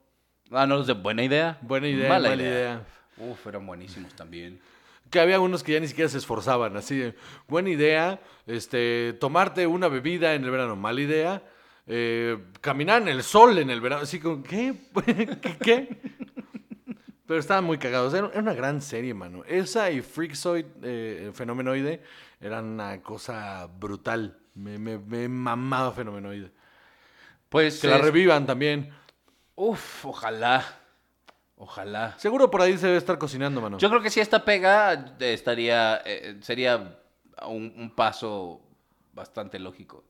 Ah, 0.50 0.66
no, 0.66 0.76
los 0.76 0.86
de 0.86 0.92
buena 0.92 1.24
idea. 1.24 1.58
Buena 1.62 1.88
idea, 1.88 2.08
Mala 2.08 2.28
mala 2.30 2.42
idea. 2.42 2.86
Uf, 3.30 3.46
eran 3.46 3.66
buenísimos 3.66 4.14
también. 4.14 4.60
Que 5.10 5.20
había 5.20 5.40
unos 5.40 5.62
que 5.62 5.72
ya 5.72 5.80
ni 5.80 5.88
siquiera 5.88 6.08
se 6.08 6.18
esforzaban, 6.18 6.76
así 6.76 7.12
buena 7.46 7.70
idea, 7.70 8.20
este, 8.46 9.14
tomarte 9.20 9.66
una 9.66 9.88
bebida 9.88 10.34
en 10.34 10.44
el 10.44 10.50
verano, 10.50 10.74
mala 10.74 11.00
idea, 11.00 11.42
eh, 11.86 12.38
caminar 12.60 13.02
en 13.02 13.08
el 13.08 13.22
sol 13.22 13.58
en 13.58 13.70
el 13.70 13.80
verano, 13.80 14.02
así 14.02 14.18
como, 14.18 14.42
¿qué? 14.42 14.74
¿Qué? 15.42 15.56
qué? 15.62 16.00
Pero 17.26 17.38
estaban 17.38 17.64
muy 17.64 17.78
cagados, 17.78 18.14
era, 18.14 18.26
una 18.34 18.54
gran 18.54 18.80
serie, 18.80 19.14
mano. 19.14 19.44
Esa 19.46 19.90
y 19.90 20.02
Freakazoid, 20.02 20.66
eh, 20.82 21.30
Fenomenoide, 21.34 22.02
eran 22.40 22.64
una 22.66 23.00
cosa 23.00 23.68
brutal. 23.78 24.38
Me, 24.54 24.78
me, 24.78 24.98
me 24.98 25.28
mamaba 25.28 25.92
Fenomenoide. 25.92 26.50
Pues. 27.48 27.80
Que 27.80 27.88
la 27.88 27.98
revivan 27.98 28.46
también. 28.46 28.92
Uf, 29.54 30.06
ojalá. 30.06 30.81
Ojalá. 31.64 32.18
Seguro 32.18 32.50
por 32.50 32.60
ahí 32.60 32.76
se 32.76 32.86
debe 32.86 32.98
estar 32.98 33.18
cocinando, 33.18 33.60
mano. 33.60 33.78
Yo 33.78 33.88
creo 33.88 34.02
que 34.02 34.10
si 34.10 34.18
esta 34.18 34.44
pega 34.44 34.94
eh, 35.20 35.32
estaría. 35.32 36.02
eh, 36.04 36.36
sería 36.42 36.98
un, 37.46 37.72
un 37.76 37.94
paso 37.94 38.60
bastante 39.12 39.60
lógico. 39.60 40.02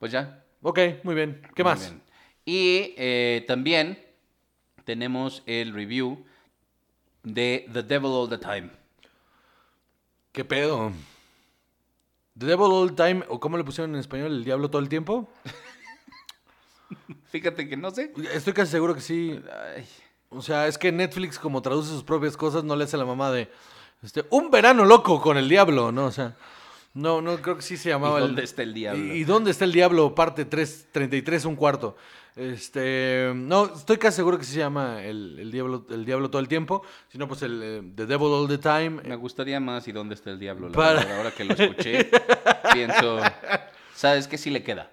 Pues 0.00 0.10
ya. 0.10 0.44
Ok, 0.60 0.80
muy 1.04 1.14
bien. 1.14 1.40
¿Qué 1.54 1.62
Muy 1.62 1.70
más? 1.72 1.80
bien. 1.88 2.02
Y 2.44 2.94
eh, 2.96 3.44
también 3.46 3.96
tenemos 4.84 5.44
el 5.46 5.72
review 5.72 6.24
de 7.22 7.64
The 7.72 7.84
Devil 7.84 8.10
All 8.10 8.28
the 8.28 8.38
Time. 8.38 8.70
¿Qué 10.32 10.44
pedo? 10.44 10.90
The 12.36 12.46
Devil 12.46 12.72
All 12.72 12.92
the 12.92 12.96
Time, 12.96 13.24
o 13.28 13.38
cómo 13.38 13.56
le 13.56 13.62
pusieron 13.62 13.94
en 13.94 14.00
español, 14.00 14.32
el 14.32 14.42
diablo 14.44 14.68
todo 14.68 14.82
el 14.82 14.88
tiempo. 14.88 15.28
Fíjate 17.30 17.68
que 17.68 17.76
no 17.76 17.92
sé. 17.92 18.12
Estoy 18.32 18.52
casi 18.52 18.72
seguro 18.72 18.94
que 18.96 19.00
sí. 19.00 19.40
Ay, 19.76 19.86
O 20.34 20.42
sea, 20.42 20.66
es 20.66 20.78
que 20.78 20.90
Netflix, 20.92 21.38
como 21.38 21.60
traduce 21.62 21.90
sus 21.90 22.02
propias 22.02 22.36
cosas, 22.36 22.64
no 22.64 22.74
le 22.76 22.84
hace 22.84 22.96
la 22.96 23.04
mamá 23.04 23.30
de 23.30 23.50
este, 24.02 24.24
un 24.30 24.50
verano 24.50 24.84
loco 24.84 25.20
con 25.20 25.36
el 25.36 25.48
diablo, 25.48 25.92
¿no? 25.92 26.06
O 26.06 26.10
sea, 26.12 26.36
no, 26.94 27.20
no, 27.22 27.36
creo 27.38 27.56
que 27.56 27.62
sí 27.62 27.76
se 27.76 27.88
llamaba. 27.90 28.18
¿Y 28.18 28.22
el- 28.22 28.28
dónde 28.28 28.44
está 28.44 28.62
el 28.62 28.74
diablo? 28.74 29.04
¿Y, 29.04 29.10
y 29.18 29.24
dónde 29.24 29.50
está 29.50 29.64
el 29.64 29.72
diablo? 29.72 30.14
Parte 30.14 30.44
3, 30.44 30.88
33, 30.92 31.44
un 31.44 31.56
cuarto. 31.56 31.96
Este, 32.34 33.30
no, 33.34 33.66
estoy 33.74 33.98
casi 33.98 34.16
seguro 34.16 34.38
que 34.38 34.44
sí 34.44 34.52
se 34.54 34.58
llama 34.60 35.02
el, 35.02 35.38
el 35.38 35.52
diablo, 35.52 35.86
el 35.90 36.04
diablo 36.06 36.30
todo 36.30 36.40
el 36.40 36.48
tiempo. 36.48 36.82
Si 37.08 37.18
no, 37.18 37.28
pues 37.28 37.42
el 37.42 37.60
eh, 37.62 37.82
The 37.94 38.06
Devil 38.06 38.28
All 38.28 38.48
the 38.48 38.58
Time. 38.58 39.02
Me 39.04 39.16
gustaría 39.16 39.60
más 39.60 39.86
y 39.88 39.92
dónde 39.92 40.14
está 40.14 40.30
el 40.30 40.38
diablo. 40.38 40.68
La 40.70 40.74
Para- 40.74 40.94
verdad, 41.00 41.16
ahora 41.18 41.30
que 41.30 41.44
lo 41.44 41.54
escuché, 41.54 42.10
pienso. 42.72 43.20
¿Sabes 43.94 44.26
qué? 44.28 44.38
Sí 44.38 44.50
le 44.50 44.62
queda. 44.62 44.90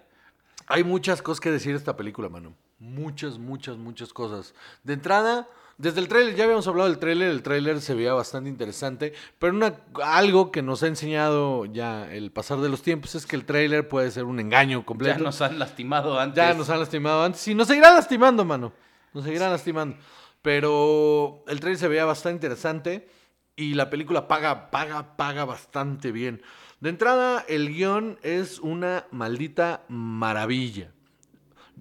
Hay 0.66 0.84
muchas 0.84 1.22
cosas 1.22 1.40
que 1.40 1.50
decir 1.50 1.72
de 1.72 1.78
esta 1.78 1.96
película, 1.96 2.28
mano. 2.28 2.54
Muchas, 2.80 3.38
muchas, 3.38 3.76
muchas 3.76 4.12
cosas. 4.12 4.54
De 4.84 4.94
entrada, 4.94 5.46
desde 5.76 6.00
el 6.00 6.08
tráiler, 6.08 6.34
ya 6.34 6.44
habíamos 6.44 6.66
hablado 6.66 6.88
del 6.88 6.98
tráiler, 6.98 7.28
el 7.30 7.42
tráiler 7.42 7.80
se 7.82 7.94
veía 7.94 8.14
bastante 8.14 8.48
interesante, 8.48 9.12
pero 9.38 9.54
una, 9.54 9.74
algo 10.02 10.50
que 10.50 10.62
nos 10.62 10.82
ha 10.82 10.86
enseñado 10.86 11.66
ya 11.66 12.10
el 12.12 12.32
pasar 12.32 12.58
de 12.58 12.70
los 12.70 12.82
tiempos 12.82 13.14
es 13.14 13.26
que 13.26 13.36
el 13.36 13.44
tráiler 13.44 13.86
puede 13.88 14.10
ser 14.10 14.24
un 14.24 14.40
engaño 14.40 14.80
Ya 14.80 14.84
completo. 14.86 15.22
nos 15.22 15.40
han 15.42 15.58
lastimado 15.58 16.18
antes. 16.18 16.36
Ya 16.36 16.54
nos 16.54 16.70
han 16.70 16.80
lastimado 16.80 17.22
antes 17.22 17.46
y 17.48 17.54
nos 17.54 17.68
seguirán 17.68 17.94
lastimando, 17.94 18.44
mano. 18.44 18.72
Nos 19.12 19.24
seguirán 19.24 19.50
lastimando. 19.52 19.96
Pero 20.42 21.44
el 21.48 21.60
tráiler 21.60 21.78
se 21.78 21.88
veía 21.88 22.06
bastante 22.06 22.36
interesante 22.36 23.08
y 23.56 23.74
la 23.74 23.90
película 23.90 24.26
paga, 24.26 24.70
paga, 24.70 25.16
paga 25.18 25.44
bastante 25.44 26.12
bien. 26.12 26.40
De 26.80 26.88
entrada, 26.88 27.44
el 27.46 27.68
guion 27.74 28.18
es 28.22 28.58
una 28.58 29.04
maldita 29.10 29.84
maravilla. 29.88 30.92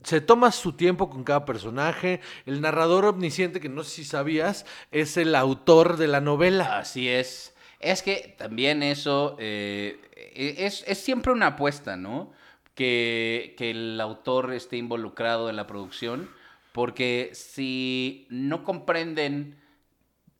Se 0.03 0.21
toma 0.21 0.51
su 0.51 0.73
tiempo 0.73 1.09
con 1.09 1.23
cada 1.23 1.45
personaje. 1.45 2.21
El 2.45 2.61
narrador 2.61 3.05
omnisciente, 3.05 3.59
que 3.59 3.69
no 3.69 3.83
sé 3.83 3.91
si 3.91 4.03
sabías, 4.03 4.65
es 4.91 5.17
el 5.17 5.35
autor 5.35 5.97
de 5.97 6.07
la 6.07 6.21
novela. 6.21 6.77
Así 6.79 7.09
es. 7.09 7.55
Es 7.79 8.01
que 8.01 8.35
también 8.37 8.83
eso 8.83 9.35
eh, 9.39 9.99
es, 10.35 10.83
es 10.87 10.97
siempre 10.99 11.31
una 11.31 11.47
apuesta, 11.47 11.95
¿no? 11.95 12.31
Que, 12.75 13.55
que 13.57 13.71
el 13.71 13.99
autor 13.99 14.53
esté 14.53 14.77
involucrado 14.77 15.49
en 15.49 15.55
la 15.55 15.67
producción, 15.67 16.29
porque 16.71 17.31
si 17.33 18.27
no 18.29 18.63
comprenden 18.63 19.59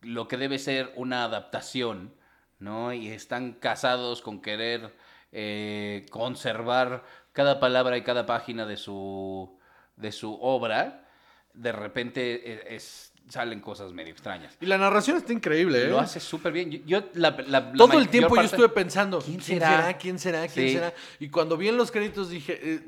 lo 0.01 0.27
que 0.27 0.37
debe 0.37 0.59
ser 0.59 0.93
una 0.95 1.23
adaptación, 1.25 2.13
¿no? 2.59 2.93
Y 2.93 3.09
están 3.09 3.53
casados 3.53 4.21
con 4.21 4.41
querer 4.41 4.93
eh, 5.31 6.05
conservar 6.09 7.03
cada 7.39 7.57
palabra 7.61 7.95
y 7.97 8.01
cada 8.03 8.25
página 8.25 8.65
de 8.65 8.75
su, 8.75 9.57
de 9.95 10.11
su 10.11 10.37
obra, 10.41 11.07
de 11.53 11.71
repente 11.71 12.75
es- 12.75 13.13
salen 13.29 13.61
cosas 13.61 13.93
medio 13.93 14.11
extrañas. 14.11 14.57
Y 14.59 14.65
la 14.65 14.77
narración 14.77 15.15
está 15.15 15.31
increíble, 15.31 15.83
¿eh? 15.85 15.87
Lo 15.87 15.99
hace 15.99 16.19
súper 16.19 16.51
bien. 16.51 16.69
Yo, 16.71 16.79
yo 16.85 17.03
la- 17.13 17.29
la- 17.47 17.61
la 17.61 17.71
Todo 17.73 17.97
el 17.97 18.09
tiempo 18.09 18.35
yo 18.35 18.41
estuve 18.41 18.67
pensando, 18.69 19.19
¿quién 19.19 19.37
¿quién 19.37 19.59
será? 19.59 19.69
será? 19.69 19.97
¿Quién 19.97 20.19
será? 20.19 20.47
¿Quién 20.49 20.67
Sí. 20.67 20.73
será? 20.73 20.93
Y 21.19 21.29
cuando 21.29 21.55
vi 21.55 21.69
en 21.69 21.77
los 21.77 21.91
créditos 21.91 22.29
dije, 22.29 22.59
eh, 22.61 22.79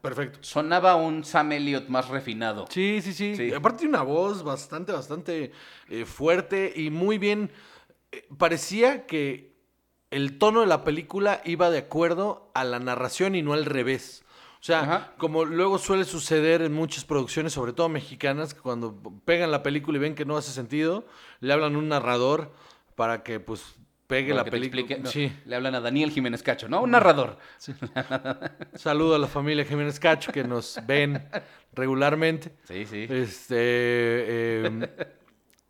perfecto. 0.00 0.38
Sonaba 0.42 0.94
un 0.94 1.24
Sam 1.24 1.50
Elliott 1.52 1.88
más 1.88 2.08
refinado. 2.08 2.66
Sí, 2.70 3.00
sí, 3.02 3.12
sí, 3.12 3.34
Sí. 3.36 3.52
Aparte 3.54 3.86
una 3.88 4.02
voz 4.02 4.44
bastante, 4.44 4.92
bastante 4.92 5.50
eh, 5.88 6.04
fuerte 6.04 6.72
y 6.76 6.90
muy 6.90 7.18
bien. 7.18 7.50
eh, 8.12 8.24
parecía 8.38 9.04
que 9.06 9.55
el 10.10 10.38
tono 10.38 10.60
de 10.60 10.66
la 10.66 10.84
película 10.84 11.40
iba 11.44 11.70
de 11.70 11.78
acuerdo 11.78 12.50
a 12.54 12.64
la 12.64 12.78
narración 12.78 13.34
y 13.34 13.42
no 13.42 13.52
al 13.52 13.64
revés. 13.64 14.24
O 14.60 14.64
sea, 14.66 14.80
Ajá. 14.80 15.12
como 15.18 15.44
luego 15.44 15.78
suele 15.78 16.04
suceder 16.04 16.62
en 16.62 16.72
muchas 16.72 17.04
producciones, 17.04 17.52
sobre 17.52 17.72
todo 17.72 17.88
mexicanas, 17.88 18.54
que 18.54 18.60
cuando 18.60 18.96
pegan 19.24 19.50
la 19.50 19.62
película 19.62 19.98
y 19.98 20.00
ven 20.00 20.14
que 20.14 20.24
no 20.24 20.36
hace 20.36 20.50
sentido, 20.50 21.06
le 21.40 21.52
hablan 21.52 21.74
a 21.74 21.78
un 21.78 21.88
narrador 21.88 22.52
para 22.96 23.22
que 23.22 23.38
pues 23.38 23.76
pegue 24.06 24.32
Para 24.32 24.44
la 24.44 24.50
película. 24.50 24.82
No, 24.98 25.10
Sí. 25.10 25.32
Le 25.44 25.56
hablan 25.56 25.74
a 25.74 25.80
Daniel 25.80 26.10
Jiménez 26.10 26.42
Cacho, 26.42 26.68
¿no? 26.68 26.82
Un 26.82 26.92
narrador. 26.92 27.38
Saludo 28.74 29.14
a 29.14 29.18
la 29.18 29.26
familia 29.26 29.64
Jiménez 29.64 30.00
Cacho 30.00 30.32
que 30.32 30.44
nos 30.44 30.78
ven 30.86 31.28
regularmente. 31.72 32.52
Sí, 32.64 32.86
sí. 32.86 33.06
Este. 33.08 34.66
em, 34.66 34.82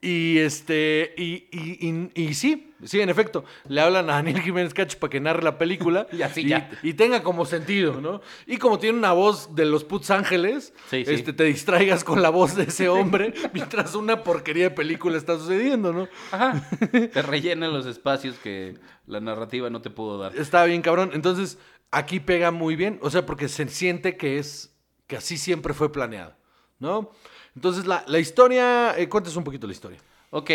y 0.01 0.39
este. 0.39 1.15
Y, 1.17 1.49
y, 1.51 1.89
y- 2.15 2.23
y 2.29 2.35
sí, 2.35 2.75
sí, 2.85 3.01
en 3.01 3.09
efecto. 3.09 3.45
Le 3.69 3.81
hablan 3.81 4.09
a 4.11 4.15
Daniel 4.15 4.41
Jiménez 4.41 4.75
Cacho 4.75 4.99
para 4.99 5.11
que 5.11 5.21
narre 5.21 5.43
la 5.43 5.59
película. 5.59 6.07
Y 6.13 6.23
así 6.23 6.45
ya. 6.47 6.71
Y 6.83 6.95
tenga 6.95 7.23
como 7.23 7.45
sentido, 7.47 8.01
¿no? 8.01 8.21
Y 8.47 8.59
como 8.59 8.79
tiene 8.79 8.99
una 8.99 9.13
voz 9.13 9.55
de 9.55 9.65
los 9.65 9.85
Puts 9.85 10.11
Ángeles, 10.11 10.73
Sí, 10.91 11.05
sí. 11.05 11.15
este, 11.15 11.33
te 11.33 11.45
distraigas 11.45 12.05
con 12.05 12.23
la 12.23 12.31
voz 12.31 12.55
de 12.55 12.65
ese 12.65 12.89
hombre 12.89 13.33
mientras 13.55 13.95
una 13.95 14.23
porquería 14.23 14.65
de 14.65 14.71
película 14.71 15.17
está 15.17 15.39
sucediendo, 15.39 15.93
¿no? 15.93 16.09
Ajá. 16.31 16.69
Te 17.13 17.23
rellena 17.23 17.69
los 17.69 17.87
espacios 17.87 18.37
que 18.39 18.75
la 19.07 19.21
narrativa 19.21 19.71
no 19.71 19.81
te 19.83 19.91
pudo 19.91 20.19
dar. 20.19 20.37
Está 20.37 20.65
bien, 20.67 20.83
cabrón. 20.83 21.11
Entonces, 21.15 21.59
aquí 21.91 22.21
pega 22.21 22.51
muy 22.51 22.77
bien. 22.77 22.99
O 23.03 23.11
sea, 23.11 23.25
porque 23.25 23.49
se 23.49 23.67
siente 23.69 24.17
que 24.17 24.39
es. 24.39 24.77
que 25.07 25.17
así 25.17 25.37
siempre 25.39 25.73
fue 25.75 25.91
planeado. 25.91 26.37
¿No? 26.79 27.11
Entonces, 27.57 27.87
la, 27.87 28.05
la 28.07 28.19
historia. 28.21 28.95
Eh, 28.97 29.09
cuéntanos 29.09 29.37
un 29.37 29.45
poquito 29.45 29.67
la 29.67 29.73
historia. 29.73 29.99
Ok, 30.31 30.51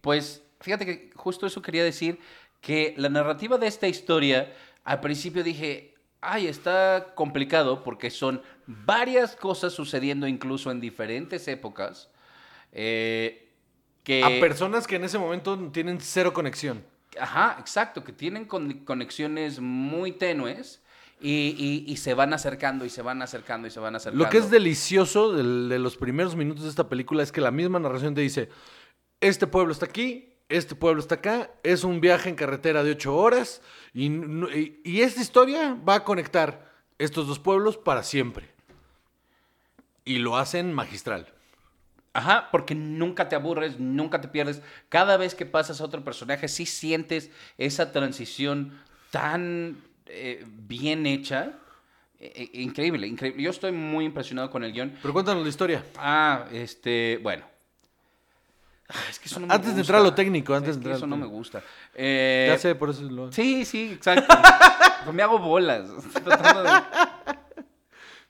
pues 0.00 0.42
fíjate 0.60 0.86
que 0.86 1.10
justo 1.14 1.46
eso 1.46 1.62
quería 1.62 1.84
decir, 1.84 2.18
que 2.60 2.94
la 2.96 3.08
narrativa 3.08 3.58
de 3.58 3.66
esta 3.66 3.86
historia, 3.86 4.52
al 4.82 5.00
principio 5.00 5.44
dije, 5.44 5.94
ay, 6.20 6.46
está 6.48 7.12
complicado 7.14 7.84
porque 7.84 8.10
son 8.10 8.42
varias 8.66 9.36
cosas 9.36 9.72
sucediendo 9.74 10.26
incluso 10.26 10.70
en 10.70 10.80
diferentes 10.80 11.46
épocas. 11.46 12.10
eh, 12.72 13.42
que... 14.02 14.22
A 14.24 14.40
personas 14.40 14.86
que 14.86 14.96
en 14.96 15.04
ese 15.04 15.18
momento 15.18 15.58
tienen 15.72 16.00
cero 16.00 16.32
conexión. 16.32 16.84
Ajá, 17.20 17.56
exacto, 17.58 18.04
que 18.04 18.12
tienen 18.12 18.44
con- 18.44 18.84
conexiones 18.84 19.60
muy 19.60 20.12
tenues 20.12 20.82
y, 21.20 21.84
y- 21.86 21.90
y 21.90 21.96
se 21.96 22.14
van 22.14 22.32
acercando 22.34 22.84
y 22.84 22.90
se 22.90 23.02
van 23.02 23.22
acercando 23.22 23.66
y 23.68 23.70
se 23.70 23.80
van 23.80 23.96
acercando. 23.96 24.24
Lo 24.24 24.30
que 24.30 24.38
es 24.38 24.50
delicioso 24.50 25.32
del- 25.32 25.68
de, 25.68 25.78
los 25.78 25.96
primeros 25.96 26.36
minutos 26.36 26.64
de 26.64 26.70
esta 26.70 26.88
película 26.88 27.22
es 27.22 27.32
que 27.32 27.40
la 27.40 27.50
misma 27.50 27.78
narración 27.78 28.14
te 28.14 28.20
dice: 28.20 28.48
Este 29.20 29.46
pueblo 29.46 29.72
está 29.72 29.86
aquí, 29.86 30.34
este 30.48 30.74
pueblo 30.74 31.00
está 31.00 31.16
acá, 31.16 31.50
es 31.62 31.84
un 31.84 32.00
viaje 32.00 32.28
en 32.28 32.34
carretera 32.36 32.84
de 32.84 32.92
ocho 32.92 33.16
horas 33.16 33.62
y- 33.94 34.10
y 34.84 35.00
esta 35.00 35.20
historia 35.22 35.76
va 35.88 35.96
a 35.96 36.04
conectar 36.04 36.70
estos 36.98 37.26
dos 37.26 37.38
pueblos 37.38 37.76
para 37.76 38.02
siempre. 38.02 38.48
Y 40.04 40.18
lo 40.18 40.36
hacen 40.36 40.72
magistral. 40.72 41.26
Ajá, 42.12 42.48
porque 42.50 42.74
nunca 42.74 43.28
te 43.28 43.36
aburres, 43.36 43.78
nunca 43.78 44.20
te 44.20 44.28
pierdes. 44.28 44.62
Cada 44.88 45.16
vez 45.16 45.34
que 45.34 45.44
pasas 45.44 45.80
a 45.80 45.84
otro 45.84 46.02
personaje, 46.04 46.48
sí 46.48 46.64
sientes 46.64 47.30
esa 47.58 47.92
transición 47.92 48.78
tan 49.10 49.82
eh, 50.08 50.44
bien 50.46 51.06
hecha. 51.06 51.52
Eh, 52.18 52.32
eh, 52.34 52.60
increíble, 52.62 53.06
increíble. 53.06 53.42
Yo 53.42 53.50
estoy 53.50 53.72
muy 53.72 54.04
impresionado 54.04 54.50
con 54.50 54.64
el 54.64 54.72
guion. 54.72 54.96
Pero 55.02 55.12
cuéntanos 55.12 55.42
la 55.42 55.48
historia. 55.48 55.84
Ah, 55.96 56.46
este, 56.52 57.18
bueno. 57.22 57.44
Ah, 58.88 58.94
Es 59.10 59.18
que 59.18 59.26
eso 59.28 59.40
no 59.40 59.46
me 59.48 59.54
Antes 59.54 59.74
de 59.74 59.80
entrar 59.80 60.00
a 60.00 60.04
lo 60.04 60.14
técnico, 60.14 60.54
antes 60.54 60.70
Es 60.70 60.76
de 60.76 60.78
entrar 60.80 60.94
a 60.94 60.96
eso 60.98 61.06
no 61.06 61.16
me 61.16 61.26
gusta. 61.26 61.62
Eh, 61.94 62.46
ya 62.48 62.58
sé, 62.58 62.74
por 62.74 62.90
eso 62.90 63.02
lo. 63.02 63.32
Sí, 63.32 63.64
sí, 63.64 63.90
exacto. 63.92 64.32
me 65.12 65.22
hago 65.22 65.38
bolas. 65.38 65.88
De- 66.14 67.64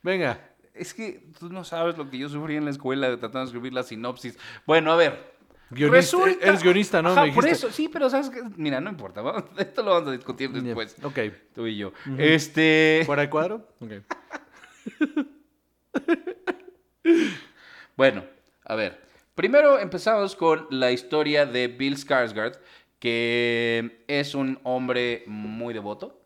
Venga. 0.02 0.40
Es 0.74 0.92
que 0.92 1.24
tú 1.38 1.48
no 1.48 1.64
sabes 1.64 1.96
lo 1.96 2.10
que 2.10 2.18
yo 2.18 2.28
sufrí 2.28 2.56
en 2.56 2.64
la 2.66 2.70
escuela 2.70 3.08
de 3.08 3.16
tratando 3.16 3.40
de 3.40 3.46
escribir 3.46 3.72
la 3.72 3.82
sinopsis. 3.82 4.38
Bueno, 4.66 4.92
a 4.92 4.96
ver. 4.96 5.36
Guionista, 5.70 6.16
eres 6.40 6.62
guionista, 6.62 7.02
¿no? 7.02 7.09
Ajá, 7.11 7.24
Me 7.26 7.33
por 7.33 7.46
eso, 7.46 7.70
sí, 7.72 7.88
pero 7.88 8.09
sabes 8.09 8.31
que. 8.31 8.40
Mira, 8.57 8.81
no 8.81 8.90
importa. 8.90 9.20
vamos- 9.20 9.44
esto 9.59 9.83
lo 9.83 9.92
vamos 9.92 10.09
a 10.11 10.12
discutir 10.12 10.50
después. 10.50 10.96
Ok. 11.02 11.18
Tú 11.55 11.66
y 11.66 11.76
yo. 11.76 11.92
Este. 12.18 13.02
¿Fuera 13.05 13.22
de 13.22 13.31
cuadro? 13.31 13.68
Ok. 13.81 13.92
Bueno, 17.96 18.24
a 18.64 18.74
ver. 18.74 19.00
Primero 19.35 19.79
empezamos 19.79 20.35
con 20.37 20.66
la 20.70 20.90
historia 20.92 21.46
de 21.46 21.68
Bill 21.68 21.96
Skarsgård, 21.96 22.59
que 22.98 24.02
es 24.07 24.35
un 24.35 24.59
hombre 24.64 25.22
muy 25.26 25.72
devoto. 25.74 26.20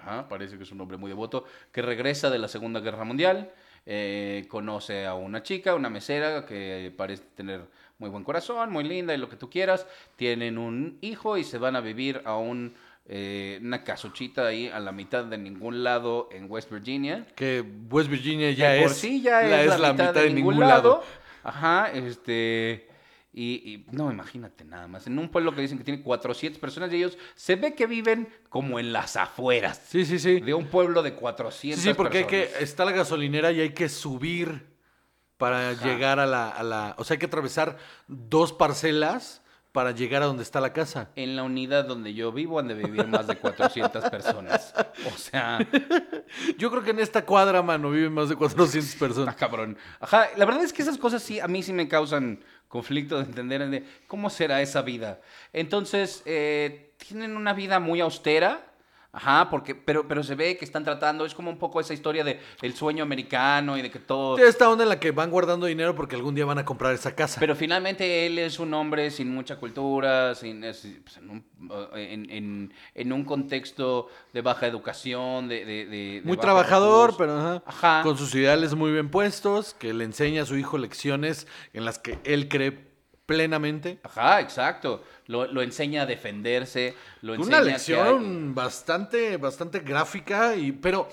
Ajá, 0.00 0.28
parece 0.28 0.56
que 0.56 0.62
es 0.64 0.72
un 0.72 0.80
hombre 0.80 0.96
muy 0.96 1.08
devoto, 1.10 1.44
que 1.72 1.80
regresa 1.82 2.30
de 2.30 2.38
la 2.38 2.48
Segunda 2.48 2.80
Guerra 2.80 3.04
Mundial, 3.04 3.52
eh, 3.86 4.46
conoce 4.48 5.06
a 5.06 5.14
una 5.14 5.42
chica, 5.42 5.74
una 5.74 5.90
mesera, 5.90 6.44
que 6.46 6.92
parece 6.96 7.22
tener 7.34 7.66
muy 7.98 8.10
buen 8.10 8.24
corazón, 8.24 8.70
muy 8.70 8.84
linda 8.84 9.14
y 9.14 9.18
lo 9.18 9.28
que 9.28 9.36
tú 9.36 9.48
quieras. 9.50 9.86
Tienen 10.16 10.58
un 10.58 10.98
hijo 11.00 11.36
y 11.36 11.44
se 11.44 11.58
van 11.58 11.76
a 11.76 11.80
vivir 11.80 12.22
a 12.24 12.36
un, 12.36 12.74
eh, 13.06 13.58
una 13.62 13.84
casuchita 13.84 14.46
ahí 14.46 14.68
a 14.68 14.80
la 14.80 14.92
mitad 14.92 15.24
de 15.24 15.38
ningún 15.38 15.84
lado 15.84 16.28
en 16.32 16.50
West 16.50 16.70
Virginia. 16.70 17.26
Que 17.36 17.64
West 17.90 18.10
Virginia 18.10 18.50
ya 18.50 18.70
De 18.70 18.82
por 18.82 18.90
es, 18.90 18.96
sí 18.96 19.22
ya 19.22 19.42
es, 19.42 19.78
la, 19.78 19.92
mitad, 19.92 20.14
de, 20.14 20.30
ningún 20.30 20.60
lado. 20.60 21.02
Ajá, 21.42 21.90
este... 21.92 22.88
Y, 23.36 23.54
y 23.54 23.86
no, 23.90 24.12
imagínate 24.12 24.64
nada 24.64 24.86
más. 24.86 25.08
En 25.08 25.18
un 25.18 25.28
pueblo 25.28 25.52
que 25.52 25.60
dicen 25.60 25.76
que 25.76 25.82
tiene 25.82 26.02
400 26.02 26.60
personas 26.60 26.92
y 26.92 26.96
ellos 26.96 27.18
se 27.34 27.56
ve 27.56 27.74
que 27.74 27.88
viven 27.88 28.28
como 28.48 28.78
en 28.78 28.92
las 28.92 29.16
afueras. 29.16 29.82
Sí, 29.88 30.04
sí, 30.04 30.20
sí. 30.20 30.38
De 30.40 30.54
un 30.54 30.66
pueblo 30.66 31.02
de 31.02 31.10
Sí, 31.10 31.16
400 31.16 31.82
sí, 31.82 31.94
porque 31.94 32.18
hay 32.18 32.24
que, 32.26 32.42
personas. 32.42 32.62
está 32.62 32.84
la 32.84 32.92
gasolinera 32.92 33.50
y 33.50 33.60
hay 33.60 33.70
que 33.70 33.88
subir 33.88 34.73
para 35.36 35.72
llegar 35.72 36.20
a 36.20 36.26
la, 36.26 36.48
a 36.48 36.62
la... 36.62 36.94
O 36.98 37.04
sea, 37.04 37.14
hay 37.14 37.18
que 37.18 37.26
atravesar 37.26 37.76
dos 38.06 38.52
parcelas 38.52 39.42
para 39.72 39.90
llegar 39.90 40.22
a 40.22 40.26
donde 40.26 40.44
está 40.44 40.60
la 40.60 40.72
casa. 40.72 41.10
En 41.16 41.34
la 41.34 41.42
unidad 41.42 41.84
donde 41.84 42.14
yo 42.14 42.30
vivo 42.30 42.60
han 42.60 42.68
de 42.68 42.74
vivir 42.74 43.08
más 43.08 43.26
de 43.26 43.36
400 43.36 44.08
personas. 44.08 44.72
O 45.12 45.18
sea, 45.18 45.58
Yo 46.58 46.70
creo 46.70 46.82
que 46.82 46.90
en 46.90 47.00
esta 47.00 47.24
cuadra, 47.24 47.62
mano, 47.62 47.90
viven 47.90 48.12
más 48.12 48.28
de 48.28 48.36
400 48.36 48.88
está 48.88 49.00
personas. 49.00 49.36
cabrón. 49.36 49.76
Ajá, 50.00 50.28
la 50.36 50.44
verdad 50.44 50.62
es 50.62 50.72
que 50.72 50.82
esas 50.82 50.98
cosas 50.98 51.22
sí, 51.22 51.40
a 51.40 51.48
mí 51.48 51.62
sí 51.62 51.72
me 51.72 51.88
causan 51.88 52.44
conflicto 52.68 53.18
de 53.18 53.24
entender 53.24 53.68
de 53.68 53.84
cómo 54.06 54.30
será 54.30 54.62
esa 54.62 54.82
vida. 54.82 55.20
Entonces, 55.52 56.22
eh, 56.26 56.94
tienen 56.96 57.36
una 57.36 57.52
vida 57.52 57.80
muy 57.80 58.00
austera. 58.00 58.73
Ajá, 59.16 59.48
porque, 59.48 59.76
pero, 59.76 60.08
pero 60.08 60.24
se 60.24 60.34
ve 60.34 60.56
que 60.56 60.64
están 60.64 60.82
tratando, 60.82 61.24
es 61.24 61.34
como 61.34 61.48
un 61.48 61.56
poco 61.56 61.80
esa 61.80 61.94
historia 61.94 62.24
de 62.24 62.40
el 62.62 62.74
sueño 62.74 63.04
americano 63.04 63.78
y 63.78 63.82
de 63.82 63.88
que 63.90 64.00
todo... 64.00 64.36
Esta 64.38 64.68
onda 64.68 64.82
en 64.82 64.88
la 64.88 64.98
que 64.98 65.12
van 65.12 65.30
guardando 65.30 65.66
dinero 65.66 65.94
porque 65.94 66.16
algún 66.16 66.34
día 66.34 66.44
van 66.44 66.58
a 66.58 66.64
comprar 66.64 66.92
esa 66.94 67.14
casa. 67.14 67.38
Pero 67.38 67.54
finalmente 67.54 68.26
él 68.26 68.40
es 68.40 68.58
un 68.58 68.74
hombre 68.74 69.10
sin 69.12 69.32
mucha 69.32 69.56
cultura, 69.56 70.34
sin, 70.34 70.64
es- 70.64 70.86
pues, 71.04 71.16
en, 71.18 71.30
un, 71.30 71.44
en- 71.94 72.30
en- 72.30 72.74
en 72.94 73.12
un 73.12 73.24
contexto 73.24 74.08
de 74.32 74.40
baja 74.42 74.66
educación, 74.66 75.46
de... 75.48 75.64
de- 75.64 76.20
muy 76.24 76.36
trabajador, 76.36 77.10
recursos. 77.10 77.16
pero 77.18 77.38
ajá, 77.38 77.62
Ajá. 77.66 78.02
con 78.02 78.18
sus 78.18 78.34
ideales 78.34 78.74
muy 78.74 78.90
bien 78.90 79.10
puestos, 79.10 79.74
que 79.74 79.94
le 79.94 80.02
enseña 80.04 80.42
a 80.42 80.46
su 80.46 80.56
hijo 80.56 80.76
lecciones 80.76 81.46
en 81.72 81.84
las 81.84 82.00
que 82.00 82.18
él 82.24 82.48
cree 82.48 82.93
plenamente. 83.26 84.00
Ajá, 84.02 84.40
exacto. 84.40 85.02
Lo, 85.26 85.46
lo 85.46 85.62
enseña 85.62 86.02
a 86.02 86.06
defenderse, 86.06 86.94
lo 87.22 87.34
enseña 87.34 87.58
Una 87.58 87.66
lección 87.66 88.54
bastante, 88.54 89.36
bastante 89.36 89.80
gráfica, 89.80 90.54
y, 90.56 90.72
pero 90.72 91.08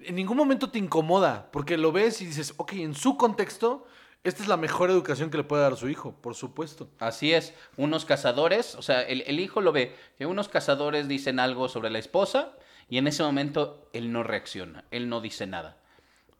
en 0.00 0.14
ningún 0.14 0.36
momento 0.36 0.70
te 0.70 0.78
incomoda, 0.78 1.50
porque 1.50 1.76
lo 1.76 1.92
ves 1.92 2.20
y 2.22 2.26
dices, 2.26 2.54
ok, 2.56 2.72
en 2.74 2.94
su 2.94 3.16
contexto, 3.16 3.86
esta 4.24 4.42
es 4.42 4.48
la 4.48 4.56
mejor 4.56 4.90
educación 4.90 5.30
que 5.30 5.38
le 5.38 5.44
puede 5.44 5.62
dar 5.62 5.72
a 5.72 5.76
su 5.76 5.88
hijo, 5.88 6.14
por 6.20 6.34
supuesto. 6.34 6.88
Así 6.98 7.32
es, 7.32 7.54
unos 7.76 8.04
cazadores, 8.04 8.74
o 8.74 8.82
sea, 8.82 9.02
el, 9.02 9.22
el 9.26 9.40
hijo 9.40 9.60
lo 9.60 9.72
ve, 9.72 9.94
que 10.18 10.26
unos 10.26 10.48
cazadores 10.48 11.08
dicen 11.08 11.40
algo 11.40 11.68
sobre 11.68 11.90
la 11.90 11.98
esposa 11.98 12.52
y 12.88 12.98
en 12.98 13.06
ese 13.06 13.22
momento 13.22 13.88
él 13.92 14.12
no 14.12 14.22
reacciona, 14.22 14.84
él 14.90 15.08
no 15.08 15.20
dice 15.20 15.46
nada. 15.46 15.76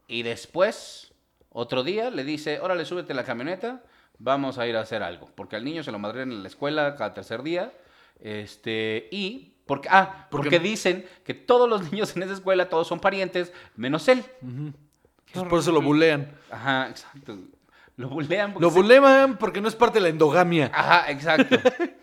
Y 0.09 0.25
después, 0.25 1.13
otro 1.51 1.85
día, 1.85 2.11
le 2.11 2.25
dice, 2.25 2.61
órale, 2.61 2.85
súbete 2.85 3.13
a 3.13 3.17
la 3.17 3.25
camioneta, 3.25 3.85
vamos 4.21 4.59
a 4.59 4.67
ir 4.69 4.77
a 4.77 4.81
hacer 4.83 5.03
algo. 5.03 5.29
Porque 5.35 5.57
al 5.57 5.65
niño 5.65 5.83
se 5.83 5.91
lo 5.91 5.99
madrean 5.99 6.31
en 6.31 6.43
la 6.43 6.49
escuela 6.49 6.95
cada 6.95 7.13
tercer 7.15 7.43
día. 7.43 7.73
Este, 8.21 9.09
y, 9.11 9.55
porque, 9.67 9.89
ah, 9.91 10.27
Porque- 10.31 10.51
porque 10.51 10.59
dicen 10.61 11.05
que 11.25 11.35
todos 11.35 11.69
los 11.69 11.83
niños 11.91 12.15
en 12.17 12.23
esa 12.23 12.35
escuela, 12.35 12.69
todos 12.69 12.87
son 12.87 13.01
parientes, 13.01 13.53
menos 13.77 14.07
él. 14.09 14.23
Entonces, 14.43 15.49
por 15.51 15.59
eso 15.59 15.73
lo 15.73 15.81
bulean. 15.83 16.31
Ajá, 16.51 16.89
exacto. 16.91 17.39
Lo 17.97 18.09
bulean 18.09 18.53
porque 18.53 18.65
Lo 18.65 18.71
se- 18.71 18.77
bulean 18.81 19.37
porque 19.39 19.61
no 19.61 19.69
es 19.69 19.75
parte 19.75 19.99
de 19.99 20.03
la 20.05 20.09
endogamia. 20.09 20.71
Ajá, 20.73 21.11
exacto. 21.11 21.57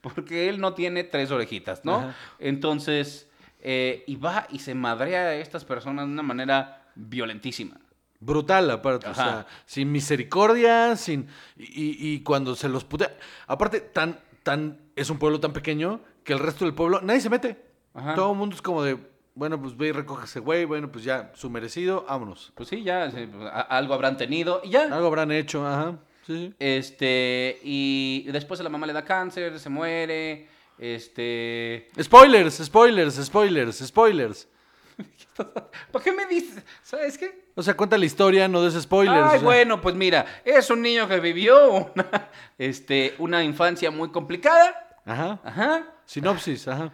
Porque 0.00 0.48
él 0.48 0.60
no 0.60 0.74
tiene 0.74 1.02
tres 1.02 1.32
orejitas, 1.32 1.84
¿no? 1.84 1.96
Ajá. 1.96 2.14
Entonces, 2.38 3.28
eh, 3.60 4.04
y 4.06 4.14
va 4.14 4.46
y 4.48 4.60
se 4.60 4.72
madrea 4.72 5.22
a 5.22 5.34
estas 5.34 5.64
personas 5.64 6.06
de 6.06 6.12
una 6.12 6.22
manera 6.22 6.84
violentísima. 6.94 7.76
Brutal, 8.20 8.70
aparte. 8.70 9.08
O 9.08 9.14
sea, 9.14 9.46
sin 9.66 9.92
misericordia, 9.92 10.96
sin. 10.96 11.28
Y, 11.56 12.14
y 12.14 12.22
cuando 12.22 12.56
se 12.56 12.68
los 12.68 12.84
putea. 12.84 13.16
Aparte, 13.46 13.80
tan, 13.80 14.18
tan. 14.42 14.80
Es 14.96 15.08
un 15.10 15.18
pueblo 15.18 15.38
tan 15.40 15.52
pequeño 15.52 16.00
que 16.24 16.32
el 16.32 16.38
resto 16.40 16.64
del 16.64 16.74
pueblo. 16.74 17.00
Nadie 17.00 17.20
se 17.20 17.30
mete. 17.30 17.56
Ajá. 17.94 18.14
Todo 18.14 18.32
el 18.32 18.38
mundo 18.38 18.56
es 18.56 18.62
como 18.62 18.82
de. 18.82 18.98
Bueno, 19.34 19.60
pues 19.62 19.76
ve 19.76 19.88
y 19.88 19.92
recoge 19.92 20.24
ese 20.24 20.40
güey. 20.40 20.64
Bueno, 20.64 20.90
pues 20.90 21.04
ya, 21.04 21.30
su 21.36 21.48
merecido, 21.48 22.04
vámonos. 22.08 22.52
Pues 22.56 22.68
sí, 22.68 22.82
ya 22.82 23.08
sí, 23.12 23.28
pues, 23.32 23.44
a- 23.52 23.60
algo 23.60 23.94
habrán 23.94 24.16
tenido 24.16 24.60
y 24.64 24.70
ya. 24.70 24.82
Algo 24.92 25.06
habrán 25.06 25.30
hecho, 25.30 25.64
ajá. 25.64 25.98
Sí, 26.26 26.48
sí. 26.48 26.54
Este, 26.58 27.60
y 27.62 28.24
después 28.32 28.58
a 28.58 28.64
la 28.64 28.68
mamá 28.68 28.86
le 28.88 28.92
da 28.92 29.04
cáncer, 29.04 29.60
se 29.60 29.68
muere. 29.70 30.48
Este. 30.76 31.88
Spoilers, 32.02 32.54
spoilers, 32.64 33.14
spoilers, 33.24 33.76
spoilers. 33.78 34.48
¿Por 35.92 36.02
qué 36.02 36.12
me 36.12 36.26
dices? 36.26 36.64
¿Sabes 36.82 37.16
qué? 37.16 37.47
O 37.58 37.62
sea, 37.62 37.74
cuenta 37.76 37.98
la 37.98 38.04
historia, 38.04 38.46
no 38.46 38.62
des 38.62 38.80
spoilers. 38.80 39.18
o 39.18 39.24
Ay, 39.30 39.38
sea. 39.40 39.44
bueno, 39.44 39.80
pues 39.80 39.96
mira, 39.96 40.24
es 40.44 40.70
un 40.70 40.80
niño 40.80 41.08
que 41.08 41.18
vivió 41.18 41.90
una, 41.94 42.28
este, 42.56 43.14
una 43.18 43.42
infancia 43.42 43.90
muy 43.90 44.10
complicada. 44.10 44.96
Ajá. 45.04 45.40
Ajá. 45.42 45.82
Sinopsis, 46.06 46.68
ajá. 46.68 46.92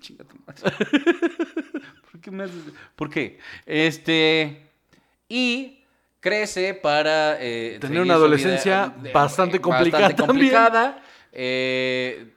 Chinga 0.00 0.22
tu 0.24 0.36
madre. 0.46 0.62
¿Por 2.12 2.20
qué 2.20 2.30
me 2.30 2.44
haces? 2.44 2.62
¿Por 2.94 3.10
qué? 3.10 3.40
Este. 3.66 4.70
Y 5.28 5.82
crece 6.20 6.74
para. 6.74 7.36
eh, 7.40 7.78
Tener 7.80 8.02
una 8.02 8.14
adolescencia 8.14 8.94
vida, 8.98 9.12
bastante 9.12 9.60
complicada 9.60 10.02
bastante 10.10 10.26
complicada, 10.26 11.02
eh, 11.32 12.35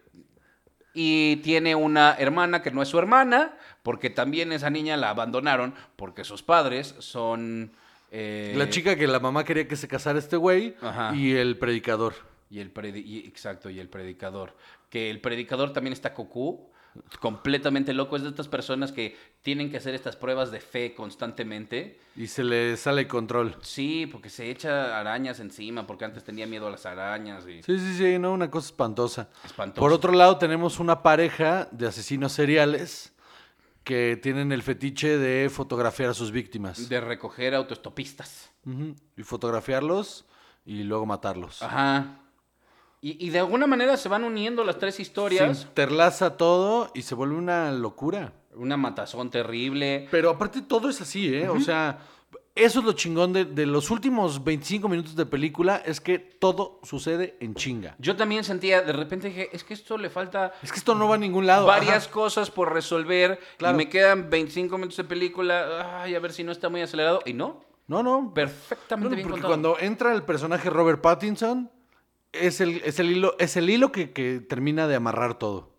y 0.94 1.38
tiene 1.38 1.76
una 1.76 2.16
hermana 2.18 2.62
que 2.62 2.72
no 2.72 2.82
es 2.82 2.90
su 2.90 2.98
hermana, 3.00 3.54
porque 3.84 4.10
también 4.10 4.52
esa 4.52 4.70
niña 4.70 4.98
la 4.98 5.10
abandonaron, 5.12 5.74
porque 5.96 6.24
sus 6.24 6.44
padres 6.44 6.96
son. 7.00 7.72
eh, 8.12 8.54
La 8.58 8.70
chica 8.70 8.96
que 8.96 9.08
la 9.08 9.20
mamá 9.20 9.44
quería 9.44 9.68
que 9.68 9.76
se 9.76 9.88
casara 9.88 10.18
este 10.20 10.36
güey 10.38 10.76
Ajá. 10.82 11.16
y 11.16 11.32
el 11.36 11.58
predicador. 11.58 12.16
Y 12.50 12.60
el 12.60 12.74
predi- 12.74 13.04
y- 13.06 13.28
exacto, 13.28 13.70
y 13.70 13.80
el 13.80 13.88
predicador. 13.90 14.56
Que 14.90 15.12
el 15.12 15.22
predicador 15.22 15.72
también 15.74 15.94
está 15.94 16.16
cocú, 16.16 16.68
completamente 17.20 17.94
loco. 17.94 18.16
Es 18.16 18.24
de 18.24 18.30
estas 18.30 18.48
personas 18.48 18.92
que 18.92 19.18
tienen 19.42 19.72
que 19.72 19.78
hacer 19.78 19.96
estas 19.96 20.16
pruebas 20.16 20.52
de 20.52 20.60
fe 20.60 20.94
constantemente. 20.94 22.00
Y 22.16 22.28
se 22.28 22.44
le 22.44 22.78
sale 22.78 23.08
control. 23.08 23.56
Sí, 23.62 24.08
porque 24.08 24.30
se 24.30 24.50
echa 24.50 25.00
arañas 25.00 25.40
encima, 25.40 25.88
porque 25.88 26.06
antes 26.06 26.24
tenía 26.24 26.48
miedo 26.48 26.68
a 26.68 26.72
las 26.72 26.86
arañas. 26.86 27.46
Y... 27.48 27.64
Sí, 27.64 27.80
sí, 27.80 27.96
sí, 27.98 28.20
no, 28.20 28.34
una 28.34 28.50
cosa 28.50 28.68
espantosa. 28.68 29.30
Por 29.76 29.94
otro 29.94 30.12
lado, 30.12 30.38
tenemos 30.38 30.80
una 30.80 31.02
pareja 31.04 31.68
de 31.72 31.88
asesinos 31.88 32.32
seriales 32.34 33.14
que 33.84 34.20
tienen 34.22 34.52
el 34.52 34.62
fetiche 34.62 35.18
de 35.18 35.50
fotografiar 35.50 36.10
a 36.10 36.14
sus 36.14 36.32
víctimas. 36.32 36.90
De 36.90 37.02
recoger 37.02 37.56
autoestopistas. 37.56 38.52
Y 39.18 39.24
fotografiarlos 39.24 40.26
y 40.66 40.84
luego 40.84 41.08
matarlos. 41.08 41.64
Ajá. 41.64 42.20
Y, 43.02 43.26
y 43.26 43.30
de 43.30 43.40
alguna 43.40 43.66
manera 43.68 43.96
se 43.98 44.10
van 44.10 44.24
uniendo 44.24 44.64
las 44.64 44.78
tres 44.78 44.96
Se 44.96 45.02
historias. 45.04 45.64
interlaza 45.64 46.36
todo 46.38 46.92
y 46.94 47.02
se 47.04 47.16
vuelve 47.16 47.36
una 47.36 47.72
locura. 47.72 48.34
Una 48.56 48.76
matazón 48.78 49.30
terrible. 49.30 50.08
Pero 50.12 50.30
aparte 50.32 50.62
todo 50.62 50.90
es 50.90 51.00
así, 51.00 51.34
¿eh? 51.34 51.48
O 51.48 51.62
sea, 51.62 52.00
eso 52.56 52.80
es 52.80 52.86
lo 52.86 52.92
chingón 52.92 53.32
de, 53.32 53.46
de 53.46 53.66
los 53.66 53.90
últimos 53.90 54.44
25 54.44 54.90
minutos 54.90 55.16
de 55.16 55.26
película, 55.26 55.78
es 55.86 56.02
que 56.02 56.20
todo 56.20 56.82
sucede 56.84 57.38
en 57.40 57.56
chinga. 57.56 57.96
Yo 58.00 58.18
también 58.18 58.44
sentía, 58.44 58.82
de 58.82 58.92
repente 58.92 59.30
dije, 59.30 59.50
es 59.54 59.64
que 59.64 59.74
esto 59.76 59.98
le 59.98 60.10
falta 60.10 60.52
Es 60.62 60.74
que 60.74 60.80
esto 60.80 60.94
no 60.94 61.08
va 61.08 61.16
a 61.16 61.18
ningún 61.20 61.48
lado. 61.48 61.66
varias 61.68 62.04
Ajá. 62.06 62.12
cosas 62.14 62.52
por 62.52 62.74
resolver. 62.74 63.40
Claro. 63.58 63.76
Y 63.76 63.78
me 63.78 63.88
quedan 63.88 64.30
25 64.30 64.78
minutos 64.78 64.98
de 64.98 65.04
película. 65.06 66.02
Ay, 66.02 66.16
a 66.16 66.20
ver 66.20 66.34
si 66.34 66.44
no 66.44 66.52
está 66.52 66.68
muy 66.68 66.82
acelerado. 66.82 67.22
Y 67.26 67.32
no, 67.32 67.62
No, 67.88 68.04
no. 68.04 68.34
perfectamente 68.34 69.10
No, 69.12 69.16
bien 69.16 69.28
porque 69.30 69.42
contado. 69.42 69.74
cuando 69.76 69.80
entra 69.80 70.14
el 70.14 70.24
personaje 70.24 70.70
Robert 70.70 71.00
Pattinson, 71.00 71.72
es 72.32 72.62
el, 72.62 72.78
es 72.84 73.00
el 73.00 73.12
hilo, 73.12 73.36
es 73.40 73.58
el 73.58 73.70
hilo 73.70 73.92
que, 73.92 74.12
que 74.12 74.40
termina 74.40 74.88
de 74.88 74.96
amarrar 74.96 75.38
todo. 75.40 75.70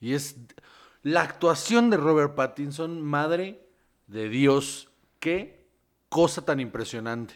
Y 0.00 0.14
es 0.14 0.36
la 1.02 1.22
actuación 1.22 1.90
de 1.90 1.96
Robert 1.96 2.34
Pattinson, 2.34 3.00
madre 3.02 3.66
de 4.06 4.28
Dios, 4.28 4.90
qué 5.20 5.66
cosa 6.08 6.44
tan 6.44 6.60
impresionante. 6.60 7.34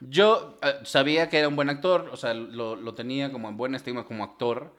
Yo 0.00 0.58
eh, 0.62 0.74
sabía 0.84 1.28
que 1.28 1.38
era 1.38 1.48
un 1.48 1.56
buen 1.56 1.70
actor, 1.70 2.08
o 2.12 2.16
sea, 2.16 2.34
lo, 2.34 2.76
lo 2.76 2.94
tenía 2.94 3.30
como 3.32 3.48
en 3.48 3.56
buen 3.56 3.74
estima 3.74 4.04
como 4.04 4.24
actor, 4.24 4.74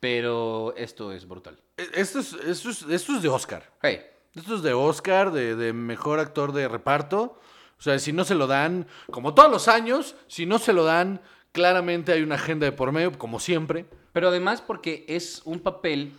pero 0.00 0.74
esto 0.76 1.12
es 1.12 1.26
brutal. 1.26 1.58
E- 1.76 1.88
Esto 1.94 2.18
es, 2.18 2.32
esto 2.34 2.70
es, 2.70 2.82
esto 2.82 3.12
es 3.16 3.22
de 3.22 3.28
Oscar. 3.28 3.70
Hey, 3.82 4.00
Esto 4.34 4.56
es 4.56 4.62
de 4.62 4.72
Oscar, 4.74 5.30
de, 5.32 5.54
de 5.56 5.72
mejor 5.72 6.18
actor 6.18 6.52
de 6.52 6.68
reparto. 6.68 7.38
O 7.78 7.82
sea, 7.82 7.98
si 7.98 8.12
no 8.12 8.24
se 8.24 8.34
lo 8.34 8.46
dan, 8.46 8.86
como 9.10 9.34
todos 9.34 9.50
los 9.50 9.68
años, 9.68 10.16
si 10.26 10.44
no 10.46 10.58
se 10.58 10.72
lo 10.72 10.84
dan, 10.84 11.20
claramente 11.54 12.12
hay 12.12 12.22
una 12.22 12.34
agenda 12.34 12.66
de 12.66 12.72
por 12.72 12.92
medio, 12.92 13.16
como 13.16 13.38
siempre. 13.38 13.86
Pero 14.12 14.28
además 14.28 14.60
porque 14.60 15.06
es 15.08 15.40
un 15.44 15.60
papel 15.60 16.12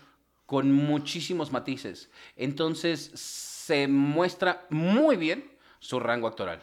con 0.45 0.71
muchísimos 0.71 1.51
matices. 1.51 2.09
Entonces 2.35 3.11
se 3.13 3.87
muestra 3.87 4.65
muy 4.69 5.17
bien 5.17 5.51
su 5.79 5.99
rango 5.99 6.27
actoral. 6.27 6.61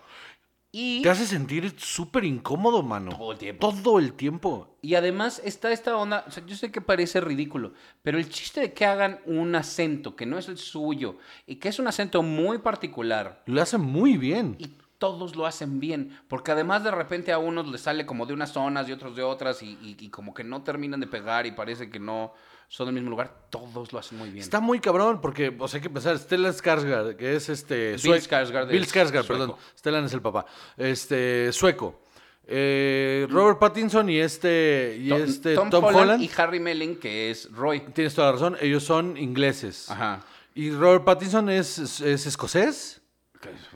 Y, 0.75 1.03
Te 1.03 1.11
hace 1.11 1.27
sentir 1.27 1.75
súper 1.79 2.25
incómodo, 2.25 2.83
mano. 2.83 3.11
Todo 3.11 3.33
el 3.33 3.39
tiempo. 3.39 3.69
Todo 3.69 3.99
el 3.99 4.15
tiempo. 4.15 4.79
y 4.81 4.95
además 4.95 5.43
está 5.45 5.71
esta 5.71 5.95
onda, 5.99 6.25
o 6.27 6.31
sea, 6.31 6.47
yo 6.47 6.57
sé 6.57 6.73
que 6.73 6.81
parece 6.81 7.21
ridículo, 7.21 7.75
pero 8.03 8.17
el 8.17 8.31
chiste 8.31 8.63
de 8.63 8.73
que 8.73 8.87
hagan 8.87 9.21
un 9.27 9.55
acento 9.55 10.17
que 10.17 10.25
no 10.25 10.39
es 10.39 10.49
el 10.49 10.57
suyo 10.57 11.19
y 11.47 11.57
que 11.57 11.69
es 11.69 11.79
un 11.79 11.89
acento 11.89 12.23
muy 12.23 12.59
particular 12.59 13.43
Lo 13.45 13.61
hace 13.61 13.77
muy 13.77 14.17
bien. 14.17 14.57
y 14.59 14.71
todos 15.03 15.35
lo 15.35 15.47
hacen 15.47 15.81
bien, 15.81 16.17
porque 16.29 16.53
además 16.53 16.85
de 16.85 16.93
repente 16.93 17.33
a 17.33 17.39
unos 17.39 17.67
les 17.67 17.81
sale 17.81 18.07
como 18.07 18.25
de 18.25 18.33
unas 18.35 18.53
zonas 18.53 18.89
y 18.89 18.93
otros 18.93 19.17
de 19.17 19.25
otras 19.25 19.61
y, 19.65 19.71
y- 19.83 19.97
y 19.99 20.09
como 20.11 20.33
que 20.33 20.45
no 20.45 20.63
terminan 20.63 21.01
de 21.01 21.09
pegar 21.09 21.45
y 21.45 21.51
parece 21.51 21.91
que 21.91 21.99
no 21.99 22.33
son 22.69 22.87
del 22.87 22.95
mismo 22.95 23.11
lugar, 23.11 23.35
todos 23.51 23.93
lo 23.93 23.99
hacen 23.99 24.17
muy 24.17 24.31
bien. 24.31 24.43
Está 24.45 24.61
muy 24.61 24.79
cabrón 24.79 25.21
porque, 25.21 25.55
o 25.59 25.67
sea, 25.67 25.79
hay 25.79 25.83
que 25.83 25.91
pensar, 25.91 26.17
Stellan 26.19 26.53
Skarsgård, 26.53 27.17
que 27.17 27.35
es 27.35 27.49
este... 27.49 27.97
Bill 28.03 28.15
Skarsgård 28.23 28.69
Bill 28.69 28.87
Skarsgård, 28.87 29.27
perdón. 29.27 29.55
Stellan 29.77 30.05
es 30.05 30.15
el 30.15 30.23
papá. 30.23 30.47
Este, 30.77 31.51
sueco. 31.53 32.01
Eh, 32.47 33.27
Robert 33.29 33.59
Pattinson 33.59 34.09
y 34.09 34.19
este, 34.21 34.97
y 35.01 35.09
Tom, 35.09 35.21
este 35.23 35.55
Tom 35.57 35.69
Tom, 35.71 35.85
Holland, 35.85 36.01
Holland. 36.03 36.23
y 36.23 36.31
Harry 36.37 36.61
Melling, 36.61 36.97
que 37.01 37.31
es 37.33 37.51
Roy. 37.53 37.81
Tienes 37.93 38.15
toda 38.15 38.29
la 38.29 38.33
razón, 38.35 38.57
ellos 38.61 38.85
son 38.85 39.17
ingleses. 39.17 39.91
Ajá. 39.91 40.21
Y 40.55 40.71
Robert 40.71 41.05
Pattinson 41.05 41.49
es, 41.51 41.79
es, 41.79 42.01
es 42.01 42.27
escocés. 42.27 43.02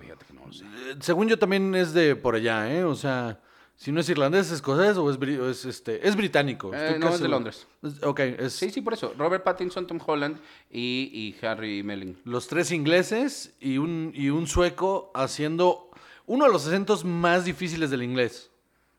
Fíjate 0.01 0.25
que 0.27 0.33
no 0.33 0.47
lo 0.47 0.53
sé. 0.53 0.65
Eh, 0.65 0.97
Según 1.01 1.29
yo 1.29 1.39
también 1.39 1.75
es 1.75 1.93
de 1.93 2.15
por 2.17 2.35
allá, 2.35 2.73
¿eh? 2.73 2.85
O 2.85 2.95
sea, 2.95 3.41
si 3.77 3.93
no 3.93 4.01
es 4.01 4.09
irlandés, 4.09 4.47
es 4.47 4.53
escocés 4.53 4.97
o 4.97 5.11
es, 5.11 5.19
bri- 5.19 5.39
o 5.39 5.49
es, 5.51 5.65
este, 5.65 6.07
es 6.07 6.17
británico. 6.17 6.73
Eh, 6.73 6.77
Estoy 6.87 6.99
no, 7.01 7.07
casi 7.07 7.15
es 7.15 7.21
de 7.21 7.25
seguro. 7.25 7.31
Londres. 7.37 7.67
Es- 7.83 8.03
Ok, 8.03 8.21
es 8.21 8.53
Sí, 8.53 8.71
sí, 8.71 8.81
por 8.81 8.93
eso. 8.95 9.15
Robert 9.19 9.45
Pattinson, 9.45 9.87
Tom 9.87 9.99
Holland 10.05 10.39
y, 10.71 11.11
y 11.41 11.45
Harry 11.47 11.83
Melling. 11.83 12.19
los 12.25 12.47
tres 12.49 12.71
ingleses 12.71 13.55
y 13.61 13.79
un, 13.79 14.13
y 14.15 14.31
un 14.31 14.47
sueco 14.47 15.11
haciendo 15.15 15.91
uno 16.27 16.47
de 16.47 16.53
los 16.53 16.67
acentos 16.67 17.05
más 17.05 17.45
difíciles 17.45 17.91
del 17.91 18.03
inglés, 18.03 18.51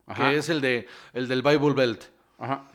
Ajá. 0.06 0.30
que 0.30 0.36
es 0.38 0.48
el, 0.48 0.60
de, 0.60 0.86
el 1.12 1.28
del 1.28 1.42
Bible 1.42 1.74
Belt. 1.74 2.04
Ajá. 2.38 2.66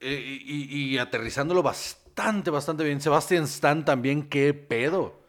Eh, 0.00 0.40
y, 0.44 0.64
y- 0.76 0.84
y 0.94 0.98
aterrizándolo 0.98 1.62
bastante, 1.62 2.50
bastante 2.50 2.84
bien. 2.84 3.00
Sebastian 3.00 3.44
Stan 3.44 3.84
también, 3.84 4.28
qué 4.28 4.52
pedo. 4.54 5.23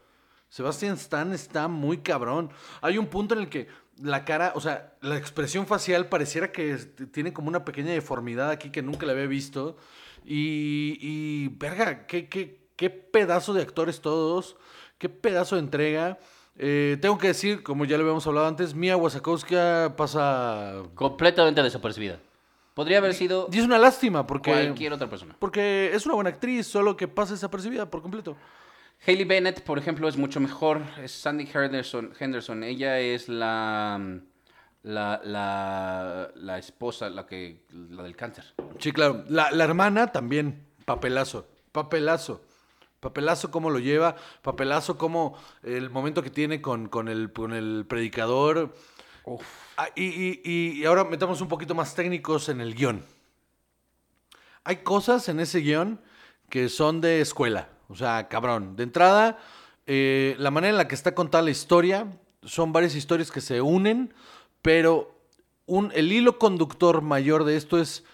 Sebastian 0.48 0.94
Stan 0.94 1.32
está 1.32 1.68
muy 1.68 1.98
cabrón. 1.98 2.50
Hay 2.80 2.98
un 2.98 3.06
punto 3.06 3.34
en 3.34 3.40
el 3.40 3.48
que 3.48 3.68
la 4.02 4.24
cara, 4.24 4.52
o 4.54 4.60
sea, 4.60 4.94
la 5.00 5.16
expresión 5.16 5.66
facial 5.66 6.08
pareciera 6.08 6.52
que 6.52 6.76
tiene 7.12 7.32
como 7.32 7.48
una 7.48 7.64
pequeña 7.64 7.92
deformidad 7.92 8.50
aquí 8.50 8.70
que 8.70 8.82
nunca 8.82 9.06
la 9.06 9.12
había 9.12 9.26
visto. 9.26 9.76
Y, 10.24 10.98
y 11.00 11.48
verga, 11.48 12.06
qué, 12.06 12.28
qué, 12.28 12.68
qué 12.76 12.90
pedazo 12.90 13.54
de 13.54 13.62
actores 13.62 14.00
todos, 14.00 14.56
qué 14.98 15.08
pedazo 15.08 15.56
de 15.56 15.62
entrega. 15.62 16.18
Eh, 16.58 16.96
tengo 17.00 17.18
que 17.18 17.28
decir, 17.28 17.62
como 17.62 17.84
ya 17.84 17.96
lo 17.96 18.02
habíamos 18.02 18.26
hablado 18.26 18.46
antes, 18.46 18.74
Mia 18.74 18.96
Wasikowska 18.96 19.94
pasa... 19.96 20.82
Completamente 20.94 21.62
desapercibida. 21.62 22.18
Podría 22.74 22.98
haber 22.98 23.14
sido 23.14 23.48
Y 23.52 23.58
es 23.58 23.64
una 23.64 23.78
lástima 23.78 24.26
porque... 24.26 24.50
cualquier 24.50 24.92
otra 24.92 25.08
persona. 25.08 25.36
Porque 25.38 25.90
es 25.94 26.04
una 26.06 26.14
buena 26.14 26.30
actriz, 26.30 26.66
solo 26.66 26.96
que 26.96 27.08
pasa 27.08 27.34
desapercibida 27.34 27.90
por 27.90 28.02
completo. 28.02 28.36
Hayley 29.04 29.24
Bennett, 29.24 29.62
por 29.62 29.78
ejemplo, 29.78 30.08
es 30.08 30.16
mucho 30.16 30.40
mejor. 30.40 30.82
Es 31.02 31.12
Sandy 31.12 31.48
Henderson. 31.52 32.12
Henderson. 32.18 32.62
Ella 32.64 32.98
es 32.98 33.28
la, 33.28 34.20
la, 34.82 35.20
la, 35.24 36.30
la 36.34 36.58
esposa, 36.58 37.08
la, 37.10 37.26
que, 37.26 37.64
la 37.70 38.02
del 38.02 38.16
cáncer. 38.16 38.44
Sí, 38.78 38.92
claro. 38.92 39.24
La, 39.28 39.50
la 39.50 39.64
hermana 39.64 40.10
también, 40.12 40.66
papelazo, 40.84 41.46
papelazo. 41.72 42.42
Papelazo 42.98 43.50
cómo 43.52 43.70
lo 43.70 43.78
lleva, 43.78 44.16
papelazo 44.42 44.96
cómo 44.98 45.38
el 45.62 45.90
momento 45.90 46.22
que 46.22 46.30
tiene 46.30 46.60
con, 46.60 46.88
con, 46.88 47.08
el, 47.08 47.32
con 47.32 47.52
el 47.52 47.84
predicador. 47.86 48.74
Ah, 49.76 49.88
y, 49.94 50.04
y- 50.04 50.40
y- 50.44 50.80
y 50.80 50.84
ahora 50.86 51.04
metamos 51.04 51.40
un 51.40 51.46
poquito 51.48 51.74
más 51.74 51.94
técnicos 51.94 52.48
en 52.48 52.60
el 52.60 52.74
guion. 52.74 53.04
Hay 54.64 54.76
cosas 54.78 55.28
en 55.28 55.38
ese 55.38 55.60
guion 55.60 56.00
que 56.48 56.68
son 56.68 57.00
de 57.00 57.20
escuela. 57.20 57.68
O 57.88 57.94
sea, 57.94 58.28
cabrón. 58.28 58.76
De 58.76 58.82
entrada, 58.82 59.38
eh, 59.86 60.34
la 60.38 60.50
manera 60.50 60.70
en 60.70 60.76
la 60.76 60.88
que 60.88 60.94
está 60.94 61.14
contada 61.14 61.42
la 61.42 61.50
historia, 61.50 62.06
son 62.42 62.72
varias 62.72 62.94
historias 62.94 63.30
que 63.30 63.40
se 63.40 63.60
unen, 63.60 64.14
pero 64.62 65.18
un, 65.66 65.92
el 65.94 66.12
hilo 66.12 66.38
conductor 66.38 67.02
mayor 67.02 67.44
de 67.44 67.56
esto 67.56 67.80
es 67.80 68.04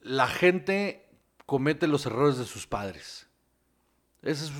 la 0.00 0.26
gente 0.26 1.06
comete 1.46 1.86
los 1.86 2.06
errores 2.06 2.38
de 2.38 2.44
sus 2.44 2.66
padres. 2.66 3.26
Eso 4.22 4.44
es 4.44 4.52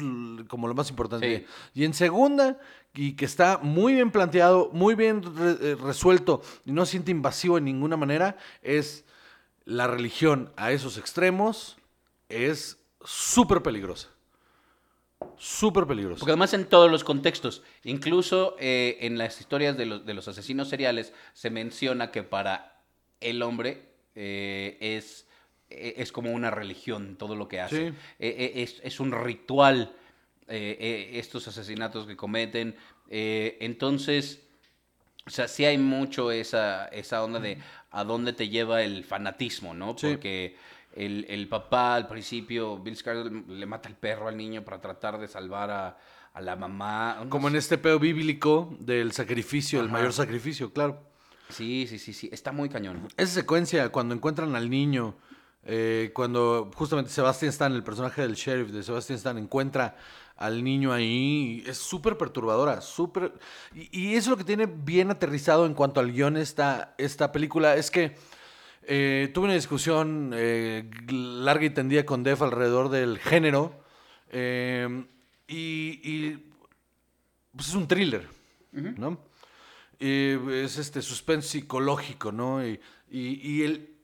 como 0.48 0.66
lo 0.66 0.74
más 0.74 0.90
importante. 0.90 1.46
Sí. 1.72 1.80
Y 1.80 1.84
en 1.84 1.94
segunda, 1.94 2.58
y 2.94 3.12
que 3.12 3.24
está 3.24 3.58
muy 3.62 3.94
bien 3.94 4.10
planteado, 4.10 4.70
muy 4.72 4.94
bien 4.96 5.22
re- 5.22 5.70
eh, 5.70 5.74
resuelto 5.76 6.42
y 6.64 6.72
no 6.72 6.84
siente 6.84 7.12
invasivo 7.12 7.58
en 7.58 7.64
ninguna 7.64 7.96
manera, 7.96 8.36
es 8.60 9.04
la 9.64 9.86
religión 9.86 10.52
a 10.56 10.72
esos 10.72 10.98
extremos 10.98 11.76
es 12.28 12.78
súper 13.04 13.62
peligrosa. 13.62 14.08
Súper 15.38 15.86
peligrosa. 15.86 16.20
Porque 16.20 16.32
además 16.32 16.54
en 16.54 16.66
todos 16.66 16.90
los 16.90 17.04
contextos, 17.04 17.62
incluso 17.84 18.56
eh, 18.58 18.98
en 19.00 19.18
las 19.18 19.40
historias 19.40 19.76
de 19.76 19.86
los, 19.86 20.06
de 20.06 20.14
los 20.14 20.28
asesinos 20.28 20.68
seriales, 20.68 21.12
se 21.32 21.50
menciona 21.50 22.10
que 22.10 22.22
para 22.22 22.72
el 23.20 23.42
hombre 23.42 23.92
eh, 24.14 24.76
es, 24.80 25.26
eh, 25.70 25.94
es 25.96 26.12
como 26.12 26.32
una 26.32 26.50
religión 26.50 27.16
todo 27.16 27.34
lo 27.34 27.48
que 27.48 27.60
hace. 27.60 27.90
Sí. 27.90 27.94
Eh, 28.18 28.52
es, 28.56 28.80
es 28.82 29.00
un 29.00 29.12
ritual 29.12 29.96
estos 30.48 31.48
asesinatos 31.48 32.06
que 32.06 32.14
cometen. 32.14 32.76
Entonces, 33.08 34.42
o 35.26 35.30
sea, 35.30 35.48
sí 35.48 35.64
hay 35.64 35.78
mucho 35.78 36.30
esa, 36.30 36.88
esa 36.88 37.24
onda 37.24 37.40
de 37.40 37.56
a 37.90 38.04
dónde 38.04 38.34
te 38.34 38.50
lleva 38.50 38.82
el 38.82 39.02
fanatismo, 39.02 39.72
¿no? 39.72 39.96
Sí. 39.96 40.08
Porque 40.08 40.56
el, 40.92 41.26
el 41.28 41.48
papá 41.48 41.94
al 41.94 42.06
principio, 42.06 42.78
Bill 42.78 42.96
Skarsgård, 42.96 43.46
le 43.46 43.66
mata 43.66 43.88
el 43.88 43.94
perro 43.96 44.28
al 44.28 44.36
niño 44.36 44.64
para 44.64 44.80
tratar 44.80 45.18
de 45.18 45.28
salvar 45.28 45.70
a, 45.70 45.98
a 46.34 46.40
la 46.40 46.56
mamá. 46.56 47.26
Como 47.28 47.48
en 47.48 47.56
este 47.56 47.78
pedo 47.78 47.98
bíblico 47.98 48.74
del 48.78 49.12
sacrificio, 49.12 49.80
el 49.80 49.88
mayor 49.88 50.12
sacrificio, 50.12 50.72
claro. 50.72 51.02
Sí, 51.48 51.86
sí, 51.86 51.98
sí, 51.98 52.12
sí, 52.12 52.30
está 52.32 52.52
muy 52.52 52.68
cañón. 52.68 53.08
Esa 53.16 53.34
secuencia, 53.34 53.90
cuando 53.90 54.14
encuentran 54.14 54.56
al 54.56 54.70
niño, 54.70 55.16
eh, 55.64 56.10
cuando 56.14 56.70
justamente 56.74 57.10
Sebastian 57.10 57.50
Stan, 57.50 57.72
el 57.72 57.84
personaje 57.84 58.22
del 58.22 58.34
sheriff 58.34 58.70
de 58.70 58.82
Sebastian 58.82 59.18
Stan, 59.18 59.36
encuentra 59.36 59.96
al 60.36 60.64
niño 60.64 60.92
ahí, 60.92 61.62
es 61.66 61.76
súper 61.76 62.16
perturbadora, 62.16 62.80
súper... 62.80 63.34
Y, 63.74 64.00
y 64.00 64.14
eso 64.14 64.18
es 64.18 64.28
lo 64.28 64.36
que 64.38 64.44
tiene 64.44 64.66
bien 64.66 65.10
aterrizado 65.10 65.66
en 65.66 65.74
cuanto 65.74 66.00
al 66.00 66.10
guion 66.10 66.36
esta, 66.36 66.94
esta 66.96 67.30
película, 67.32 67.76
es 67.76 67.90
que 67.90 68.16
eh, 68.84 69.30
tuve 69.32 69.46
una 69.46 69.54
discusión 69.54 70.32
eh, 70.34 70.90
larga 71.08 71.64
y 71.64 71.70
tendida 71.70 72.04
con 72.04 72.22
Def 72.22 72.42
alrededor 72.42 72.88
del 72.88 73.18
género, 73.18 73.80
eh, 74.30 75.04
y, 75.48 76.00
y, 76.02 76.52
pues 77.54 77.68
es 77.68 77.74
un 77.74 77.86
thriller, 77.86 78.26
¿no? 78.98 79.20
Es 79.98 80.78
este 80.78 81.00
suspense 81.02 81.48
psicológico, 81.48 82.32
¿no? 82.32 82.66
Y, 82.66 82.80
y- 83.10 83.40
y 83.58 83.62
el, 83.62 83.94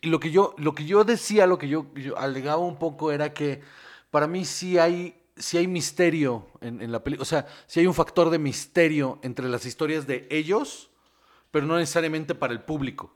y 0.00 0.08
lo 0.08 0.20
que 0.20 0.30
yo, 0.30 0.54
lo 0.58 0.74
que 0.74 0.84
yo 0.84 1.04
decía, 1.04 1.46
lo 1.46 1.58
que 1.58 1.68
yo, 1.68 1.86
yo 1.94 2.18
alegaba 2.18 2.58
un 2.58 2.78
poco 2.78 3.12
era 3.12 3.32
que 3.32 3.62
para 4.10 4.26
mí 4.26 4.44
sí 4.44 4.78
hay, 4.78 5.14
sí 5.36 5.56
hay 5.56 5.66
misterio 5.66 6.46
en, 6.60 6.82
en 6.82 6.92
la 6.92 7.02
película. 7.02 7.22
O 7.22 7.26
sea, 7.26 7.46
sí 7.66 7.80
hay 7.80 7.86
un 7.86 7.94
factor 7.94 8.28
de 8.30 8.38
misterio 8.38 9.18
entre 9.22 9.48
las 9.48 9.64
historias 9.64 10.06
de 10.06 10.26
ellos, 10.30 10.90
pero 11.50 11.66
no 11.66 11.76
necesariamente 11.78 12.34
para 12.34 12.52
el 12.52 12.60
público. 12.62 13.14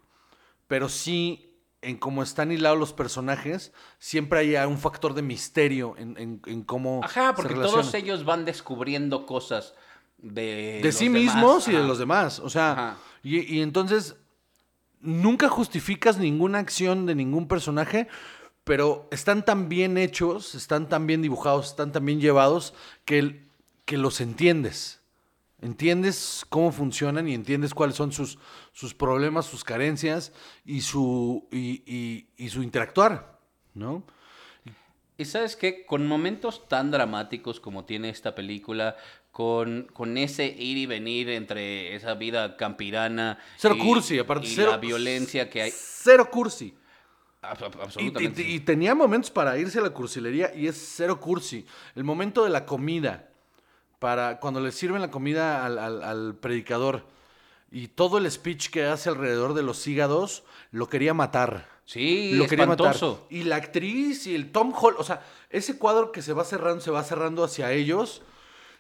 Pero 0.73 0.89
sí, 0.89 1.51
en 1.83 1.99
cómo 1.99 2.23
están 2.23 2.51
hilados 2.51 2.79
los 2.79 2.95
personajes, 2.95 3.75
siempre 3.99 4.39
hay 4.39 4.57
un 4.66 4.79
factor 4.79 5.12
de 5.12 5.20
misterio 5.20 5.95
en, 5.99 6.16
en- 6.16 6.41
en 6.47 6.62
cómo. 6.62 7.03
Ajá, 7.05 7.35
porque 7.35 7.53
todos 7.53 7.93
ellos 7.93 8.25
van 8.25 8.47
descubriendo 8.47 9.27
cosas 9.27 9.75
de... 10.16 10.81
de 10.83 10.93
sí 10.93 11.09
demás. 11.09 11.20
mismos 11.35 11.68
y 11.68 11.73
de 11.73 11.85
los 11.85 11.99
demás. 11.99 12.39
O 12.41 12.49
sea, 12.49 12.97
y, 13.23 13.41
y 13.55 13.61
entonces 13.61 14.16
nunca 15.03 15.51
justificas 15.51 16.16
ninguna 16.16 16.59
acción 16.59 17.05
de 17.05 17.16
ningún 17.16 17.49
personaje, 17.49 18.09
pero 18.64 19.07
están 19.11 19.45
tan 19.45 19.68
bien 19.68 19.99
hechos, 19.99 20.55
están 20.55 20.89
tan 20.89 21.07
bien 21.07 21.20
dibujados, 21.20 21.66
están 21.66 21.93
tan 21.93 22.07
bien 22.07 22.18
llevados 22.18 22.73
que, 23.05 23.18
el- 23.18 23.47
que 23.85 23.99
los 23.99 24.23
entiendes. 24.23 25.01
Entiendes 25.61 26.45
cómo 26.49 26.73
funcionan 26.73 27.29
y 27.29 27.35
entiendes 27.35 27.73
cuáles 27.75 27.95
son 27.95 28.11
sus, 28.11 28.39
sus 28.73 28.95
problemas, 28.95 29.47
sus 29.47 29.64
carencias 29.64 30.33
y 30.64 30.81
su, 30.81 31.47
y, 31.53 31.83
y- 31.87 32.29
y 32.37 32.49
su 32.49 32.62
interactuar, 32.62 33.39
¿no? 33.75 34.03
Y 35.18 35.25
sabes 35.27 35.57
qué, 35.57 35.85
con 35.87 36.07
momentos 36.07 36.66
tan 36.68 36.91
dramáticos 36.91 37.61
como 37.61 37.85
tiene 37.85 38.09
esta 38.09 38.35
película, 38.35 38.97
con, 39.31 39.89
con 39.93 40.16
ese 40.18 40.47
ir 40.47 40.79
y 40.79 40.87
venir 40.87 41.29
entre 41.31 41.95
esa 41.95 42.14
vida 42.14 42.57
campirana 42.57 43.39
Cero 43.57 43.75
y, 43.77 43.79
cursi, 43.79 44.18
aparte. 44.18 44.47
y 44.47 44.51
cero, 44.55 44.73
la 44.73 44.77
violencia 44.79 45.49
que 45.49 45.62
hay. 45.62 45.70
Cero 45.75 46.29
cursi. 46.31 46.75
Ab- 47.43 47.59
ab- 47.59 47.77
Y, 47.77 47.81
Absolutamente. 47.83 48.43
y- 48.43 48.55
y 48.55 48.61
tenía 48.61 48.95
momentos 48.95 49.31
para 49.31 49.57
irse 49.59 49.79
a 49.79 49.83
la 49.83 49.91
cursilería 49.91 50.53
y 50.55 50.66
es 50.66 50.77
cero 50.97 51.20
cursi. 51.20 51.66
El 51.95 52.05
momento 52.05 52.43
de 52.45 52.51
la 52.51 52.64
comida, 52.66 53.29
para 53.99 54.41
cuando 54.41 54.61
le 54.61 54.73
sirven 54.73 55.01
la 55.03 55.11
comida 55.11 55.64
al, 55.64 55.79
al- 55.79 56.03
al 56.03 56.35
predicador 56.37 57.07
y 57.73 57.89
todo 57.89 58.18
el 58.18 58.31
speech 58.31 58.68
que 58.68 58.85
hace 58.85 59.09
alrededor 59.09 59.55
de 59.55 59.62
los 59.62 59.87
hígados, 59.87 60.45
lo 60.70 60.89
quería 60.89 61.14
matar. 61.14 61.68
sí, 61.87 62.35
lo 62.35 62.47
quería 62.47 62.64
espantoso. 62.64 63.12
matar. 63.12 63.27
Y 63.31 63.45
la 63.45 63.57
actriz 63.57 64.27
y 64.27 64.35
el 64.35 64.53
Tom 64.53 64.75
Hall, 64.79 64.95
o 64.99 65.05
sea, 65.05 65.23
ese 65.49 65.79
cuadro 65.79 66.12
que 66.12 66.20
se 66.20 66.35
va 66.35 66.45
cerrando, 66.45 66.83
se 66.83 66.91
va 66.91 67.03
cerrando 67.03 67.43
hacia 67.43 67.73
ellos, 67.73 68.23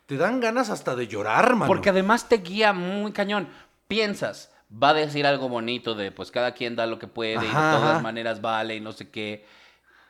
te 0.04 0.18
dan 0.18 0.40
ganas 0.40 0.68
hasta 0.68 0.94
de 0.94 1.08
llorar, 1.08 1.54
mano. 1.54 1.66
Porque 1.66 1.88
además 1.88 2.28
te 2.28 2.36
guía 2.36 2.74
muy 2.74 3.12
cañón. 3.12 3.48
Piensas, 3.88 4.50
va 4.70 4.90
a 4.90 4.94
decir 4.94 5.26
algo 5.26 5.48
bonito 5.48 5.94
de 5.94 6.12
pues 6.12 6.30
cada 6.30 6.52
quien 6.52 6.76
da 6.76 6.86
lo 6.86 6.98
que 6.98 7.06
puede 7.06 7.34
y 7.34 7.38
de 7.38 7.52
todas 7.52 7.82
ajá. 7.94 8.00
maneras 8.00 8.42
vale 8.42 8.76
y 8.76 8.80
no 8.80 8.92
sé 8.92 9.10
qué. 9.10 9.46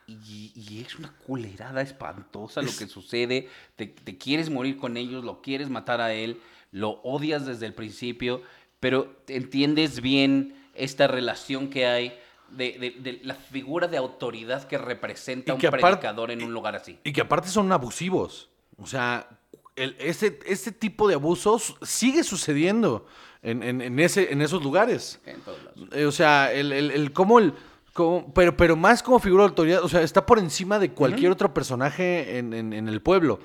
Y, 0.09 0.53
y 0.57 0.83
es 0.85 0.97
una 0.97 1.12
culerada 1.24 1.80
espantosa 1.83 2.61
lo 2.62 2.76
que 2.76 2.89
sucede. 2.89 3.49
Te, 3.76 3.87
te 3.87 4.18
quieres 4.18 4.51
morir 4.51 4.76
con 4.76 4.97
ellos, 4.97 5.24
lo 5.24 5.41
quieres 5.41 5.70
matar 5.70 6.01
a 6.01 6.12
él, 6.12 6.41
lo 6.72 7.01
odias 7.03 7.47
desde 7.47 7.66
el 7.66 7.74
principio, 7.74 8.43
pero 8.83 9.14
entiendes 9.28 10.01
bien 10.01 10.57
esta 10.74 11.07
relación 11.07 11.70
que 11.70 11.87
hay 11.87 12.18
de, 12.51 12.72
de- 12.80 12.91
de 13.01 13.20
la 13.22 13.37
figura 13.37 13.87
de 13.87 13.97
autoridad 13.97 14.64
que 14.66 14.76
representa 14.76 15.53
Y 15.53 15.55
un 15.55 15.61
predicador 15.70 16.33
en 16.33 16.43
un 16.43 16.53
lugar 16.53 16.74
así. 16.74 16.99
Y 17.05 17.12
que 17.12 17.20
aparte 17.20 17.47
son 17.49 17.70
abusivos. 17.70 18.51
O 18.76 18.87
sea, 18.89 19.28
el- 19.76 19.95
ese, 20.01 20.41
ese 20.47 20.72
tipo 20.72 21.07
de 21.07 21.14
abusos 21.14 21.76
sigue 21.83 22.24
sucediendo 22.24 23.07
en, 23.41 23.62
en- 23.62 23.80
en 23.83 24.01
ese, 24.01 24.33
en 24.33 24.43
esos 24.43 24.64
lugares. 24.64 25.20
En 25.26 25.41
todos 25.43 25.62
lados. 25.62 25.89
Eh, 25.93 26.05
o 26.05 26.11
sea, 26.12 26.53
el, 26.53 26.72
el, 26.72 26.91
el 26.91 27.12
cómo 27.12 27.39
el. 27.39 27.55
cómo- 27.93 28.35
pero, 28.35 28.57
pero 28.57 28.74
más 28.74 29.01
como 29.05 29.20
figura 29.20 29.45
de 29.45 29.51
autoridad. 29.51 29.85
O 29.85 29.89
sea, 29.89 30.03
está 30.03 30.26
por 30.26 30.41
encima 30.41 30.80
de 30.80 30.91
cualquier 30.91 31.30
otro 31.30 31.55
personaje 31.55 32.37
en, 32.39 32.53
en- 32.53 32.72
en 32.72 32.89
el 32.89 33.01
pueblo. 33.01 33.39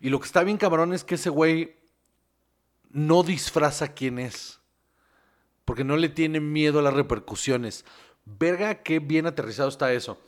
Y 0.00 0.08
lo 0.10 0.20
que 0.20 0.26
está 0.26 0.44
bien 0.44 0.56
cabrón 0.56 0.92
es 0.94 1.02
que 1.02 1.16
ese 1.16 1.30
güey 1.30 1.74
no 2.90 3.22
disfraza 3.24 3.88
quién 3.88 4.18
es. 4.20 4.60
Porque 5.64 5.84
no 5.84 5.96
le 5.96 6.08
tiene 6.08 6.40
miedo 6.40 6.78
a 6.78 6.82
las 6.82 6.94
repercusiones. 6.94 7.84
Verga, 8.24 8.82
qué 8.82 8.98
bien 8.98 9.26
aterrizado 9.26 9.68
está 9.68 9.92
eso. 9.92 10.18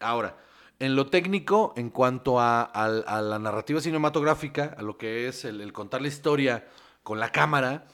Ahora, 0.00 0.36
en 0.78 0.96
lo 0.96 1.06
técnico, 1.08 1.72
en 1.76 1.90
cuanto 1.90 2.40
a, 2.40 2.70
la 3.22 3.38
narrativa 3.38 3.80
cinematográfica, 3.80 4.74
a 4.76 4.82
lo 4.82 4.98
que 4.98 5.28
es 5.28 5.44
el, 5.44 5.60
el 5.60 5.72
contar 5.72 6.02
la 6.02 6.08
historia 6.08 6.66
con 7.02 7.20
la 7.20 7.30
cámara, 7.30 7.86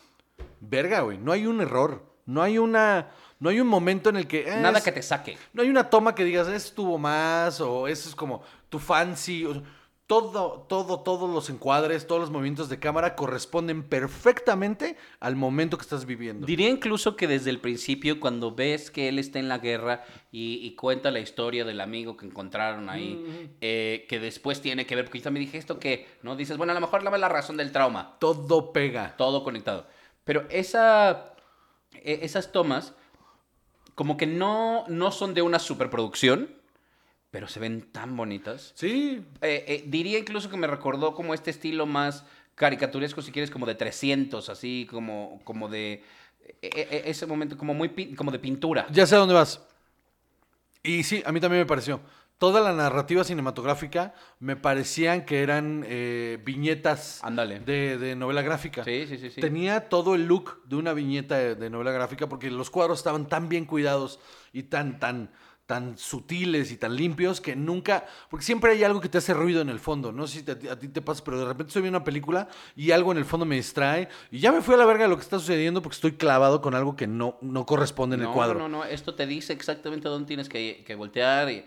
verga, 0.60 1.00
güey, 1.00 1.18
no 1.18 1.32
hay 1.32 1.46
un 1.46 1.60
error. 1.60 2.04
No 2.26 2.42
hay 2.42 2.58
una. 2.58 3.08
No 3.40 3.48
hay 3.50 3.60
un 3.60 3.68
momento 3.68 4.10
en 4.10 4.16
el 4.16 4.26
que. 4.26 4.40
eh, 4.48 4.60
Nada 4.60 4.78
es- 4.78 4.84
que 4.84 4.92
te 4.92 5.02
saque. 5.02 5.38
no 5.54 5.62
hay 5.62 5.70
una 5.70 5.88
toma 5.88 6.14
que 6.14 6.24
digas, 6.24 6.46
estuvo 6.48 6.98
más, 6.98 7.60
o 7.60 7.88
eso 7.88 8.08
es 8.08 8.14
como 8.14 8.42
tu 8.68 8.78
fancy. 8.78 9.46
o 9.46 9.62
todo, 10.08 10.62
todo, 10.68 11.00
todos 11.02 11.28
los 11.28 11.50
encuadres, 11.50 12.06
todos 12.06 12.20
los 12.22 12.30
movimientos 12.30 12.68
de 12.70 12.80
cámara 12.80 13.14
corresponden 13.14 13.82
perfectamente 13.82 14.96
al 15.20 15.36
momento 15.36 15.76
que 15.76 15.82
estás 15.82 16.06
viviendo. 16.06 16.46
Diría 16.46 16.70
incluso 16.70 17.14
que 17.14 17.28
desde 17.28 17.50
el 17.50 17.60
principio, 17.60 18.18
cuando 18.18 18.54
ves 18.54 18.90
que 18.90 19.08
él 19.10 19.18
está 19.18 19.38
en 19.38 19.48
la 19.48 19.58
guerra 19.58 20.04
y, 20.32 20.54
y 20.66 20.74
cuenta 20.76 21.10
la 21.10 21.20
historia 21.20 21.64
del 21.66 21.80
amigo 21.82 22.16
que 22.16 22.24
encontraron 22.24 22.88
ahí, 22.88 23.52
eh, 23.60 24.06
que 24.08 24.18
después 24.18 24.62
tiene 24.62 24.86
que 24.86 24.96
ver, 24.96 25.04
porque 25.04 25.18
yo 25.18 25.24
también 25.24 25.44
dije 25.44 25.58
esto 25.58 25.78
que, 25.78 26.08
¿no? 26.22 26.36
Dices, 26.36 26.56
bueno, 26.56 26.72
a 26.72 26.74
lo 26.74 26.80
mejor 26.80 27.02
la 27.02 27.18
la 27.18 27.28
razón 27.28 27.58
del 27.58 27.70
trauma, 27.70 28.16
Todo 28.18 28.72
pega. 28.72 29.14
todo 29.18 29.44
conectado. 29.44 29.86
Pero 30.24 30.46
esa, 30.50 31.34
e- 31.92 32.20
esas 32.22 32.50
tomas, 32.50 32.94
como 33.94 34.16
que 34.16 34.26
no, 34.26 34.84
no 34.88 35.10
son 35.12 35.34
de 35.34 35.42
una 35.42 35.58
superproducción, 35.58 36.56
pero 37.30 37.46
se 37.48 37.60
ven 37.60 37.82
tan 37.92 38.16
bonitas. 38.16 38.72
Sí, 38.74 39.22
Eh, 39.42 39.64
eh, 39.68 39.84
diría 39.86 40.18
incluso 40.18 40.48
que 40.50 40.56
me 40.56 40.66
recordó 40.66 41.14
como 41.14 41.34
este 41.34 41.50
estilo 41.50 41.86
más 41.86 42.24
caricaturesco, 42.54 43.22
si 43.22 43.30
quieres, 43.32 43.50
como 43.50 43.66
de 43.66 43.74
300, 43.74 44.48
así 44.48 44.86
como, 44.90 45.40
como 45.44 45.68
de 45.68 46.02
eh, 46.62 47.02
ese 47.06 47.26
momento, 47.26 47.56
como 47.56 47.74
muy 47.74 48.14
como 48.16 48.30
de 48.30 48.38
pintura. 48.38 48.86
ya 48.90 49.06
sé 49.06 49.14
a 49.14 49.18
dónde 49.18 49.34
vas. 49.34 49.60
Y 50.82 51.02
sí, 51.02 51.22
a 51.26 51.32
mí 51.32 51.40
también 51.40 51.62
me 51.62 51.66
pareció. 51.66 52.00
Toda 52.38 52.60
la 52.60 52.72
narrativa 52.72 53.24
cinematográfica 53.24 54.14
me 54.38 54.54
parecían 54.54 55.24
que 55.26 55.42
eran 55.42 55.84
viñetas 56.44 57.20
de, 57.66 57.98
de 57.98 58.14
novela 58.14 58.42
gráfica. 58.42 58.84
Sí, 58.84 59.06
sí, 59.08 59.18
sí, 59.18 59.30
sí. 59.30 59.40
Tenía 59.40 59.88
todo 59.88 60.14
el 60.14 60.26
look 60.26 60.62
de 60.66 60.76
una 60.76 60.92
viñeta 60.92 61.36
de, 61.36 61.54
de 61.56 61.68
novela 61.68 61.90
gráfica 61.90 62.28
porque 62.28 62.48
los 62.50 62.70
cuadros 62.70 62.98
estaban 63.00 63.28
tan 63.28 63.48
bien 63.48 63.64
cuidados 63.64 64.20
y 64.52 64.62
tan, 64.62 65.00
tan, 65.00 65.32
tan 65.68 65.98
sutiles 65.98 66.72
y 66.72 66.78
tan 66.78 66.96
limpios 66.96 67.42
que 67.42 67.54
nunca. 67.54 68.06
Porque 68.30 68.42
siempre 68.44 68.72
hay 68.72 68.82
algo 68.84 69.02
que 69.02 69.10
te 69.10 69.18
hace 69.18 69.34
ruido 69.34 69.60
en 69.60 69.68
el 69.68 69.78
fondo. 69.78 70.12
No 70.12 70.26
sé 70.26 70.38
si 70.38 70.42
te- 70.42 70.70
a 70.70 70.78
ti, 70.78 70.88
te 70.88 71.02
pasa, 71.02 71.22
pero 71.22 71.38
de 71.38 71.44
repente 71.44 71.68
estoy 71.68 71.82
viendo 71.82 71.98
una 71.98 72.04
película 72.04 72.48
y 72.74 72.90
algo 72.90 73.12
en 73.12 73.18
el 73.18 73.26
fondo 73.26 73.44
me 73.44 73.56
distrae 73.56 74.08
y 74.30 74.38
ya 74.38 74.50
me 74.50 74.62
fui 74.62 74.72
a 74.74 74.78
la 74.78 74.86
verga 74.86 75.02
de 75.04 75.10
lo 75.10 75.16
que 75.16 75.22
está 75.22 75.38
sucediendo 75.38 75.82
porque 75.82 75.96
estoy 75.96 76.12
clavado 76.12 76.62
con 76.62 76.74
algo 76.74 76.96
que 76.96 77.06
no, 77.06 77.36
no 77.42 77.66
corresponde 77.66 78.16
en 78.16 78.22
no, 78.22 78.28
el 78.30 78.34
cuadro. 78.34 78.58
No, 78.58 78.66
no, 78.70 78.78
no, 78.78 78.84
esto 78.84 79.14
te 79.14 79.26
dice 79.26 79.52
exactamente 79.52 80.08
dónde 80.08 80.26
tienes 80.26 80.48
que, 80.48 80.82
que 80.86 80.94
voltear. 80.94 81.50
Y, 81.50 81.56
eh, 81.56 81.66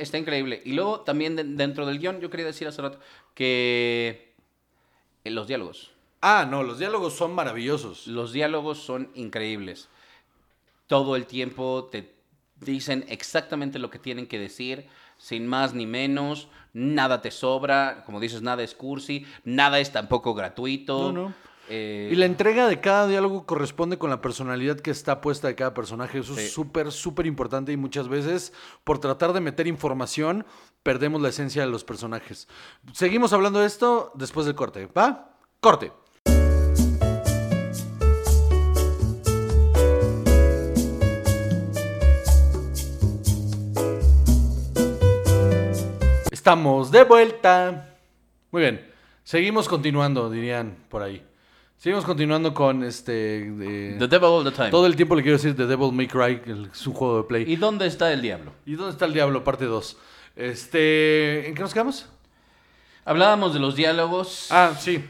está 0.00 0.16
increíble. 0.16 0.62
Y 0.64 0.72
luego 0.72 1.00
también 1.02 1.36
de- 1.36 1.44
dentro 1.44 1.84
del 1.84 1.98
guion, 1.98 2.20
yo 2.20 2.30
quería 2.30 2.46
decir 2.46 2.66
hace 2.66 2.80
rato 2.80 2.98
que 3.34 4.32
eh, 5.22 5.30
los 5.30 5.46
diálogos. 5.46 5.90
Ah, 6.22 6.46
no, 6.50 6.62
los 6.62 6.78
diálogos 6.78 7.12
son 7.12 7.34
maravillosos. 7.34 8.06
Los 8.06 8.32
diálogos 8.32 8.78
son 8.78 9.10
increíbles. 9.14 9.90
Todo 10.86 11.14
el 11.16 11.26
tiempo 11.26 11.88
te 11.92 12.13
dicen 12.72 13.04
exactamente 13.08 13.78
lo 13.78 13.90
que 13.90 13.98
tienen 13.98 14.26
que 14.26 14.38
decir, 14.38 14.86
sin 15.18 15.46
más 15.46 15.74
ni 15.74 15.86
menos. 15.86 16.48
Nada 16.72 17.20
te 17.22 17.30
sobra, 17.30 18.02
como 18.04 18.18
dices, 18.20 18.42
nada 18.42 18.62
es 18.62 18.74
cursi, 18.74 19.26
nada 19.44 19.78
es 19.78 19.92
tampoco 19.92 20.34
gratuito. 20.34 21.12
No, 21.12 21.28
no. 21.28 21.34
Eh, 21.70 22.10
Y 22.12 22.16
la 22.16 22.26
entrega 22.26 22.66
de 22.68 22.80
cada 22.80 23.06
diálogo 23.06 23.46
corresponde 23.46 23.96
con 23.96 24.10
la 24.10 24.20
personalidad 24.20 24.78
que 24.80 24.90
está 24.90 25.22
puesta 25.22 25.48
de 25.48 25.54
cada 25.54 25.72
personaje. 25.72 26.18
Eso 26.18 26.34
Sí. 26.34 26.42
es 26.42 26.52
súper, 26.52 26.92
súper 26.92 27.26
importante 27.26 27.72
y 27.72 27.78
muchas 27.78 28.06
veces 28.08 28.52
por 28.84 28.98
tratar 28.98 29.32
de 29.32 29.40
meter 29.40 29.66
información 29.66 30.44
perdemos 30.82 31.22
la 31.22 31.30
esencia 31.30 31.62
de 31.64 31.70
los 31.70 31.82
personajes. 31.84 32.48
Seguimos 32.92 33.32
hablando 33.32 33.60
de 33.60 33.66
esto 33.66 34.12
después 34.14 34.44
del 34.44 34.54
corte. 34.56 34.86
¿Va? 34.86 35.38
Corte. 35.60 35.90
Estamos 46.44 46.90
de 46.90 47.04
vuelta. 47.04 47.96
Muy 48.50 48.60
bien. 48.60 48.86
Seguimos 49.22 49.66
continuando, 49.66 50.28
dirían 50.28 50.76
por 50.90 51.00
ahí. 51.00 51.24
Seguimos 51.78 52.04
continuando 52.04 52.52
con 52.52 52.84
este. 52.84 53.50
The 53.98 54.06
Devil 54.06 54.24
All 54.24 54.44
the 54.44 54.50
Time. 54.50 54.68
todo 54.68 54.84
el 54.84 54.94
tiempo 54.94 55.16
le 55.16 55.22
quiero 55.22 55.38
decir 55.38 55.56
The 55.56 55.64
Devil 55.64 55.90
May 55.92 56.06
Cry, 56.06 56.42
es 56.70 56.86
un 56.86 56.92
juego 56.92 57.16
de 57.16 57.24
play. 57.24 57.50
¿Y 57.50 57.56
dónde 57.56 57.86
está 57.86 58.12
el 58.12 58.20
diablo? 58.20 58.52
¿Y 58.66 58.74
dónde 58.74 58.92
está 58.92 59.06
el 59.06 59.14
diablo? 59.14 59.42
Parte 59.42 59.64
2. 59.64 59.96
Este. 60.36 61.48
¿En 61.48 61.54
qué 61.54 61.62
nos 61.62 61.72
quedamos? 61.72 62.10
Hablábamos 63.06 63.54
de 63.54 63.60
los 63.60 63.74
diálogos. 63.74 64.48
Ah, 64.50 64.74
sí. 64.78 65.02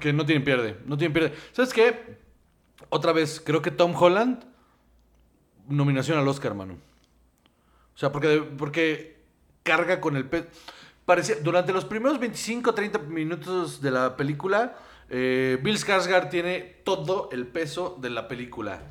Que 0.00 0.14
no 0.14 0.24
tienen 0.24 0.44
pierde. 0.44 0.78
No 0.86 0.96
tienen 0.96 1.12
pierde. 1.12 1.34
¿Sabes 1.52 1.74
qué? 1.74 2.16
Otra 2.88 3.12
vez, 3.12 3.42
creo 3.44 3.60
que 3.60 3.70
Tom 3.70 3.94
Holland. 3.94 4.46
Nominación 5.68 6.16
al 6.16 6.26
Oscar, 6.26 6.54
mano. 6.54 6.78
O 7.94 7.98
sea, 7.98 8.10
porque, 8.10 8.42
porque 8.56 9.19
carga 9.62 10.00
con 10.00 10.16
el 10.16 10.24
peso. 10.26 10.46
Parecía, 11.04 11.36
durante 11.42 11.72
los 11.72 11.84
primeros 11.84 12.18
25 12.20 12.74
30 12.74 12.98
minutos 13.00 13.80
de 13.80 13.90
la 13.90 14.16
película, 14.16 14.76
eh, 15.08 15.58
Bill 15.62 15.76
Skarsgård 15.76 16.28
tiene 16.30 16.60
todo 16.84 17.28
el 17.32 17.46
peso 17.46 17.98
de 18.00 18.10
la 18.10 18.28
película. 18.28 18.82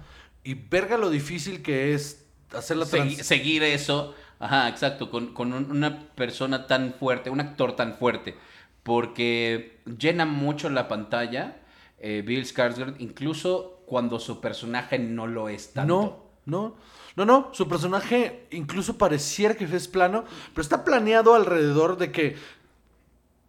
Y 0.43 0.55
verga 0.55 0.97
lo 0.97 1.09
difícil 1.09 1.61
que 1.61 1.93
es 1.93 2.26
hacer 2.53 2.78
la 2.78 2.86
trans- 2.86 3.26
seguir 3.26 3.63
eso, 3.63 4.15
ajá, 4.39 4.67
exacto, 4.67 5.09
con, 5.09 5.34
con 5.34 5.53
un- 5.53 5.72
una 5.72 6.07
persona 6.15 6.67
tan 6.67 6.93
fuerte, 6.93 7.30
un 7.30 7.39
actor 7.39 7.76
tan 7.76 7.95
fuerte, 7.95 8.36
porque 8.84 9.80
llena 9.97 10.26
mucho 10.26 10.70
la 10.70 10.88
pantalla 10.88 11.57
eh, 12.01 12.24
Bill 12.26 12.45
Skarsgård, 12.45 12.95
incluso 12.99 13.84
cuando 13.86 14.20
su 14.20 14.39
personaje 14.39 14.97
no 14.99 15.28
lo 15.28 15.49
es 15.49 15.74
tanto. 15.74 16.32
No, 16.45 16.70
no, 16.70 16.76
no, 17.16 17.26
no. 17.26 17.49
Su 17.53 17.68
personaje 17.68 18.47
incluso 18.51 18.97
pareciera 18.97 19.55
que 19.55 19.66
es 19.66 19.88
plano, 19.88 20.26
pero 20.53 20.62
está 20.62 20.84
planeado 20.84 21.36
alrededor 21.36 21.97
de 21.97 22.12
que 22.12 22.36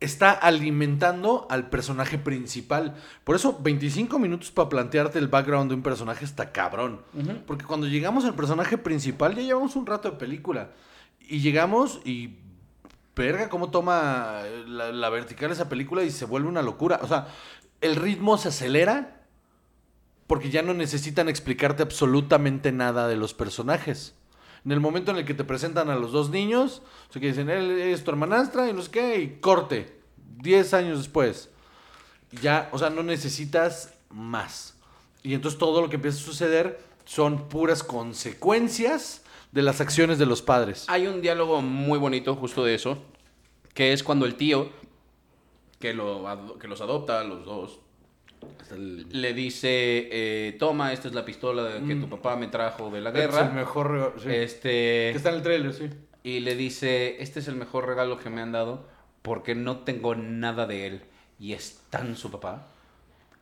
está 0.01 0.33
alimentando 0.33 1.47
al 1.51 1.69
personaje 1.69 2.19
principal. 2.19 2.97
Por 3.23 3.37
eso 3.37 3.59
25 3.61 4.19
minutos 4.19 4.51
para 4.51 4.69
plantearte 4.69 5.19
el 5.19 5.29
background 5.29 5.71
de 5.71 5.77
un 5.77 5.83
personaje 5.83 6.25
está 6.25 6.53
cabrón. 6.53 7.03
Porque 7.47 7.67
cuando 7.67 7.87
llegamos 7.87 8.25
al 8.25 8.35
personaje 8.35 8.79
principal 8.79 9.35
ya 9.35 9.43
llevamos 9.43 9.77
un 9.77 9.87
rato 9.87 10.11
de 10.11 10.17
película. 10.17 10.71
Y 11.21 11.41
llegamos 11.41 12.01
y... 12.05 12.37
Verga, 13.15 13.51
cómo 13.51 13.71
toma 13.71 14.41
la, 14.67 14.93
la 14.93 15.11
vertical 15.11 15.51
esa 15.51 15.69
película 15.69 16.03
y 16.03 16.11
se 16.11 16.25
vuelve 16.25 16.49
una 16.49 16.63
locura. 16.63 17.01
O 17.03 17.09
sea, 17.09 17.27
el 17.83 17.97
ritmo 17.97 18.39
se 18.39 18.49
acelera 18.49 19.20
porque 20.31 20.49
ya 20.49 20.63
no 20.63 20.75
necesitan 20.75 21.29
explicarte 21.29 21.83
absolutamente 21.83 22.71
nada 22.71 23.09
de 23.09 23.17
los 23.17 23.35
personajes. 23.35 24.15
En 24.65 24.71
el 24.71 24.79
momento 24.79 25.11
en 25.11 25.17
el 25.17 25.25
que 25.25 25.35
te 25.35 25.43
presentan 25.43 25.91
a 25.91 25.97
los 25.97 26.13
dos 26.13 26.31
niños, 26.31 26.83
o 27.09 27.13
que 27.15 27.27
dicen, 27.27 27.51
él 27.51 27.69
es 27.73 28.05
tu 28.05 28.13
hermanastra 28.13 28.71
y 28.71 28.73
no 28.73 28.81
sé 28.81 28.93
qué, 28.93 29.19
y 29.19 29.41
corte. 29.41 29.99
Diez 30.37 30.73
años 30.73 30.99
después. 30.99 31.51
Ya, 32.41 32.69
o 32.71 32.79
sea, 32.79 32.91
no 32.91 33.03
necesitas 33.03 33.93
más. 34.09 34.77
Y 35.25 35.35
entonces 35.35 35.59
todo 35.59 35.83
lo 35.83 35.89
que 35.89 35.97
empieza 35.97 36.19
a 36.19 36.25
suceder 36.25 36.79
son 37.05 37.49
puras 37.49 37.83
consecuencias 37.83 39.25
de 39.51 39.63
las 39.63 39.81
acciones 39.81 40.21
de 40.21 40.27
los 40.27 40.43
padres. 40.43 40.85
Hay 40.87 41.09
un 41.09 41.23
diálogo 41.23 41.61
muy 41.61 41.99
bonito 41.99 42.37
justo 42.37 42.63
de 42.63 42.77
eso, 42.77 42.99
que 43.75 43.93
es 43.93 44.05
cuando 44.05 44.27
el 44.27 44.37
tío, 44.37 44.71
que, 45.81 45.93
lo, 45.93 46.57
que 46.61 46.69
los 46.69 46.81
adopta 46.81 47.25
los 47.25 47.45
dos, 47.45 47.81
le 49.11 49.35
dice, 49.35 49.69
eh, 49.69 50.53
toma, 50.59 50.93
esta 50.93 51.09
es 51.09 51.15
la 51.15 51.25
pistola 51.25 51.81
que 51.87 51.95
tu 51.97 52.09
papá 52.09 52.37
me 52.37 52.47
trajo 52.49 52.91
de 52.91 53.01
la 53.01 53.11
Mm. 53.11 53.17
Es 53.17 53.25
el 53.25 53.31
guerra. 53.31 53.51
mejor 53.51 53.91
regalo. 53.91 54.13
sí. 54.19 54.29
Este, 54.31 54.69
Que 54.71 55.15
está 55.17 55.31
en 55.31 55.35
el 55.37 55.43
trailer, 55.43 55.73
sí. 55.75 55.91
y 56.23 56.41
le 56.41 56.55
dice, 56.55 57.21
este 57.23 57.41
es 57.41 57.49
el 57.49 57.57
mejor 57.57 57.87
regalo 57.87 58.19
que 58.19 58.31
me 58.31 58.41
han 58.41 58.53
dado 58.53 58.87
porque 59.23 59.55
no 59.55 59.79
tengo 59.81 60.15
nada 60.15 60.67
de 60.67 60.87
él 60.87 61.03
y 61.39 61.53
es 61.53 61.83
tan 61.91 62.17
su 62.17 62.31
papá 62.31 62.69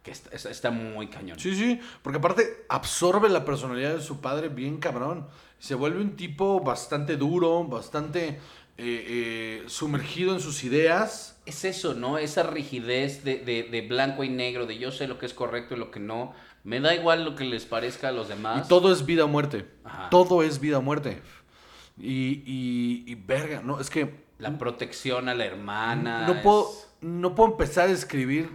que 0.02 0.10
está, 0.12 0.30
está- 0.34 0.50
está 0.50 0.70
muy 0.70 1.08
cañón. 1.08 1.38
Sí, 1.38 1.54
sí, 1.54 1.80
porque 2.02 2.18
aparte 2.18 2.64
absorbe 2.68 3.28
la 3.28 3.44
personalidad 3.44 3.94
de 3.96 4.00
su 4.00 4.20
padre 4.20 4.48
bien 4.48 4.78
cabrón. 4.78 5.26
Se 5.58 5.74
vuelve 5.74 6.00
un 6.00 6.14
tipo 6.16 6.60
bastante 6.60 7.16
duro, 7.16 7.64
bastante 7.64 8.38
eh, 8.78 9.04
eh, 9.08 9.64
sumergido 9.66 10.32
en 10.34 10.40
sus 10.40 10.64
ideas. 10.64 11.40
Es 11.46 11.64
eso, 11.64 11.94
¿no? 11.94 12.16
Esa 12.18 12.42
rigidez 12.44 13.24
de, 13.24 13.38
de- 13.38 13.64
de 13.64 13.80
blanco 13.82 14.22
y 14.24 14.28
negro, 14.28 14.66
de 14.66 14.78
yo 14.78 14.90
sé 14.92 15.06
lo 15.08 15.18
que 15.18 15.26
es 15.26 15.34
correcto 15.34 15.74
y 15.74 15.78
lo 15.78 15.90
que 15.90 16.00
no. 16.00 16.32
Me 16.64 16.80
da 16.80 16.94
igual 16.94 17.24
lo 17.24 17.34
que 17.34 17.44
les 17.44 17.64
parezca 17.64 18.08
a 18.08 18.12
los 18.12 18.28
demás. 18.28 18.66
Y 18.66 18.68
todo 18.68 18.92
es 18.92 19.04
vida 19.06 19.24
o 19.24 19.28
muerte. 19.28 19.66
Ajá. 19.84 20.10
Todo 20.10 20.42
es 20.42 20.60
vida 20.60 20.78
o 20.78 20.82
muerte. 20.82 21.20
Y, 21.98 22.42
y, 22.46 23.04
y 23.06 23.14
verga, 23.14 23.60
no, 23.62 23.80
es 23.80 23.90
que 23.90 24.14
La 24.38 24.56
protección 24.58 25.28
a 25.28 25.34
la 25.34 25.44
hermana. 25.46 26.26
no 26.26 26.42
puedo, 26.42 26.70
no 27.00 27.34
puedo 27.34 27.52
empezar 27.52 27.88
a 27.88 27.92
escribir 27.92 28.50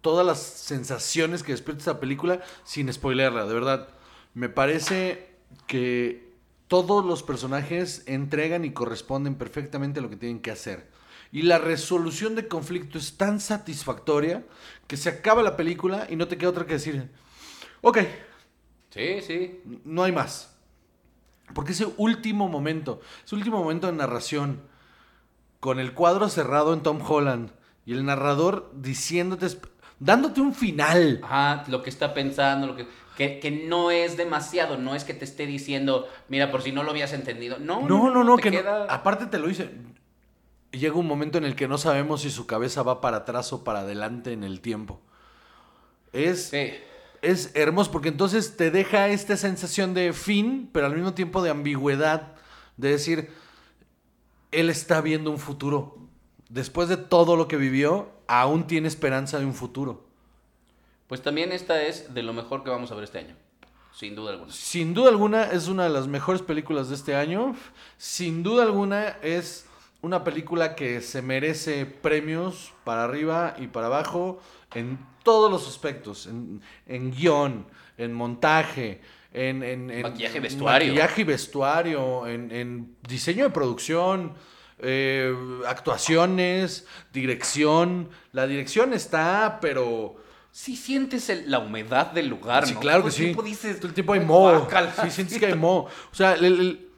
todas 0.00 0.24
las 0.24 0.38
sensaciones 0.40 1.42
que 1.42 1.52
despierta 1.52 1.80
esta 1.80 2.00
película 2.00 2.40
sin 2.64 2.90
spoilerla, 2.92 3.44
de 3.46 3.52
verdad. 3.54 3.88
Me 4.34 4.48
parece 4.48 5.28
que 5.66 6.25
todos 6.68 7.04
los 7.04 7.22
personajes 7.22 8.02
entregan 8.06 8.64
y 8.64 8.72
corresponden 8.72 9.36
perfectamente 9.36 10.00
a 10.00 10.02
lo 10.02 10.10
que 10.10 10.16
tienen 10.16 10.40
que 10.40 10.50
hacer. 10.50 10.90
Y 11.32 11.42
la 11.42 11.58
resolución 11.58 12.34
de 12.34 12.48
conflicto 12.48 12.98
es 12.98 13.16
tan 13.16 13.40
satisfactoria 13.40 14.44
que 14.86 14.96
se 14.96 15.08
acaba 15.08 15.42
la 15.42 15.56
película 15.56 16.06
y 16.08 16.16
no 16.16 16.28
te 16.28 16.38
queda 16.38 16.50
otra 16.50 16.66
que 16.66 16.74
decir, 16.74 17.10
ok, 17.82 17.98
Sí, 18.90 19.20
sí. 19.20 19.60
no 19.84 20.04
hay 20.04 20.12
más. 20.12 20.56
Porque 21.54 21.72
ese 21.72 21.86
último 21.96 22.48
momento, 22.48 23.00
ese 23.24 23.34
último 23.34 23.58
momento 23.58 23.86
de 23.86 23.92
narración, 23.92 24.62
con 25.60 25.78
el 25.78 25.94
cuadro 25.94 26.28
cerrado 26.28 26.72
en 26.72 26.82
Tom 26.82 27.00
Holland 27.06 27.50
y 27.84 27.92
el 27.92 28.04
narrador 28.04 28.72
diciéndote, 28.74 29.46
dándote 30.00 30.40
un 30.40 30.54
final. 30.54 31.20
Ajá, 31.22 31.64
lo 31.68 31.82
que 31.82 31.90
está 31.90 32.14
pensando, 32.14 32.66
lo 32.66 32.76
que, 32.76 32.86
que, 33.16 33.40
que 33.40 33.50
no 33.50 33.90
es 33.90 34.16
demasiado, 34.16 34.76
no 34.76 34.94
es 34.94 35.04
que 35.04 35.14
te 35.14 35.24
esté 35.24 35.46
diciendo, 35.46 36.06
mira, 36.28 36.50
por 36.50 36.62
si 36.62 36.70
no 36.72 36.82
lo 36.82 36.90
habías 36.90 37.12
entendido. 37.12 37.58
No, 37.58 37.80
No, 37.88 38.10
no, 38.10 38.22
no, 38.22 38.36
te 38.36 38.42
que 38.50 38.62
no- 38.62 38.70
aparte 38.88 39.26
te 39.26 39.38
lo 39.38 39.48
dice. 39.48 39.70
Llega 40.72 40.94
un 40.96 41.06
momento 41.06 41.38
en 41.38 41.44
el 41.44 41.56
que 41.56 41.68
no 41.68 41.78
sabemos 41.78 42.20
si 42.22 42.30
su 42.30 42.46
cabeza 42.46 42.82
va 42.82 43.00
para 43.00 43.18
atrás 43.18 43.52
o 43.52 43.64
para 43.64 43.80
adelante 43.80 44.32
en 44.32 44.44
el 44.44 44.60
tiempo. 44.60 45.00
Es, 46.12 46.48
Sí. 46.48 46.72
es 47.22 47.52
hermoso 47.54 47.90
porque 47.90 48.08
entonces 48.08 48.56
te 48.56 48.70
deja 48.70 49.08
esta 49.08 49.36
sensación 49.36 49.94
de 49.94 50.12
fin, 50.12 50.68
pero 50.72 50.86
al 50.86 50.94
mismo 50.94 51.14
tiempo 51.14 51.42
de 51.42 51.50
ambigüedad, 51.50 52.34
de 52.76 52.90
decir, 52.90 53.30
él 54.52 54.70
está 54.70 55.00
viendo 55.00 55.30
un 55.30 55.38
futuro. 55.38 55.96
Después 56.48 56.88
de 56.88 56.96
todo 56.96 57.36
lo 57.36 57.48
que 57.48 57.56
vivió, 57.56 58.10
aún 58.28 58.66
tiene 58.66 58.88
esperanza 58.88 59.38
de 59.38 59.44
un 59.46 59.54
futuro. 59.54 60.05
Pues 61.08 61.22
también 61.22 61.52
esta 61.52 61.82
es 61.82 62.12
de 62.14 62.22
lo 62.22 62.32
mejor 62.32 62.64
que 62.64 62.70
vamos 62.70 62.90
a 62.90 62.94
ver 62.94 63.04
este 63.04 63.18
año. 63.18 63.36
Sin 63.94 64.14
duda 64.14 64.32
alguna. 64.32 64.52
Sin 64.52 64.92
duda 64.92 65.08
alguna 65.10 65.44
es 65.44 65.68
una 65.68 65.84
de 65.84 65.90
las 65.90 66.06
mejores 66.08 66.42
películas 66.42 66.88
de 66.88 66.96
este 66.96 67.14
año. 67.14 67.54
Sin 67.96 68.42
duda 68.42 68.62
alguna 68.64 69.08
es 69.22 69.66
una 70.02 70.22
película 70.24 70.74
que 70.74 71.00
se 71.00 71.22
merece 71.22 71.86
premios 71.86 72.72
para 72.84 73.04
arriba 73.04 73.54
y 73.58 73.68
para 73.68 73.86
abajo 73.86 74.40
en 74.74 74.98
todos 75.22 75.50
los 75.50 75.66
aspectos. 75.66 76.26
En, 76.26 76.60
en 76.86 77.10
guion, 77.12 77.66
en 77.96 78.12
montaje, 78.12 79.00
en, 79.32 79.62
en- 79.62 79.90
en 79.90 80.02
Maquillaje 80.02 80.36
y 80.36 80.40
vestuario. 80.40 80.88
maquillaje 80.88 81.20
y 81.20 81.24
vestuario, 81.24 82.26
en, 82.26 82.50
en 82.52 82.96
diseño 83.08 83.44
de 83.44 83.50
producción, 83.50 84.34
eh, 84.80 85.34
actuaciones, 85.66 86.86
dirección. 87.12 88.10
La 88.32 88.46
dirección 88.46 88.92
está, 88.92 89.58
pero... 89.62 90.16
Sí 90.58 90.74
sientes 90.74 91.28
el- 91.28 91.50
la 91.50 91.58
humedad 91.58 92.12
del 92.12 92.28
lugar, 92.28 92.66
Sí, 92.66 92.72
¿no? 92.72 92.80
claro 92.80 93.00
Todo 93.00 93.04
que 93.04 93.08
el 93.10 93.14
sí. 93.14 93.22
tiempo 93.24 93.42
dices, 93.42 93.76
Todo 93.76 93.88
el 93.88 93.92
tiempo 93.94 94.14
hay 94.14 94.20
"Ay, 94.20 94.24
moho. 94.26 94.58
guácala". 94.60 94.90
Sí, 95.02 95.10
sientes 95.10 95.38
que 95.38 95.44
hay 95.44 95.54
moho. 95.54 95.82
O 96.10 96.14
sea, 96.14 96.32
el- 96.32 96.44
el- 96.46 96.88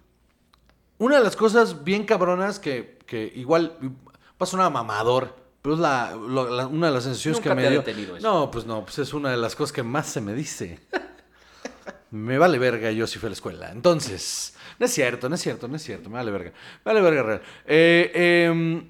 una 0.98 1.16
de 1.18 1.24
las 1.24 1.34
cosas 1.34 1.82
bien 1.82 2.04
cabronas 2.04 2.60
que, 2.60 2.98
que 3.04 3.32
igual 3.34 3.76
va 3.82 3.90
a 4.38 4.46
sonar 4.46 4.70
mamador, 4.70 5.34
pero 5.60 5.74
es 5.74 5.80
la, 5.80 6.14
lo- 6.14 6.48
la- 6.48 6.68
una 6.68 6.86
de 6.86 6.92
las 6.92 7.02
sensaciones 7.02 7.38
Nunca 7.40 7.50
que 7.50 7.56
me 7.56 7.80
te 7.82 7.94
dio. 7.94 8.16
eso. 8.16 8.24
No, 8.24 8.48
pues 8.48 8.64
no, 8.64 8.84
pues 8.84 9.00
es 9.00 9.12
una 9.12 9.32
de 9.32 9.36
las 9.38 9.56
cosas 9.56 9.72
que 9.72 9.82
más 9.82 10.06
se 10.06 10.20
me 10.20 10.34
dice. 10.34 10.78
me 12.12 12.38
vale 12.38 12.60
verga, 12.60 12.92
yo 12.92 13.08
sí 13.08 13.18
fui 13.18 13.26
a 13.26 13.30
la 13.30 13.34
escuela. 13.34 13.72
Entonces, 13.72 14.54
no 14.78 14.86
es 14.86 14.92
cierto, 14.94 15.28
no 15.28 15.34
es 15.34 15.40
cierto, 15.40 15.66
no 15.66 15.74
es 15.74 15.82
cierto, 15.82 16.08
me 16.10 16.18
vale 16.18 16.30
verga. 16.30 16.50
Me 16.84 16.92
vale 16.92 17.00
verga 17.00 17.22
real. 17.24 17.42
Eh, 17.66 18.46
em, 18.52 18.88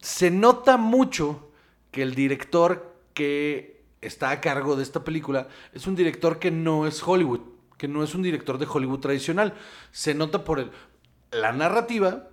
se 0.00 0.30
nota 0.30 0.78
mucho 0.78 1.50
que 1.90 2.00
el 2.02 2.14
director 2.14 2.90
que 3.14 3.82
está 4.00 4.30
a 4.30 4.40
cargo 4.40 4.76
de 4.76 4.82
esta 4.82 5.04
película 5.04 5.48
es 5.72 5.86
un 5.86 5.94
director 5.94 6.38
que 6.38 6.50
no 6.50 6.86
es 6.86 7.02
Hollywood, 7.06 7.40
que 7.78 7.88
no 7.88 8.02
es 8.02 8.14
un 8.14 8.22
director 8.22 8.58
de 8.58 8.66
Hollywood 8.70 9.00
tradicional. 9.00 9.54
Se 9.92 10.14
nota 10.14 10.44
por 10.44 10.58
el- 10.60 10.70
la 11.30 11.52
narrativa 11.52 12.28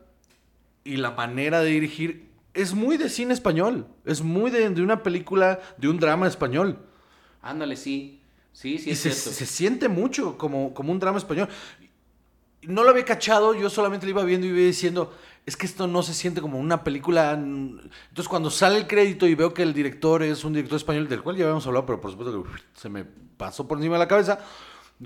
y 0.83 0.97
la 0.97 1.11
manera 1.11 1.61
de 1.61 1.69
dirigir. 1.71 2.29
Es 2.53 2.73
muy 2.73 2.97
de 2.97 3.09
cine 3.09 3.33
español, 3.33 3.87
es 4.05 4.21
muy 4.21 4.49
de, 4.51 4.69
de 4.69 4.81
una 4.81 5.03
película, 5.03 5.59
de 5.77 5.87
un 5.89 5.99
drama 5.99 6.27
español. 6.27 6.79
Ándale, 7.41 7.75
sí. 7.77 8.21
Sí, 8.51 8.77
sí, 8.79 8.89
y 8.89 8.93
es 8.93 8.99
se, 8.99 9.11
cierto. 9.11 9.31
se 9.37 9.45
siente 9.45 9.87
mucho 9.87 10.37
como, 10.37 10.73
como 10.73 10.91
un 10.91 10.99
drama 10.99 11.19
español. 11.19 11.47
No 12.63 12.83
lo 12.83 12.89
había 12.89 13.05
cachado, 13.05 13.53
yo 13.53 13.69
solamente 13.69 14.05
lo 14.05 14.09
iba 14.11 14.23
viendo 14.23 14.45
y 14.45 14.49
iba 14.49 14.59
diciendo, 14.59 15.13
es 15.45 15.57
que 15.57 15.65
esto 15.65 15.87
no 15.87 16.03
se 16.03 16.13
siente 16.13 16.41
como 16.41 16.59
una 16.59 16.83
película. 16.83 17.35
mm". 17.35 17.79
Entonces 18.09 18.27
cuando 18.29 18.49
sale 18.49 18.77
el 18.77 18.87
crédito 18.87 19.27
y 19.27 19.35
veo 19.35 19.53
que 19.53 19.63
el 19.63 19.73
director 19.73 20.23
es 20.23 20.43
un 20.43 20.53
director 20.53 20.77
español, 20.77 21.07
del 21.09 21.21
cual 21.21 21.35
ya 21.37 21.45
habíamos 21.45 21.65
hablado, 21.67 21.85
pero 21.85 22.01
por 22.01 22.11
supuesto 22.11 22.31
que 22.33 22.39
uf, 22.49 22.61
se 22.73 22.89
me 22.89 23.05
pasó 23.37 23.67
por 23.67 23.77
encima 23.77 23.95
de 23.95 23.99
la 23.99 24.07
cabeza. 24.07 24.39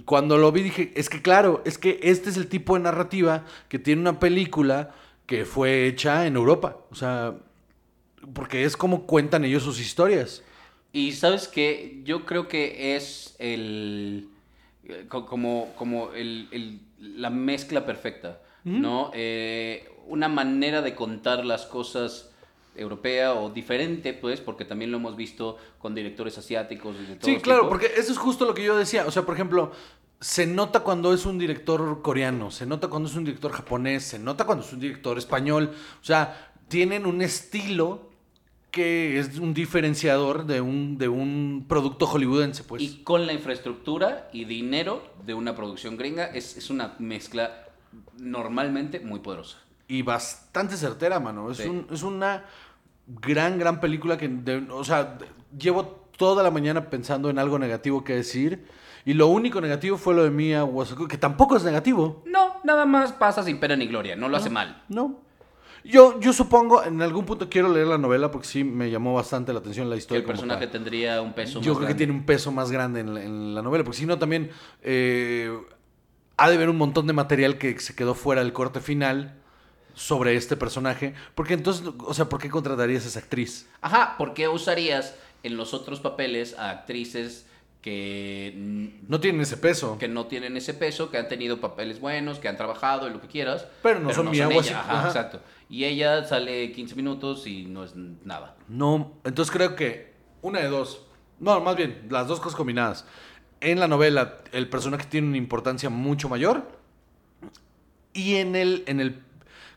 Cuando 0.06 0.38
lo 0.38 0.52
vi 0.52 0.64
dije, 0.64 0.92
es 0.96 1.08
que 1.10 1.22
claro, 1.22 1.62
es 1.66 1.78
que 1.78 2.00
este 2.02 2.30
es 2.32 2.38
el 2.38 2.48
tipo 2.48 2.74
de 2.76 2.80
narrativa 2.82 3.46
que 3.70 3.78
tiene 3.80 4.02
una 4.02 4.20
película 4.20 4.96
que 5.28 5.46
fue 5.46 5.86
hecha 5.88 6.26
en 6.26 6.36
Europa. 6.36 6.80
O 6.90 6.96
sea, 6.96 7.36
porque 8.34 8.64
es 8.64 8.78
como 8.78 9.06
cuentan 9.06 9.44
ellos 9.46 9.64
sus 9.64 9.80
historias. 9.80 10.44
Y 10.92 11.12
sabes 11.14 11.48
que 11.48 12.02
yo 12.04 12.26
creo 12.26 12.48
que 12.48 12.96
es 12.96 13.36
el 13.40 14.30
eh, 14.86 15.06
co- 15.10 15.26
como, 15.26 15.74
como 15.78 16.14
el, 16.14 16.48
el- 16.52 16.80
la 17.00 17.30
mezcla 17.30 17.86
perfecta, 17.86 18.42
¿no? 18.64 19.12
Eh, 19.14 19.90
una 20.08 20.28
manera 20.28 20.82
de 20.82 20.96
contar 20.96 21.46
las 21.46 21.66
cosas 21.66 22.30
europea 22.76 23.34
o 23.34 23.50
diferente, 23.50 24.14
pues, 24.14 24.42
porque 24.42 24.66
también 24.66 24.92
lo 24.92 24.98
hemos 24.98 25.16
visto 25.16 25.58
con 25.80 25.94
directores 25.94 26.38
asiáticos 26.38 26.98
de 26.98 27.16
todo 27.16 27.32
Sí, 27.32 27.38
claro, 27.38 27.70
porque 27.70 27.92
eso 27.98 28.12
es 28.12 28.18
justo 28.18 28.46
lo 28.46 28.54
que 28.54 28.64
yo 28.64 28.76
decía. 28.76 29.06
O 29.06 29.12
sea, 29.12 29.24
por 29.24 29.36
ejemplo, 29.36 29.72
se 30.20 30.48
nota 30.48 30.82
cuando 30.82 31.14
es 31.14 31.26
un 31.26 31.38
director 31.38 32.02
coreano, 32.02 32.50
se 32.50 32.66
nota 32.66 32.88
cuando 32.88 33.10
es 33.10 33.16
un 33.16 33.26
director 33.26 33.52
japonés, 33.52 34.04
se 34.04 34.20
nota 34.20 34.46
cuando 34.46 34.64
es 34.64 34.74
un 34.74 34.80
director 34.80 35.18
español. 35.18 35.72
O 36.02 36.04
sea, 36.04 36.54
tienen 36.68 37.06
un 37.06 37.22
estilo 37.22 38.10
que 38.72 39.20
es 39.20 39.38
un 39.38 39.54
diferenciador 39.54 40.48
de 40.48 40.60
un, 40.60 40.98
de 40.98 41.08
un 41.08 41.66
producto 41.68 42.08
hollywoodense, 42.08 42.64
pues. 42.64 42.82
Y 42.82 43.04
con 43.04 43.28
la 43.28 43.34
infraestructura 43.34 44.30
y 44.34 44.46
dinero 44.46 45.14
de 45.26 45.36
una 45.36 45.56
producción 45.56 45.96
gringa 45.96 46.26
es, 46.26 46.58
es 46.58 46.72
una 46.72 46.96
mezcla 46.98 47.68
normalmente 48.18 49.00
muy 49.00 49.20
poderosa. 49.20 49.63
Y 49.88 50.02
bastante 50.02 50.78
certera, 50.78 51.20
mano. 51.20 51.52
Es, 51.52 51.58
Sí. 51.58 51.68
un- 51.68 51.88
es 51.92 52.04
una 52.04 52.46
gran, 53.08 53.58
gran 53.60 53.80
película 53.80 54.18
que, 54.18 54.28
de- 54.28 54.66
o 54.72 54.84
sea, 54.84 55.04
de- 55.04 55.26
llevo 55.58 55.86
toda 56.18 56.44
la 56.44 56.52
mañana 56.52 56.90
pensando 56.90 57.30
en 57.30 57.40
algo 57.40 57.60
negativo 57.60 58.04
que 58.04 58.16
decir. 58.16 58.66
Y 59.06 59.14
lo 59.16 59.28
único 59.28 59.60
negativo 59.60 59.98
fue 59.98 60.14
lo 60.16 60.24
de 60.24 60.30
Mia 60.30 60.64
Wasikowska, 60.64 61.12
que 61.12 61.18
tampoco 61.18 61.58
es 61.58 61.64
negativo. 61.64 62.24
No, 62.26 62.62
nada 62.64 62.86
más 62.86 63.12
pasa 63.12 63.44
sin 63.44 63.60
pena 63.60 63.76
ni 63.76 63.88
gloria, 63.88 64.16
no 64.16 64.30
lo 64.30 64.38
hace 64.38 64.50
mal. 64.50 64.82
No. 64.88 65.20
Yo, 65.84 66.18
yo 66.22 66.32
supongo, 66.32 66.82
en 66.86 67.02
algún 67.02 67.26
punto 67.26 67.50
quiero 67.50 67.68
leer 67.68 67.88
la 67.88 67.98
novela 67.98 68.32
porque 68.32 68.48
sí 68.48 68.64
me 68.64 68.90
llamó 68.90 69.14
bastante 69.16 69.52
la 69.52 69.60
atención 69.60 69.90
la 69.90 69.96
Que 69.96 70.00
historia. 70.00 70.20
el 70.20 70.24
como 70.24 70.34
personaje 70.38 70.68
tendría 70.68 71.22
un 71.22 71.34
peso 71.34 71.60
Yo 71.60 71.72
más 71.74 71.80
creo 71.80 71.88
que 71.90 71.96
tiene 71.96 72.14
un 72.14 72.26
peso 72.26 72.54
más 72.54 72.72
grande 72.72 73.02
en 73.02 73.14
la, 73.14 73.22
en 73.22 73.54
la 73.54 73.62
novela, 73.62 73.84
porque 73.84 73.98
si 73.98 74.06
no 74.06 74.18
también 74.18 74.50
eh, 74.82 75.52
ha 76.38 76.50
de 76.50 76.56
haber 76.56 76.70
un 76.70 76.78
montón 76.78 77.06
de 77.06 77.12
material 77.12 77.58
que 77.58 77.78
se 77.80 77.94
quedó 77.98 78.14
fuera 78.16 78.42
del 78.42 78.54
corte 78.54 78.80
final 78.80 79.42
sobre 79.94 80.36
este 80.36 80.58
personaje. 80.58 81.14
Porque 81.36 81.54
entonces, 81.54 81.88
o 82.00 82.14
sea, 82.14 82.26
¿por 82.30 82.42
qué 82.42 82.50
contratarías 82.50 83.06
a 83.06 83.08
esa 83.08 83.20
actriz? 83.20 83.70
Ajá, 83.82 84.16
¿por 84.18 84.34
qué 84.34 84.48
usarías 84.48 85.16
en 85.44 85.58
los 85.58 85.74
otros 85.74 86.00
papeles 86.00 86.58
a 86.58 86.70
actrices 86.70 87.48
que, 87.82 88.54
No 89.08 89.20
tienen 89.20 89.42
ese 89.42 89.58
peso. 89.58 89.98
que 89.98 90.08
no 90.08 90.28
tienen 90.28 90.56
ese 90.56 90.74
peso, 90.74 91.12
que 91.12 91.18
han 91.18 91.28
tenido 91.28 91.60
papeles 91.60 92.00
buenos, 92.00 92.40
que 92.40 92.48
han 92.48 92.56
trabajado 92.56 93.08
y 93.08 93.12
lo 93.12 93.20
que 93.20 93.28
quieras? 93.28 93.68
Pero 93.84 94.00
no 94.00 94.14
son 94.14 94.30
ella, 94.30 94.48
Wasikowska, 94.48 94.80
ajá, 94.80 95.00
ajá. 95.00 95.08
exacto. 95.08 95.42
Y 95.70 95.84
ella 95.84 96.24
sale 96.26 96.72
15 96.72 96.96
minutos 96.96 97.46
y 97.46 97.66
no 97.66 97.84
es 97.84 97.96
nada. 97.96 98.56
No, 98.70 99.14
entonces 99.26 99.54
creo 99.54 99.76
que 99.76 100.14
una 100.42 100.60
de 100.60 100.70
dos. 100.70 101.06
No, 101.40 101.60
más 101.60 101.76
bien, 101.76 102.08
las 102.10 102.28
dos 102.28 102.40
cosas 102.40 102.56
combinadas. 102.56 103.06
En 103.60 103.80
la 103.80 103.88
novela, 103.88 104.40
el 104.52 104.70
personaje 104.70 105.06
tiene 105.10 105.28
una 105.28 105.38
importancia 105.38 105.90
mucho 105.90 106.30
mayor. 106.30 106.68
Y 108.14 108.36
en 108.36 108.56
el, 108.56 108.84
en 108.88 109.00
el 109.00 109.24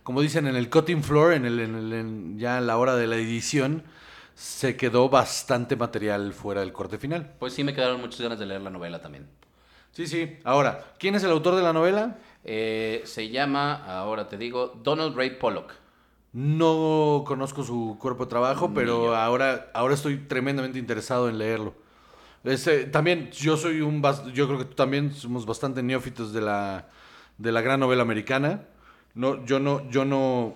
como 0.06 0.20
dicen, 0.20 0.46
en 0.46 0.54
el 0.54 0.70
cutting 0.70 1.02
floor, 1.02 1.32
en 1.32 1.44
el, 1.44 1.58
en 1.58 1.74
el- 1.74 1.92
en- 1.92 2.38
ya 2.38 2.58
a 2.58 2.60
la 2.60 2.76
hora 2.78 2.94
de 2.94 3.08
la 3.08 3.16
edición, 3.16 3.82
se 4.36 4.76
quedó 4.76 5.08
bastante 5.08 5.74
material 5.74 6.32
fuera 6.32 6.60
del 6.60 6.72
corte 6.72 6.96
final. 6.96 7.32
Pues 7.40 7.54
sí 7.54 7.64
me 7.64 7.74
quedaron 7.74 8.00
muchas 8.00 8.20
ganas 8.20 8.38
de 8.38 8.46
leer 8.46 8.60
la 8.60 8.70
novela 8.70 9.00
también. 9.02 9.26
Sí, 9.90 10.06
sí. 10.06 10.36
Ahora, 10.44 10.94
¿quién 11.00 11.16
es 11.16 11.24
el 11.24 11.32
autor 11.32 11.56
de 11.56 11.62
la 11.62 11.72
novela? 11.72 12.18
Eh, 12.44 13.02
se 13.04 13.30
llama, 13.30 13.74
ahora 13.84 14.28
te 14.28 14.38
digo, 14.38 14.78
Donald 14.80 15.16
Ray 15.16 15.30
Pollock. 15.40 15.72
No 16.32 17.24
conozco 17.26 17.64
su 17.64 17.96
cuerpo 17.98 18.26
de 18.26 18.30
trabajo, 18.30 18.72
pero 18.72 19.16
ahora, 19.16 19.70
ahora 19.74 19.94
estoy 19.94 20.18
tremendamente 20.18 20.78
interesado 20.78 21.28
en 21.28 21.38
leerlo. 21.38 21.74
Ese- 22.44 22.84
también 22.84 23.30
yo 23.32 23.56
soy 23.56 23.80
un 23.80 24.00
yo 24.32 24.46
creo 24.46 24.58
que 24.58 24.66
tú 24.66 24.74
también 24.76 25.12
somos 25.12 25.46
bastante 25.46 25.82
neófitos 25.82 26.32
de 26.32 26.42
la 26.42 26.86
de 27.38 27.50
la 27.50 27.60
gran 27.60 27.80
novela 27.80 28.02
americana. 28.02 28.62
No, 29.16 29.44
yo 29.44 29.58
no 29.58 29.88
yo 29.90 30.04
no 30.04 30.54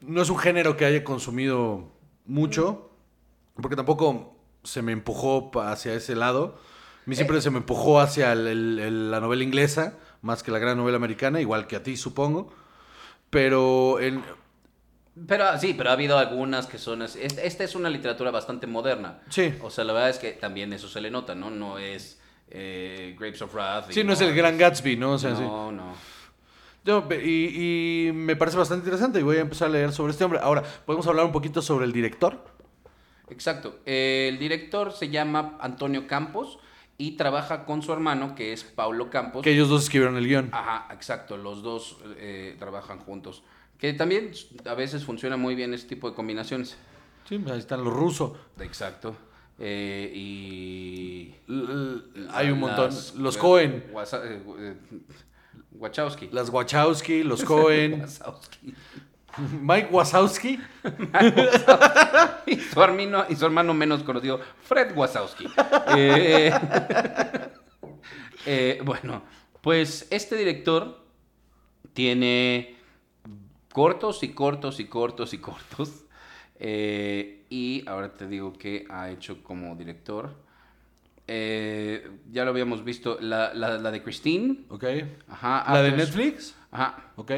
no 0.00 0.22
es 0.22 0.30
un 0.30 0.38
género 0.38 0.76
que 0.76 0.84
haya 0.84 1.04
consumido 1.04 1.92
mucho, 2.26 2.90
porque 3.60 3.76
tampoco 3.76 4.34
se 4.64 4.82
me 4.82 4.90
empujó 4.92 5.50
hacia 5.60 5.94
ese 5.94 6.16
lado. 6.16 6.58
A 7.06 7.08
mí 7.08 7.14
siempre 7.14 7.40
se 7.40 7.50
me 7.50 7.58
empujó 7.58 8.00
hacia 8.00 8.32
el- 8.32 8.46
el- 8.48 8.78
el- 8.80 9.10
la 9.10 9.20
novela 9.20 9.42
inglesa 9.44 9.94
más 10.22 10.42
que 10.42 10.50
la 10.50 10.58
gran 10.58 10.76
novela 10.76 10.96
americana, 10.96 11.40
igual 11.40 11.66
que 11.68 11.76
a 11.76 11.82
ti 11.82 11.96
supongo. 11.96 12.52
Pero 13.30 14.00
en, 14.00 14.22
Pero 15.26 15.44
ah, 15.48 15.58
sí, 15.58 15.74
pero 15.76 15.90
ha 15.90 15.94
habido 15.94 16.16
algunas 16.16 16.66
que 16.66 16.78
son 16.78 17.02
así. 17.02 17.18
Esta 17.20 17.64
es 17.64 17.74
una 17.74 17.90
literatura 17.90 18.30
bastante 18.30 18.66
moderna. 18.66 19.20
Sí. 19.30 19.52
O 19.62 19.68
sea, 19.70 19.84
la 19.84 19.92
verdad 19.92 20.10
es 20.10 20.18
que 20.18 20.30
también 20.32 20.72
eso 20.72 20.88
se 20.88 21.00
le 21.00 21.10
nota, 21.10 21.34
¿no? 21.34 21.50
No 21.50 21.78
es 21.78 22.20
eh, 22.50 23.16
Grapes 23.18 23.42
of 23.42 23.52
Wrath. 23.52 23.90
Sí, 23.90 24.04
no 24.04 24.12
es 24.12 24.20
el 24.20 24.34
gran 24.34 24.56
Gatsby, 24.56 24.96
¿no? 24.96 25.12
O 25.14 25.18
sea, 25.18 25.34
sí. 25.34 25.42
no, 25.42 25.72
no. 26.88 27.06
Y, 27.14 28.08
y 28.08 28.12
me 28.12 28.34
parece 28.36 28.56
bastante 28.56 28.80
interesante 28.84 29.20
y 29.20 29.22
voy 29.22 29.36
a 29.36 29.40
empezar 29.40 29.68
a 29.68 29.72
leer 29.72 29.92
sobre 29.92 30.12
este 30.12 30.24
hombre. 30.24 30.40
Ahora, 30.42 30.62
¿podemos 30.86 31.06
hablar 31.06 31.24
un 31.26 31.32
poquito 31.32 31.62
sobre 31.62 31.84
el 31.86 31.92
director? 31.92 32.44
Exacto. 33.30 33.80
Eh, 33.86 34.26
el 34.32 34.38
director 34.38 34.92
se 34.92 35.08
llama 35.10 35.56
Antonio 35.60 36.06
Campos 36.06 36.58
y 36.96 37.12
trabaja 37.12 37.64
con 37.64 37.82
su 37.82 37.92
hermano, 37.92 38.34
que 38.34 38.52
es 38.52 38.64
Paulo 38.64 39.10
Campos. 39.10 39.42
Que 39.42 39.52
ellos 39.52 39.68
dos 39.68 39.84
escribieron 39.84 40.16
el 40.16 40.26
guion. 40.26 40.48
Ajá, 40.52 40.88
exacto. 40.92 41.36
Los 41.36 41.62
dos 41.62 41.98
eh, 42.16 42.56
trabajan 42.58 42.98
juntos. 43.00 43.42
Que 43.78 43.92
también 43.92 44.32
a 44.64 44.74
veces 44.74 45.04
funciona 45.04 45.36
muy 45.36 45.54
bien 45.54 45.72
ese 45.74 45.86
tipo 45.86 46.08
de 46.10 46.16
combinaciones. 46.16 46.76
Sí, 47.28 47.40
ahí 47.52 47.58
están 47.58 47.84
los 47.84 47.92
rusos. 47.92 48.32
Exacto. 48.58 49.14
Eh, 49.60 50.10
y... 50.14 51.34
L- 51.48 52.02
Hay 52.30 52.50
un 52.50 52.60
montón. 52.60 52.86
Las- 52.86 53.14
Los 53.14 53.36
Cohen, 53.36 53.84
Wachowski. 55.78 56.28
las 56.32 56.50
Wachowski, 56.50 57.22
los 57.22 57.44
Cohen, 57.44 58.00
Wazowski. 58.02 58.74
Mike 59.62 59.88
Wazowski. 59.90 60.58
y, 62.46 62.56
su 62.56 62.82
hermano, 62.82 63.24
y 63.28 63.36
su 63.36 63.44
hermano 63.44 63.74
menos 63.74 64.02
conocido, 64.02 64.40
Fred 64.62 64.96
Wazowski. 64.96 65.46
Eh, 65.96 66.52
eh, 68.46 68.80
bueno, 68.84 69.22
pues 69.60 70.06
este 70.10 70.36
director 70.36 71.04
tiene 71.92 72.76
cortos 73.72 74.22
y 74.22 74.30
cortos 74.30 74.80
y 74.80 74.86
cortos 74.86 75.34
y 75.34 75.38
cortos. 75.38 76.04
Eh, 76.60 77.44
y 77.48 77.84
ahora 77.86 78.14
te 78.14 78.26
digo 78.26 78.52
que 78.52 78.86
ha 78.90 79.10
hecho 79.10 79.42
como 79.42 79.76
director. 79.76 80.47
Eh, 81.30 82.08
ya 82.32 82.44
lo 82.44 82.50
habíamos 82.50 82.82
visto, 82.84 83.18
la, 83.20 83.52
la- 83.54 83.76
la 83.78 83.90
de 83.90 84.02
Christine. 84.02 84.64
Ok. 84.70 84.84
Ajá, 85.28 85.64
La 85.74 85.82
de 85.82 85.92
Netflix. 85.92 86.54
Ajá. 86.70 86.96
Ok. 87.16 87.32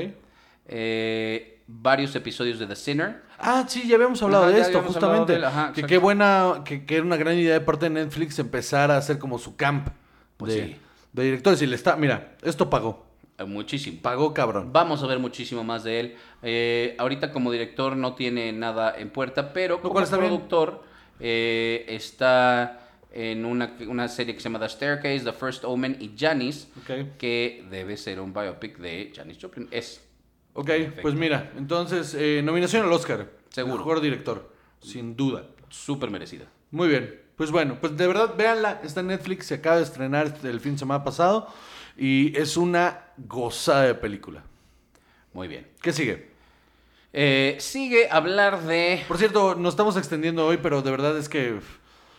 Eh, 0.66 1.60
varios 1.66 2.14
episodios 2.14 2.58
de 2.58 2.66
The 2.66 2.76
Sinner. 2.76 3.22
Ah, 3.38 3.64
sí, 3.66 3.88
ya 3.88 3.96
habíamos 3.96 4.22
hablado 4.22 4.44
Ajá, 4.44 4.52
de 4.52 4.58
ya 4.58 4.66
esto, 4.66 4.78
habíamos 4.78 4.96
hablado 4.96 5.14
justamente. 5.18 5.32
de 5.32 5.38
él, 5.38 5.44
ajá, 5.44 5.64
que 5.72 5.80
exacto. 5.80 5.86
qué 5.88 5.98
buena, 5.98 6.62
que, 6.64 6.84
que 6.84 6.96
era 6.96 7.04
una 7.04 7.16
gran 7.16 7.36
idea 7.38 7.54
de 7.54 7.60
parte 7.60 7.86
de 7.86 7.90
Netflix 7.90 8.38
empezar 8.38 8.90
a 8.90 8.96
hacer 8.98 9.18
como 9.18 9.38
su 9.38 9.56
camp 9.56 9.88
Pues 10.36 10.54
de, 10.54 10.66
sí. 10.66 10.76
de 11.12 11.24
directores. 11.24 11.60
Y 11.62 11.66
le 11.66 11.76
está, 11.76 11.96
mira, 11.96 12.36
esto 12.42 12.68
pagó. 12.70 13.06
Eh, 13.38 13.44
Muchísimo. 13.44 13.98
Pagó 14.02 14.32
cabrón. 14.34 14.72
Vamos 14.72 15.02
a 15.02 15.06
ver 15.06 15.18
muchísimo 15.18 15.64
más 15.64 15.82
de 15.84 16.00
él. 16.00 16.16
Eh, 16.42 16.94
ahorita 16.98 17.32
como 17.32 17.50
director 17.50 17.96
no 17.96 18.14
tiene 18.14 18.52
nada 18.52 18.94
en 18.96 19.10
puerta, 19.10 19.52
pero 19.52 19.80
como 19.80 19.92
cual 19.94 20.04
está 20.04 20.16
bien. 20.18 20.28
productor 20.28 20.84
eh, 21.18 21.86
está 21.88 22.79
en 23.12 23.44
una, 23.44 23.76
una 23.88 24.08
serie 24.08 24.34
que 24.34 24.40
se 24.40 24.48
llama 24.48 24.60
The 24.60 24.68
Staircase, 24.68 25.20
The 25.20 25.32
First 25.32 25.64
Omen 25.64 25.96
y 26.00 26.12
Janice, 26.16 26.68
Ok. 26.80 27.16
que 27.18 27.66
debe 27.70 27.96
ser 27.96 28.20
un 28.20 28.32
biopic 28.32 28.78
de 28.78 29.12
Janis 29.14 29.38
Joplin. 29.40 29.68
Es. 29.70 30.06
Ok, 30.52 30.66
Perfecto. 30.66 31.02
pues 31.02 31.14
mira, 31.14 31.52
entonces, 31.56 32.14
eh, 32.18 32.40
nominación 32.44 32.84
al 32.86 32.92
Oscar. 32.92 33.28
Seguro. 33.50 33.78
Mejor 33.78 34.00
director, 34.00 34.52
sin 34.80 35.16
duda. 35.16 35.46
Súper 35.68 36.10
merecida. 36.10 36.46
Muy 36.70 36.88
bien. 36.88 37.20
Pues 37.36 37.50
bueno, 37.50 37.78
pues 37.80 37.96
de 37.96 38.06
verdad, 38.06 38.34
véanla. 38.36 38.80
Está 38.84 39.00
en 39.00 39.08
Netflix, 39.08 39.46
se 39.46 39.54
acaba 39.54 39.76
de 39.76 39.82
estrenar 39.84 40.32
el 40.44 40.60
fin 40.60 40.72
de 40.72 40.78
semana 40.78 41.02
pasado. 41.02 41.48
Y 41.96 42.36
es 42.38 42.56
una 42.56 43.06
gozada 43.16 43.82
de 43.84 43.94
película. 43.94 44.44
Muy 45.32 45.48
bien. 45.48 45.66
¿Qué 45.82 45.92
sigue? 45.92 46.30
Eh, 47.12 47.56
sigue 47.58 48.08
hablar 48.10 48.62
de... 48.62 49.02
Por 49.08 49.18
cierto, 49.18 49.54
nos 49.54 49.74
estamos 49.74 49.96
extendiendo 49.96 50.46
hoy, 50.46 50.58
pero 50.62 50.82
de 50.82 50.90
verdad 50.90 51.16
es 51.18 51.28
que... 51.28 51.58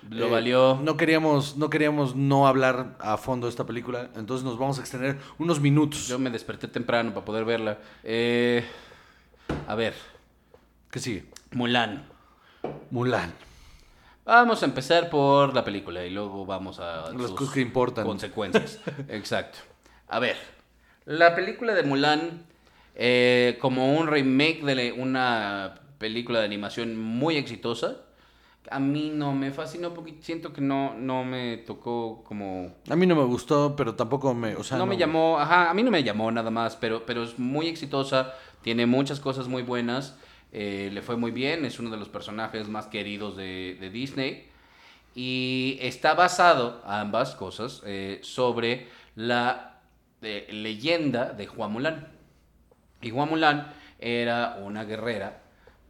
Lo 0.10 0.28
eh, 0.28 0.30
valió. 0.30 0.80
No 0.82 0.97
queríamos, 0.97 1.58
no 1.58 1.70
queríamos 1.70 2.16
no 2.16 2.47
hablar 2.47 2.97
a 2.99 3.18
fondo 3.18 3.47
de 3.47 3.52
esta 3.52 3.66
película. 3.66 4.10
Entonces 4.16 4.43
nos 4.43 4.58
vamos 4.58 4.78
a 4.78 4.82
extender 4.82 5.18
unos 5.38 5.60
minutos. 5.60 6.08
Yo 6.08 6.18
me 6.20 6.30
desperté 6.30 6.68
temprano 6.68 7.14
para 7.14 7.26
poder 7.26 7.45
verla. 7.45 7.78
Eh, 8.04 8.66
a 9.68 9.76
ver, 9.76 9.93
¿Qué 10.91 10.99
sigue? 10.99 11.24
Mulan. 11.52 12.06
Mulan. 12.89 13.34
Vamos 14.26 14.62
a 14.62 14.66
empezar 14.66 15.10
por 15.10 15.56
la 15.56 15.64
película 15.64 16.06
y 16.06 16.10
luego 16.10 16.45
vamos 16.45 16.80
a 16.82 17.12
Las 17.14 17.32
cosas 17.32 17.54
que 17.54 17.62
importan. 17.62 18.06
consecuencias. 18.06 18.80
Exacto. 19.08 19.60
A 20.10 20.20
ver, 20.20 20.36
la 21.06 21.34
película 21.34 21.74
de 21.74 21.84
Mulan, 21.84 22.45
eh, 22.95 23.58
como 23.62 23.97
un 23.97 24.08
remake 24.08 24.64
de 24.66 24.91
una 24.91 25.76
película 25.97 26.39
de 26.39 26.45
animación 26.45 26.99
muy 27.02 27.38
exitosa, 27.38 28.02
a 28.70 28.80
mí 28.80 29.12
no 29.14 29.34
me 29.34 29.51
fascinó 29.51 29.93
porque 29.93 30.16
siento 30.22 30.53
que 30.53 30.62
no, 30.62 30.93
no 30.95 31.24
me 31.24 31.57
tocó 31.57 32.24
como... 32.24 32.76
A 32.89 32.95
mí 32.95 33.05
no 33.05 33.16
me 33.16 33.24
gustó, 33.24 33.76
pero 33.76 33.95
tampoco 33.95 34.34
me... 34.34 34.55
O 34.55 34.64
sea, 34.64 34.78
no, 34.78 34.86
me 34.86 34.97
llamó, 34.97 35.39
ajá, 35.39 35.70
a 35.70 35.74
mí 35.74 35.84
no 35.84 35.91
me 35.91 36.03
llamó 36.03 36.32
nada 36.32 36.51
más, 36.51 36.76
pero, 36.76 37.05
pero 37.05 37.24
es 37.24 37.39
muy 37.39 37.68
exitosa, 37.68 38.34
tiene 38.62 38.86
muchas 38.86 39.20
cosas 39.20 39.47
muy 39.47 39.64
buenas, 39.64 40.18
eh, 40.51 40.89
le 40.93 41.01
fue 41.01 41.18
muy 41.18 41.32
bien, 41.32 41.66
es 41.66 41.80
uno 41.80 41.89
de 41.89 41.97
los 41.97 42.09
personajes 42.09 42.68
más 42.68 42.88
queridos 42.88 43.36
de, 43.36 43.78
de 43.80 43.89
Disney 43.89 44.51
y 45.16 45.78
está 45.82 46.14
basado, 46.14 46.82
ambas 46.86 47.36
cosas, 47.36 47.82
eh, 47.86 48.20
sobre 48.24 48.88
la 49.16 49.82
eh, 50.22 50.47
leyenda 50.51 51.34
de 51.34 51.49
Hua 51.49 51.68
Mulan. 51.68 52.07
Y 53.01 53.12
Hua 53.12 53.26
Mulan 53.26 53.74
era 53.99 54.57
una 54.62 54.86
guerrera 54.86 55.41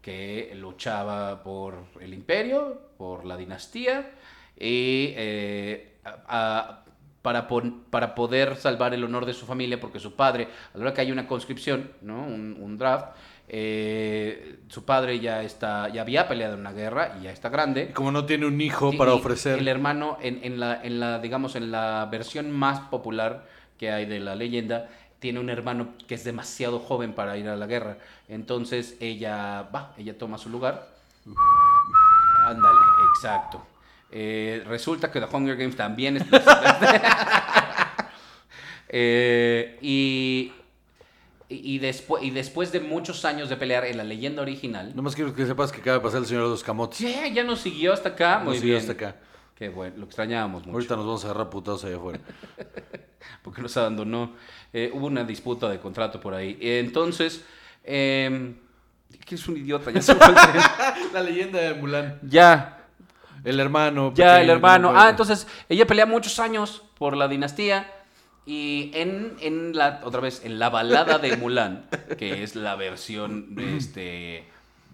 que 0.01 0.51
luchaba 0.55 1.43
por 1.43 1.75
el 1.99 2.13
imperio, 2.13 2.79
por 2.97 3.25
la 3.25 3.37
dinastía, 3.37 4.11
y 4.57 5.13
eh, 5.15 5.97
a- 6.03 6.17
a- 6.27 6.77
para, 7.21 7.47
pon- 7.47 7.83
para 7.91 8.15
poder 8.15 8.55
salvar 8.55 8.93
el 8.95 9.03
honor 9.03 9.25
de 9.25 9.33
su 9.33 9.45
familia, 9.45 9.79
porque 9.79 9.99
su 9.99 10.15
padre, 10.15 10.47
a 10.73 10.77
la 10.77 10.83
hora 10.85 10.93
que 10.93 11.01
hay 11.01 11.11
una 11.11 11.27
conscripción, 11.27 11.91
¿no? 12.01 12.23
un, 12.23 12.57
un 12.59 12.77
draft, 12.79 13.15
eh, 13.47 14.59
su 14.69 14.85
padre 14.85 15.19
ya 15.19 15.43
está, 15.43 15.89
ya 15.89 16.01
había 16.01 16.27
peleado 16.27 16.55
en 16.55 16.61
una 16.61 16.71
guerra 16.71 17.17
y 17.19 17.23
ya 17.25 17.31
está 17.31 17.49
grande. 17.49 17.87
Y 17.91 17.93
como 17.93 18.11
no 18.11 18.25
tiene 18.25 18.45
un 18.47 18.59
hijo 18.59 18.91
Y- 18.93 18.97
para 18.97 19.13
ofrecer. 19.13 19.59
El 19.59 19.67
hermano, 19.67 20.17
en, 20.21 20.39
en 20.43 20.59
la, 20.59 20.81
en 20.83 20.99
la, 20.99 21.19
digamos, 21.19 21.55
en 21.55 21.69
la 21.71 22.07
versión 22.11 22.49
más 22.49 22.79
popular 22.89 23.45
que 23.77 23.91
hay 23.91 24.05
de 24.05 24.19
la 24.19 24.35
leyenda, 24.35 24.89
tiene 25.21 25.39
un 25.39 25.51
hermano 25.51 25.89
que 26.07 26.15
es 26.15 26.23
demasiado 26.23 26.79
joven 26.79 27.13
para 27.13 27.37
ir 27.37 27.47
a 27.47 27.55
la 27.55 27.67
guerra. 27.67 27.97
Entonces 28.27 28.97
ella 28.99 29.69
va, 29.73 29.93
ella 29.95 30.17
toma 30.17 30.39
su 30.39 30.49
lugar. 30.49 30.87
Ándale, 32.43 32.79
exacto. 33.13 33.63
Eh, 34.09 34.63
resulta 34.65 35.11
que 35.11 35.21
The 35.21 35.27
Hunger 35.31 35.55
Games 35.55 35.77
también 35.77 36.17
es... 36.17 36.23
Eh, 38.93 39.77
y, 39.81 40.51
y, 41.47 41.79
después, 41.79 42.21
y 42.23 42.31
después 42.31 42.73
de 42.73 42.81
muchos 42.81 43.23
años 43.23 43.47
de 43.47 43.55
pelear 43.55 43.85
en 43.85 43.95
la 43.95 44.03
leyenda 44.03 44.41
original, 44.41 44.93
Nomás 44.93 45.15
quiero 45.15 45.33
que 45.33 45.45
sepas 45.45 45.71
que 45.71 45.79
acaba 45.79 45.95
de 45.99 46.03
pasar 46.03 46.19
el 46.19 46.25
señor 46.25 46.43
de 46.43 46.49
los 46.49 46.61
camotes. 46.61 46.99
ya, 46.99 47.25
ya 47.27 47.45
nos 47.45 47.61
siguió 47.61 47.93
hasta 47.93 48.09
acá. 48.09 48.39
Nos 48.39 48.47
Muy 48.47 48.55
siguió 48.57 48.73
bien. 48.75 48.81
hasta 48.81 48.91
acá. 48.91 49.15
Qué 49.55 49.69
bueno, 49.69 49.95
lo 49.99 50.05
extrañábamos 50.07 50.63
mucho. 50.65 50.73
Ahorita 50.75 50.97
nos 50.97 51.05
vamos 51.05 51.23
a 51.23 51.29
agarrar 51.29 51.49
putados 51.49 51.85
allá 51.85 51.95
afuera. 51.95 52.19
porque 53.41 53.61
nos 53.61 53.75
abandonó. 53.77 54.33
Eh, 54.73 54.89
hubo 54.93 55.07
una 55.07 55.23
disputa 55.23 55.69
de 55.69 55.79
contrato 55.79 56.19
por 56.19 56.33
ahí. 56.33 56.57
Entonces, 56.61 57.43
eh, 57.83 58.53
que 59.25 59.35
es 59.35 59.47
un 59.47 59.57
idiota, 59.57 59.91
ya 59.91 60.01
se 60.01 60.15
fue. 60.15 60.33
La 61.13 61.21
leyenda 61.21 61.59
de 61.59 61.73
Mulan. 61.75 62.19
Ya, 62.23 62.87
El 63.43 63.59
hermano. 63.59 64.13
ya, 64.15 64.41
el 64.41 64.49
hermano. 64.49 64.91
no 64.93 64.99
Ah, 64.99 65.09
entonces, 65.09 65.47
ella 65.69 65.85
pelea 65.87 66.05
muchos 66.05 66.39
años 66.39 66.83
por 66.97 67.15
la 67.17 67.27
dinastía. 67.27 67.91
Y 68.45 68.91
en, 68.95 69.35
en 69.39 69.75
la, 69.77 70.01
otra 70.03 70.19
vez, 70.19 70.43
en 70.43 70.57
la 70.57 70.69
balada 70.69 71.19
de 71.19 71.37
Mulan, 71.37 71.85
que 72.17 72.41
es 72.43 72.55
la 72.55 72.75
versión 72.75 73.55
este, 73.77 74.45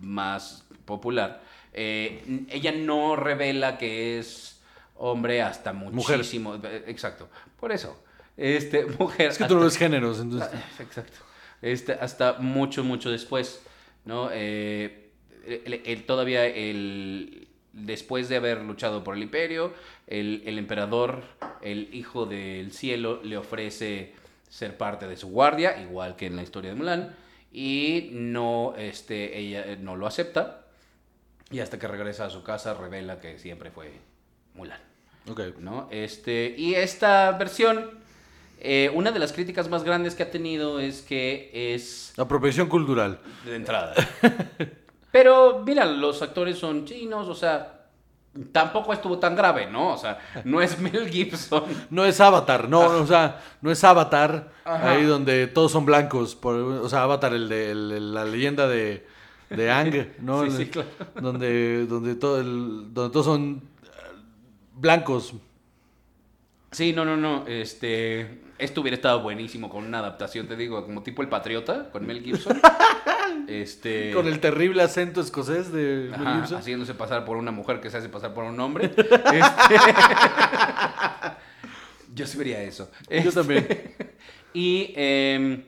más 0.01 0.65
popular, 0.85 1.41
eh, 1.73 2.45
ella 2.49 2.73
no 2.73 3.15
revela 3.15 3.77
que 3.77 4.19
es 4.19 4.61
hombre 4.95 5.41
hasta 5.41 5.71
muchísimo. 5.73 6.55
eh, 6.55 6.83
Exacto. 6.87 7.29
Por 7.59 7.71
eso. 7.71 7.97
Este, 8.37 8.85
mujer. 8.99 9.31
Es 9.31 9.37
que 9.37 9.45
tú 9.45 9.55
no 9.55 9.61
ves 9.65 9.77
géneros, 9.77 10.19
entonces. 10.19 10.49
Ah, 10.53 10.81
Exacto. 10.81 11.19
Este, 11.61 11.93
hasta 11.93 12.33
mucho, 12.33 12.83
mucho 12.83 13.09
después, 13.09 13.61
¿no? 14.05 14.29
Eh, 14.31 15.09
el- 15.45 15.81
el- 15.85 16.03
todavía 16.05 16.45
el, 16.45 17.47
después 17.73 18.29
de 18.29 18.35
haber 18.37 18.61
luchado 18.61 19.03
por 19.03 19.15
el 19.15 19.23
imperio, 19.23 19.73
el, 20.05 20.43
el 20.45 20.59
emperador, 20.59 21.23
el 21.61 21.89
hijo 21.93 22.25
del 22.27 22.71
cielo, 22.71 23.21
le 23.23 23.37
ofrece 23.37 24.13
ser 24.49 24.77
parte 24.77 25.07
de 25.07 25.17
su 25.17 25.29
guardia, 25.29 25.81
igual 25.81 26.15
que 26.15 26.27
en 26.27 26.35
la 26.35 26.43
historia 26.43 26.69
de 26.71 26.75
Mulan, 26.77 27.15
y 27.51 28.09
no, 28.11 28.75
este, 28.77 29.37
ella 29.39 29.63
eh, 29.65 29.77
no 29.79 29.95
lo 29.95 30.05
acepta, 30.05 30.65
y 31.49 31.59
hasta 31.59 31.79
que 31.79 31.87
regresa 31.87 32.25
a 32.25 32.29
su 32.29 32.43
casa 32.43 32.73
revela 32.75 33.19
que 33.19 33.39
siempre 33.39 33.71
fue 33.71 33.93
Mulan. 34.53 34.79
Ok. 35.29 35.41
¿no? 35.59 35.87
Este, 35.91 36.53
y 36.57 36.75
esta 36.75 37.31
versión, 37.33 37.89
eh, 38.59 38.91
una 38.93 39.11
de 39.11 39.19
las 39.19 39.33
críticas 39.33 39.69
más 39.69 39.83
grandes 39.83 40.15
que 40.15 40.23
ha 40.23 40.31
tenido 40.31 40.79
es 40.79 41.01
que 41.01 41.49
es 41.73 42.13
Apropiación 42.17 42.67
cultural. 42.67 43.19
de 43.45 43.55
entrada. 43.55 43.93
Pero 45.11 45.63
mira, 45.65 45.85
los 45.85 46.21
actores 46.21 46.57
son 46.57 46.85
chinos, 46.85 47.27
o 47.27 47.33
sea, 47.35 47.73
tampoco 48.51 48.93
estuvo 48.93 49.17
tan 49.19 49.35
grave, 49.35 49.67
¿no? 49.67 49.93
O 49.93 49.97
sea, 49.97 50.19
no 50.43 50.61
es 50.61 50.77
Mel 50.79 51.09
Gibson. 51.09 51.63
No 51.89 52.05
es 52.05 52.19
Avatar, 52.19 52.67
no, 52.69 52.81
o 52.81 53.07
sea, 53.07 53.41
no 53.61 53.71
es 53.71 53.83
Avatar, 53.83 54.51
Ajá. 54.65 54.91
ahí 54.91 55.03
donde 55.05 55.47
todos 55.47 55.71
son 55.71 55.85
blancos, 55.85 56.35
por- 56.35 56.55
o 56.55 56.89
sea, 56.89 57.03
Avatar, 57.03 57.33
el 57.33 57.47
de 57.49 57.71
el- 57.71 58.13
la 58.13 58.25
leyenda 58.25 58.67
de, 58.67 59.07
de 59.49 59.71
Ang, 59.71 60.07
¿no? 60.19 60.43
Sí, 60.45 60.51
sí, 60.51 60.65
claro. 60.67 60.89
Donde, 61.19 61.85
donde, 61.87 62.15
todo 62.15 62.39
el- 62.41 62.93
donde 62.93 63.11
todos 63.13 63.25
son 63.25 63.61
blancos. 64.75 65.33
Sí, 66.71 66.93
no, 66.93 67.05
no, 67.05 67.15
no. 67.17 67.45
Este, 67.47 68.39
esto 68.57 68.81
hubiera 68.81 68.95
estado 68.95 69.21
buenísimo 69.21 69.69
con 69.69 69.85
una 69.85 69.99
adaptación, 69.99 70.47
te 70.47 70.55
digo, 70.55 70.83
como 70.85 71.01
tipo 71.03 71.21
El 71.21 71.29
Patriota, 71.29 71.89
con 71.91 72.05
Mel 72.05 72.21
Gibson. 72.23 72.59
Este, 73.47 74.11
Con 74.13 74.27
el 74.27 74.39
terrible 74.41 74.83
acento 74.83 75.21
escocés 75.21 75.71
de 75.71 76.09
Mel 76.11 76.13
Ajá, 76.27 76.35
Gibson. 76.39 76.57
haciéndose 76.57 76.93
pasar 76.95 77.23
por 77.23 77.37
una 77.37 77.51
mujer 77.51 77.79
que 77.79 77.89
se 77.89 77.95
hace 77.97 78.09
pasar 78.09 78.33
por 78.33 78.43
un 78.43 78.59
hombre. 78.59 78.91
Este, 78.97 79.75
Yo 82.13 82.25
sí 82.27 82.37
vería 82.37 82.61
eso. 82.63 82.89
Yo 83.09 83.15
Este, 83.17 83.31
también. 83.31 83.67
Y, 84.53 84.91
em, 84.95 85.65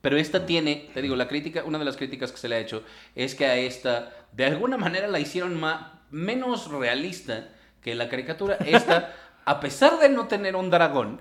pero 0.00 0.16
esta 0.16 0.46
tiene, 0.46 0.88
te 0.94 1.02
digo, 1.02 1.16
la 1.16 1.28
crítica, 1.28 1.64
una 1.64 1.78
de 1.78 1.84
las 1.84 1.96
críticas 1.98 2.32
que 2.32 2.38
se 2.38 2.48
le 2.48 2.54
ha 2.56 2.58
hecho 2.60 2.82
es 3.14 3.34
que 3.34 3.44
a 3.46 3.56
esta, 3.56 4.10
de 4.32 4.46
alguna 4.46 4.78
manera 4.78 5.06
la 5.06 5.20
hicieron 5.20 5.58
ma- 5.60 6.02
menos 6.10 6.70
realista 6.70 7.48
que 7.82 7.94
la 7.94 8.08
caricatura. 8.08 8.54
Esta, 8.64 9.14
a 9.46 9.60
pesar 9.60 9.98
de 9.98 10.10
no 10.10 10.26
tener 10.26 10.54
un 10.56 10.68
dragón, 10.68 11.20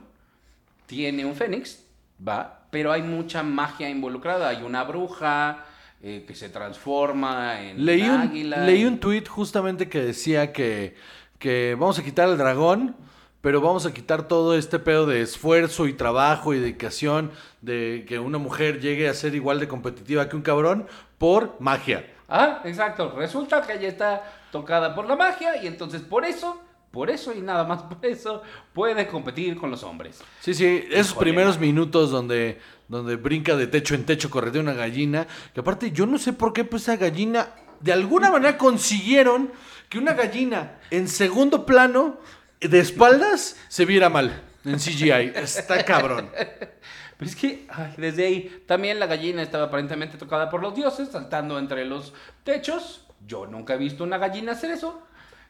tiene 0.86 1.26
un 1.26 1.36
fénix, 1.36 1.84
va, 2.26 2.62
pero 2.72 2.92
hay 2.92 3.02
mucha 3.02 3.42
magia 3.44 3.90
involucrada. 3.90 4.50
Hay 4.50 4.64
una 4.64 4.84
bruja 4.84 5.66
eh, 6.02 6.26
que 6.28 6.36
se 6.36 6.50
transforma 6.50 7.62
en 7.62 7.86
Leí 7.86 8.02
un, 8.10 8.22
águila. 8.22 8.58
leí 8.66 8.82
y- 8.82 8.86
un 8.86 9.00
tweet 9.00 9.26
justamente 9.28 9.88
que 9.90 10.02
decía 10.02 10.52
que, 10.54 10.96
que 11.40 11.76
vamos 11.80 11.98
a 12.00 12.04
quitar 12.04 12.28
el 12.30 12.38
dragón, 12.38 12.96
pero 13.42 13.62
vamos 13.62 13.86
a 13.86 13.94
quitar 13.94 14.28
todo 14.28 14.56
este 14.58 14.80
pedo 14.80 15.06
de 15.06 15.22
esfuerzo 15.22 15.88
y 15.88 15.94
trabajo 15.94 16.54
y 16.54 16.60
dedicación 16.60 17.32
de 17.62 18.06
que 18.08 18.20
una 18.20 18.38
mujer 18.38 18.80
llegue 18.82 19.08
a 19.08 19.14
ser 19.14 19.36
igual 19.36 19.60
de 19.60 19.68
competitiva 19.68 20.28
que 20.30 20.36
un 20.36 20.42
cabrón 20.42 20.88
por 21.18 21.56
magia. 21.60 22.06
Ah, 22.28 22.62
exacto. 22.66 23.14
Resulta 23.16 23.62
que 23.62 23.74
ella 23.74 23.88
está 23.88 24.24
tocada 24.52 24.96
por 24.96 25.06
la 25.08 25.16
magia 25.16 25.62
y 25.64 25.68
entonces 25.68 26.02
por 26.02 26.26
eso, 26.26 26.60
por 26.96 27.10
eso 27.10 27.34
y 27.34 27.42
nada 27.42 27.66
más 27.66 27.84
por 27.92 28.04
eso, 28.06 28.42
puede 28.74 29.06
competir 29.06 29.58
con 29.58 29.70
los 29.70 29.84
hombres. 29.84 30.22
Sí, 30.40 30.54
sí, 30.54 30.86
esos 30.90 31.12
Híjole, 31.12 31.26
primeros 31.26 31.60
minutos 31.60 32.10
donde, 32.10 32.58
donde 32.88 33.18
brinca 33.18 33.58
de 33.58 33.68
techo 33.68 33.96
en 33.96 34.06
techo, 34.06 34.30
corretea 34.30 34.62
una 34.62 34.74
gallina, 34.74 35.28
que 35.54 35.60
aparte 35.60 35.92
yo 35.92 36.06
no 36.06 36.18
sé 36.18 36.32
por 36.32 36.54
qué 36.54 36.64
pues 36.64 36.84
esa 36.84 36.96
gallina, 36.96 37.50
de 37.82 37.92
alguna 37.92 38.32
manera 38.32 38.58
consiguieron 38.58 39.52
que 39.90 39.98
una 39.98 40.14
gallina 40.14 40.80
en 40.90 41.10
segundo 41.10 41.66
plano, 41.66 42.18
de 42.62 42.80
espaldas, 42.80 43.58
se 43.68 43.84
viera 43.84 44.10
mal 44.10 44.42
en 44.64 44.78
CGI. 44.78 45.34
Está 45.36 45.84
cabrón. 45.84 46.30
Pero 47.18 47.30
es 47.30 47.36
que 47.36 47.66
ay, 47.70 47.94
desde 47.98 48.26
ahí 48.26 48.64
también 48.66 49.00
la 49.00 49.06
gallina 49.06 49.42
estaba 49.42 49.66
aparentemente 49.66 50.18
tocada 50.18 50.50
por 50.50 50.62
los 50.62 50.74
dioses, 50.74 51.10
saltando 51.10 51.60
entre 51.60 51.84
los 51.84 52.14
techos. 52.46 53.06
Yo 53.28 53.46
nunca 53.48 53.74
he 53.74 53.78
visto 53.78 54.06
una 54.06 54.18
gallina 54.18 54.54
hacer 54.54 54.72
eso. 54.72 55.04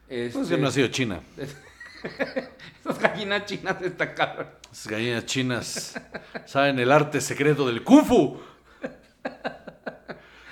Pues 0.08 0.36
Este, 0.36 0.56
que 0.56 0.62
no 0.62 0.68
ha 0.68 0.72
sido 0.72 0.88
China. 0.90 1.20
Esas 2.84 3.00
gallinas 3.00 3.46
chinas 3.46 3.82
están 3.82 4.14
cabrón. 4.16 4.48
Esas 4.72 4.88
gallinas 4.88 5.26
chinas 5.26 6.00
saben 6.46 6.78
el 6.80 6.92
arte 6.92 7.20
secreto 7.22 7.66
del 7.68 7.84
Kung 7.84 8.06
Fu. 8.06 8.40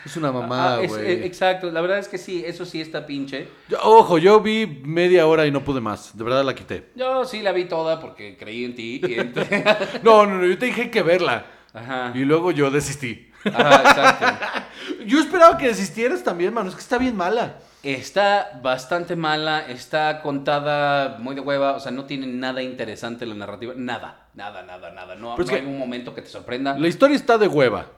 Es 0.06 0.18
una 0.18 0.32
mamada, 0.34 0.80
Ah, 0.84 0.86
güey. 0.88 1.06
eh, 1.06 1.26
exacto, 1.26 1.72
la 1.72 1.80
verdad 1.80 1.98
es 2.00 2.10
que 2.10 2.18
sí, 2.18 2.44
eso 2.46 2.66
sí 2.66 2.82
está 2.82 3.06
pinche. 3.06 3.48
Yo- 3.70 3.78
Ojo, 3.84 4.18
yo 4.18 4.42
vi 4.42 4.66
media 4.84 5.26
hora 5.28 5.46
y 5.46 5.52
no 5.52 5.64
pude 5.64 5.80
más. 5.80 6.18
De 6.18 6.24
verdad 6.26 6.44
la 6.44 6.54
quité. 6.54 6.90
Yo 6.96 7.24
sí 7.24 7.42
la 7.42 7.54
vi 7.54 7.66
toda 7.66 8.02
porque 8.02 8.36
creí 8.38 8.66
en 8.66 8.76
ti. 8.76 9.02
y 9.02 9.16
No, 10.04 10.26
no, 10.26 10.40
no, 10.40 10.46
yo 10.46 10.58
te 10.58 10.66
dije 10.66 10.92
que 10.92 11.02
verla. 11.04 11.46
Ajá. 11.74 12.12
Y 12.16 12.26
luego 12.26 12.52
yo 12.52 12.70
desistí. 12.70 13.32
Ajá, 13.46 13.82
exacto. 13.82 14.66
Yo 15.06 15.20
esperaba 15.20 15.58
que 15.58 15.68
desistieras 15.68 16.24
también, 16.24 16.54
mano. 16.54 16.70
Es 16.70 16.76
que 16.76 16.82
está 16.82 16.98
bien 16.98 17.16
mala. 17.16 17.60
Está 17.84 18.60
bastante 18.64 19.18
mala, 19.18 19.68
está 19.68 20.22
contada 20.22 21.18
muy 21.20 21.36
de 21.36 21.42
hueva, 21.42 21.76
o 21.76 21.80
sea, 21.82 21.92
no 21.92 22.06
tiene 22.06 22.28
nada 22.28 22.64
interesante 22.64 23.26
la 23.26 23.36
narrativa, 23.36 23.74
nada, 23.76 24.30
nada, 24.36 24.64
nada, 24.64 24.90
nada. 24.92 25.16
No, 25.16 25.36
hay 25.36 25.66
un 25.66 25.78
momento 25.78 26.16
que 26.16 26.22
te 26.22 26.30
sorprenda. 26.30 26.80
La 26.80 26.88
historia 26.88 27.18
está 27.18 27.38
de 27.38 27.50
hueva. 27.50 27.92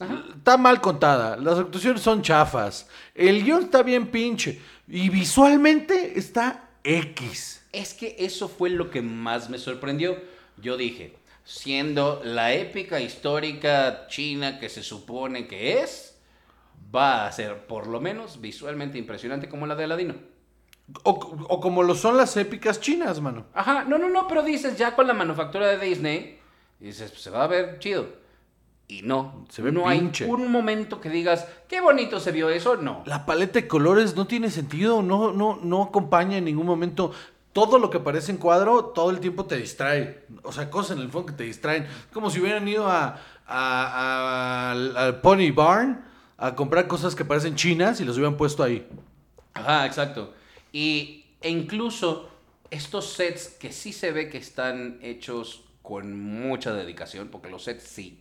Ajá. 0.00 0.24
Está 0.34 0.56
mal 0.56 0.80
contada. 0.80 1.36
Las 1.36 1.58
actuaciones 1.58 2.00
son 2.00 2.22
chafas. 2.22 2.88
El 3.14 3.44
guion 3.44 3.64
está 3.64 3.82
bien 3.82 4.06
pinche. 4.08 4.60
Y 4.88 5.10
visualmente 5.10 6.18
está 6.18 6.70
X. 6.82 7.62
Es 7.72 7.92
que 7.92 8.16
eso 8.18 8.48
fue 8.48 8.70
lo 8.70 8.90
que 8.90 9.02
más 9.02 9.50
me 9.50 9.58
sorprendió. 9.58 10.16
Yo 10.56 10.76
dije, 10.76 11.16
siendo 11.44 12.20
la 12.24 12.54
épica 12.54 13.00
histórica 13.00 14.06
china 14.08 14.58
que 14.58 14.68
se 14.68 14.82
supone 14.82 15.46
que 15.46 15.80
es, 15.80 16.15
va 16.94 17.26
a 17.26 17.32
ser 17.32 17.66
por 17.66 17.86
lo 17.86 18.00
menos 18.00 18.40
visualmente 18.40 18.98
impresionante 18.98 19.48
como 19.48 19.66
la 19.66 19.74
de 19.74 19.84
Aladino. 19.84 20.14
O, 21.02 21.10
o 21.48 21.60
como 21.60 21.82
lo 21.82 21.94
son 21.96 22.16
las 22.16 22.36
épicas 22.36 22.80
chinas, 22.80 23.20
mano. 23.20 23.46
Ajá, 23.54 23.84
no, 23.84 23.98
no, 23.98 24.08
no, 24.08 24.28
pero 24.28 24.42
dices 24.44 24.76
ya 24.78 24.94
con 24.94 25.06
la 25.08 25.14
manufactura 25.14 25.66
de 25.66 25.78
Disney, 25.84 26.38
dices, 26.78 27.10
pues, 27.10 27.22
se 27.22 27.30
va 27.30 27.42
a 27.44 27.48
ver 27.48 27.78
chido. 27.80 28.06
Y 28.88 29.02
no, 29.02 29.44
Se 29.48 29.62
ve 29.62 29.72
no 29.72 29.82
pinche. 29.86 30.24
hay 30.24 30.30
un 30.30 30.48
momento 30.52 31.00
que 31.00 31.10
digas, 31.10 31.44
qué 31.66 31.80
bonito 31.80 32.20
se 32.20 32.30
vio 32.30 32.48
eso, 32.50 32.76
no. 32.76 33.02
La 33.04 33.26
paleta 33.26 33.54
de 33.60 33.66
colores 33.66 34.14
no 34.14 34.28
tiene 34.28 34.48
sentido. 34.48 35.02
No, 35.02 35.32
no, 35.32 35.58
no 35.60 35.82
acompaña 35.82 36.36
en 36.38 36.44
ningún 36.44 36.66
momento. 36.66 37.10
Todo 37.52 37.80
lo 37.80 37.90
que 37.90 37.96
aparece 37.98 38.30
en 38.30 38.38
cuadro 38.38 38.84
todo 38.84 39.10
el 39.10 39.18
tiempo 39.18 39.44
te 39.46 39.56
distrae. 39.56 40.26
O 40.44 40.52
sea, 40.52 40.70
cosas 40.70 40.98
en 40.98 41.02
el 41.02 41.10
fondo 41.10 41.26
que 41.26 41.32
te 41.38 41.42
distraen. 41.42 41.88
Como 42.12 42.30
si 42.30 42.38
hubieran 42.40 42.68
ido 42.68 42.86
a, 42.86 43.18
a- 43.48 43.48
a- 43.48 44.70
al, 44.70 44.96
al 44.96 45.20
Pony 45.20 45.50
Barn 45.52 46.04
a 46.38 46.54
comprar 46.54 46.86
cosas 46.86 47.14
que 47.14 47.24
parecen 47.24 47.56
chinas 47.56 48.00
y 48.00 48.04
las 48.04 48.16
hubieran 48.16 48.36
puesto 48.36 48.62
ahí. 48.62 48.86
Ajá, 49.54 49.86
exacto. 49.86 50.34
Y, 50.72 51.24
e 51.40 51.50
incluso 51.50 52.28
estos 52.70 53.12
sets 53.12 53.48
que 53.48 53.72
sí 53.72 53.92
se 53.92 54.12
ve 54.12 54.28
que 54.28 54.38
están 54.38 54.98
hechos 55.02 55.64
con 55.82 56.18
mucha 56.20 56.72
dedicación, 56.72 57.28
porque 57.28 57.48
los 57.48 57.64
sets 57.64 57.84
sí. 57.84 58.20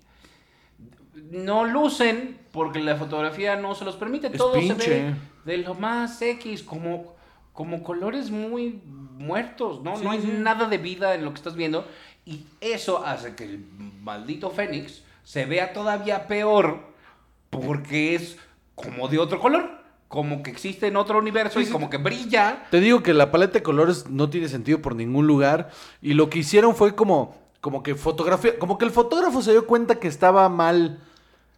No 1.14 1.66
lucen 1.66 2.40
porque 2.52 2.80
la 2.80 2.96
fotografía 2.96 3.56
no 3.56 3.74
se 3.74 3.86
los 3.86 3.96
permite. 3.96 4.28
Es 4.28 4.38
Todo 4.38 4.62
se 4.62 4.74
ve 4.74 5.16
de 5.46 5.58
lo 5.58 5.74
más 5.76 6.22
X, 6.22 6.64
como, 6.64 7.16
como 7.54 7.84
colores 7.84 8.32
muy 8.32 8.82
muertos, 9.18 9.82
¿no? 9.82 9.98
Sí, 9.98 10.04
no 10.04 10.12
hay 10.12 10.22
sí. 10.22 10.28
nada 10.32 10.68
de 10.68 10.78
vida 10.78 11.16
en 11.16 11.24
lo 11.24 11.32
que 11.32 11.38
estás 11.38 11.56
viendo. 11.56 11.88
Y 12.26 12.46
eso 12.60 13.06
hace 13.06 13.36
que 13.36 13.46
el 13.46 13.66
maldito 14.02 14.50
Fénix 14.50 15.04
se 15.24 15.46
vea 15.46 15.74
todavía 15.74 16.28
peor 16.28 16.95
porque 17.50 18.16
es 18.16 18.38
como 18.76 19.08
de 19.08 19.20
otro 19.20 19.40
color. 19.40 19.84
Como 20.08 20.44
que 20.44 20.52
existe 20.52 20.88
en 20.88 20.98
otro 20.98 21.18
universo 21.18 21.60
Sí, 21.60 21.68
y 21.68 21.72
como 21.72 21.90
que 21.90 21.98
brilla. 21.98 22.68
Te 22.70 22.80
digo 22.80 23.02
que 23.02 23.14
la 23.14 23.32
paleta 23.32 23.54
de 23.56 23.64
colores 23.64 24.08
no 24.10 24.30
tiene 24.30 24.48
sentido 24.48 24.82
por 24.82 24.96
ningún 24.96 25.26
lugar. 25.26 25.72
Y 26.02 26.14
lo 26.14 26.30
que 26.30 26.40
hicieron 26.40 26.76
fue 26.76 26.96
como, 26.96 27.36
como 27.60 27.82
que 27.82 27.96
fotografía. 27.96 28.60
Como 28.60 28.78
que 28.78 28.86
el 28.86 28.92
fotógrafo 28.92 29.42
se 29.42 29.52
dio 29.52 29.66
cuenta 29.66 30.00
que 30.00 30.08
estaba 30.08 30.48
mal 30.48 31.00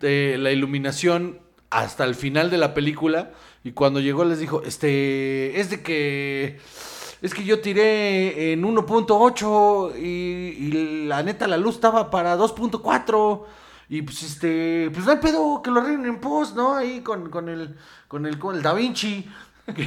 eh, 0.01 0.37
la 0.39 0.51
iluminación 0.51 1.39
hasta 1.69 2.05
el 2.05 2.15
final 2.15 2.49
de 2.49 2.57
la 2.57 2.73
película. 2.73 3.31
Y 3.63 3.73
cuando 3.73 3.99
llegó 3.99 4.23
les 4.23 4.39
dijo, 4.39 4.63
este, 4.63 5.59
es 5.59 5.69
de 5.69 5.81
que. 5.83 6.59
Es 7.21 7.33
que 7.33 7.43
yo 7.43 7.59
tiré 7.59 8.53
en 8.53 8.63
1.8 8.63 9.99
y, 9.99 10.05
y 10.05 11.05
la 11.07 11.23
neta 11.23 11.47
la 11.47 11.57
luz 11.57 11.75
estaba 11.75 12.11
para 12.11 12.37
2.4. 12.37 13.43
Y 13.89 14.01
pues 14.01 14.21
este, 14.23 14.89
pues 14.93 15.05
no 15.05 15.11
hay 15.11 15.17
pedo 15.19 15.61
que 15.61 15.71
lo 15.71 15.79
arreglen 15.79 16.05
en 16.05 16.19
post, 16.19 16.55
¿no? 16.55 16.75
Ahí 16.75 17.01
con, 17.01 17.29
con 17.29 17.47
el, 17.49 17.75
con 18.07 18.25
el, 18.25 18.37
con 18.37 18.55
el 18.55 18.61
Da 18.61 18.73
Vinci. 18.73 19.27
Que, 19.67 19.85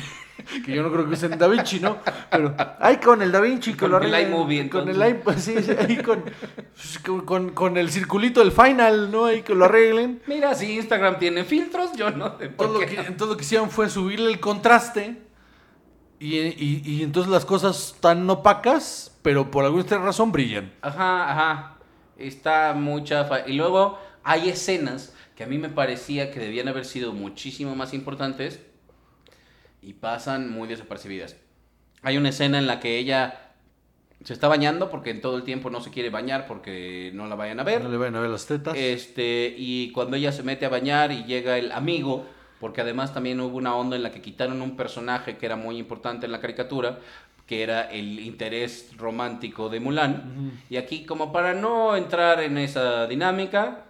que 0.63 0.75
yo 0.75 0.83
no 0.83 0.91
creo 0.93 1.07
que 1.07 1.15
usen 1.15 1.39
Da 1.39 1.47
Vinci, 1.49 1.81
¿no? 1.81 1.99
Pero 2.31 2.55
ahí 2.81 2.99
con 2.99 3.23
el 3.23 3.33
Da 3.33 3.41
Vinci 3.41 3.73
que 3.73 3.79
Con 3.81 3.91
lo 3.93 3.99
el 3.99 4.15
arreglen. 4.15 4.33
iMovie, 4.35 4.69
Con 4.71 4.89
el 4.89 5.01
entonces. 5.03 5.17
iPhone, 5.17 5.39
sí, 5.41 5.63
sí, 5.63 5.71
ahí 5.79 6.03
con, 6.03 6.23
pues, 6.23 6.99
con, 6.99 7.21
con- 7.25 7.51
con 7.51 7.77
el 7.79 7.91
circulito 7.91 8.41
del 8.41 8.53
final, 8.53 9.11
¿no? 9.11 9.25
Ahí 9.27 9.41
que 9.43 9.55
lo 9.55 9.65
arreglen. 9.67 10.21
Mira, 10.27 10.55
si 10.55 10.73
Instagram 10.77 11.19
tiene 11.19 11.45
filtros, 11.45 11.93
yo 11.95 12.11
no 12.11 12.39
sé 12.39 12.49
Todo 12.49 12.75
lo 12.81 12.87
que, 12.87 12.95
entonces 13.01 13.29
lo 13.29 13.37
que 13.39 13.45
hicieron 13.45 13.71
fue 13.71 13.89
subirle 13.89 14.31
el 14.31 14.39
contraste. 14.41 15.23
Y, 16.19 16.37
y- 16.39 16.83
y 16.85 17.03
entonces 17.03 17.31
las 17.33 17.47
cosas 17.47 17.93
están 17.95 18.29
opacas, 18.29 19.17
pero 19.23 19.51
por 19.51 19.65
alguna 19.65 19.85
razón 19.99 20.31
brillan. 20.31 20.73
Ajá, 20.83 21.31
ajá. 21.33 21.77
Está 22.21 22.75
muy 22.75 23.05
chafa. 23.05 23.49
Y 23.49 23.55
luego 23.55 23.99
hay 24.23 24.49
escenas 24.49 25.15
que 25.37 25.45
a 25.45 25.47
mí 25.47 25.59
me 25.59 25.69
parecía 25.69 26.31
que 26.31 26.41
debían 26.41 26.69
haber 26.69 26.85
sido 26.85 27.13
muchísimo 27.13 27.75
más 27.75 27.95
importantes 27.95 28.61
y 29.83 29.95
pasan 29.95 30.51
muy 30.51 30.69
desapercibidas. 30.69 31.37
Hay 32.03 32.17
una 32.17 32.29
escena 32.29 32.59
en 32.59 32.67
la 32.67 32.81
que 32.81 32.99
ella 32.99 33.51
se 34.25 34.35
está 34.35 34.49
bañando 34.49 34.91
porque 34.91 35.11
en 35.11 35.21
todo 35.21 35.37
el 35.37 35.45
tiempo 35.45 35.71
no 35.71 35.81
se 35.81 35.91
quiere 35.91 36.11
bañar 36.11 36.47
porque 36.47 37.11
no 37.15 37.27
la 37.27 37.35
vayan 37.37 37.61
a 37.61 37.65
ver. 37.65 37.83
No 37.83 37.91
le 37.91 37.97
vayan 37.97 38.17
a 38.17 38.21
ver 38.21 38.31
las 38.31 38.47
tetas. 38.47 38.77
Este, 38.77 39.55
y 39.57 39.93
cuando 39.93 40.17
ella 40.17 40.33
se 40.33 40.43
mete 40.43 40.67
a 40.67 40.69
bañar 40.69 41.11
y 41.11 41.25
llega 41.25 41.57
el 41.57 41.73
amigo, 41.73 42.27
porque 42.61 42.83
además 42.83 43.15
también 43.15 43.41
hubo 43.41 43.57
una 43.57 43.75
onda 43.75 43.97
en 43.97 44.03
la 44.03 44.13
que 44.13 44.21
quitaron 44.21 44.61
un 44.61 44.77
personaje 44.77 45.39
que 45.39 45.47
era 45.47 45.57
muy 45.57 45.79
importante 45.79 46.27
en 46.27 46.33
la 46.33 46.41
caricatura, 46.41 46.99
que 47.51 47.65
era 47.65 47.91
el 47.91 48.21
interés 48.21 48.97
romántico 48.97 49.69
de 49.69 49.81
Mulan. 49.81 50.53
Y 50.71 50.77
aquí, 50.77 51.05
como 51.05 51.33
para 51.33 51.53
no 51.53 51.97
entrar 51.97 52.41
en 52.45 52.57
esa 52.59 53.09
dinámica, 53.09 53.87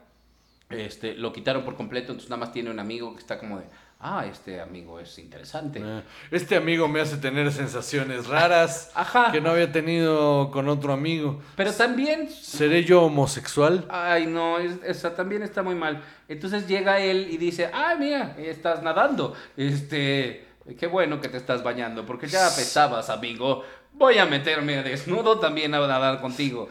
este, 0.71 1.15
lo 1.15 1.31
quitaron 1.31 1.63
por 1.63 1.77
completo, 1.77 2.13
entonces 2.13 2.31
nada 2.31 2.41
más 2.41 2.53
tiene 2.55 2.71
un 2.71 2.79
amigo 2.81 3.13
que 3.13 3.21
está 3.21 3.39
como 3.39 3.59
de, 3.59 3.65
ah, 4.01 4.25
este 4.25 4.63
amigo 4.63 4.99
es 4.99 5.19
interesante. 5.19 5.79
Eh, 5.85 6.03
Este 6.31 6.57
amigo 6.57 6.89
me 6.89 7.03
hace 7.03 7.19
tener 7.19 7.53
sensaciones 7.53 8.29
raras 8.29 8.93
Ajá. 8.95 9.31
que 9.31 9.43
no 9.43 9.51
había 9.51 9.71
tenido 9.71 10.51
con 10.51 10.67
otro 10.71 10.95
amigo. 10.95 11.43
Pero 11.55 11.71
también 11.75 12.31
¿Seré 12.31 12.83
yo 12.85 13.03
homosexual? 13.03 13.85
Ay, 13.91 14.27
no, 14.27 14.59
es- 14.59 14.79
esa 14.87 15.15
también 15.15 15.43
está 15.43 15.63
muy 15.63 15.75
mal. 15.75 16.01
Entonces 16.29 16.67
llega 16.67 16.99
él 16.99 17.29
y 17.31 17.37
dice, 17.37 17.69
ah, 17.75 17.95
mira, 17.99 18.37
estás 18.39 18.83
nadando. 18.83 19.35
Este, 19.55 20.47
qué 20.79 20.87
bueno 20.87 21.21
que 21.21 21.29
te 21.29 21.37
estás 21.37 21.63
bañando, 21.63 22.07
porque 22.07 22.27
ya 22.27 22.47
apestabas, 22.47 23.11
amigo. 23.11 23.65
Voy 23.93 24.19
a 24.19 24.27
meterme 24.27 24.83
desnudo 24.83 25.39
también 25.41 25.75
a 25.75 25.81
nadar 25.87 26.21
contigo. 26.21 26.69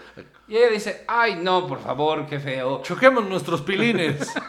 Y 0.48 0.56
ella 0.56 0.70
dice, 0.70 1.04
ay, 1.08 1.36
no, 1.36 1.68
por 1.68 1.82
favor, 1.82 2.26
qué 2.26 2.40
feo. 2.40 2.82
Choquemos 2.82 3.28
nuestros 3.28 3.62
pilines. 3.62 4.34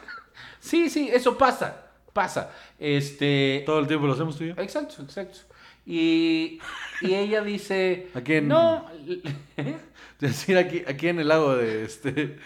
Sí, 0.62 0.90
sí, 0.90 1.08
eso 1.10 1.38
pasa, 1.38 1.86
pasa. 2.12 2.50
Este, 2.78 3.62
Todo 3.64 3.78
el 3.78 3.86
tiempo 3.86 4.06
lo 4.06 4.12
hacemos 4.12 4.36
tú 4.36 4.44
y 4.44 4.48
yo. 4.48 4.54
exacto, 4.58 5.02
exacto. 5.02 5.38
Y, 5.86 6.60
y 7.00 7.14
ella 7.14 7.40
dice. 7.40 8.08
No, 8.42 8.84
Decir 10.20 10.58
aquí, 10.58 10.82
aquí 10.86 11.08
en 11.08 11.18
el 11.20 11.28
lago 11.28 11.56
de 11.56 11.84
este. 11.84 12.36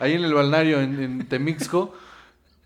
Ahí 0.00 0.14
en 0.14 0.24
el 0.24 0.34
balneario 0.34 0.80
en, 0.80 1.00
en 1.02 1.28
Temixco. 1.28 1.94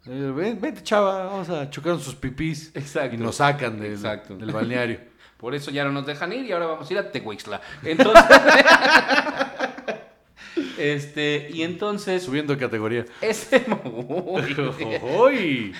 Eh, 0.06 0.32
ven- 0.34 0.60
Vente, 0.60 0.82
chava, 0.82 1.24
vamos 1.26 1.48
a 1.50 1.68
chocar 1.70 1.98
sus 1.98 2.14
pipís. 2.14 2.70
Exacto. 2.74 3.14
Y 3.14 3.18
nos 3.18 3.36
sacan 3.36 3.80
del, 3.80 3.92
Exacto. 3.92 4.36
del 4.36 4.50
balneario. 4.52 5.00
Por 5.36 5.54
eso 5.54 5.70
ya 5.70 5.84
no 5.84 5.92
nos 5.92 6.06
dejan 6.06 6.32
ir 6.32 6.44
y 6.46 6.52
ahora 6.52 6.66
vamos 6.66 6.88
a 6.88 6.92
ir 6.92 6.98
a 6.98 7.10
Tehuixla. 7.10 7.60
Entonces. 7.82 8.24
este, 10.78 11.48
y 11.52 11.62
entonces. 11.62 12.22
Subiendo 12.22 12.54
de 12.54 12.60
categoría. 12.60 13.04
Ese. 13.20 13.64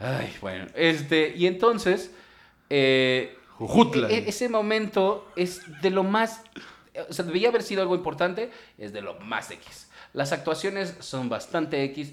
Ay, 0.00 0.32
bueno. 0.40 0.66
Este, 0.74 1.34
y 1.36 1.46
entonces. 1.46 2.10
eh, 2.70 3.36
Jujutla. 3.56 4.08
e- 4.08 4.18
e- 4.18 4.28
ese 4.28 4.48
momento 4.48 5.28
es 5.34 5.62
de 5.82 5.90
lo 5.90 6.04
más. 6.04 6.42
O 7.08 7.12
sea, 7.12 7.24
debía 7.24 7.48
haber 7.48 7.62
sido 7.62 7.82
algo 7.82 7.94
importante, 7.94 8.50
es 8.76 8.92
de 8.92 9.00
lo 9.00 9.14
más 9.20 9.50
X. 9.50 9.88
Las 10.12 10.32
actuaciones 10.32 10.94
son 11.00 11.28
bastante 11.28 11.82
X 11.84 12.12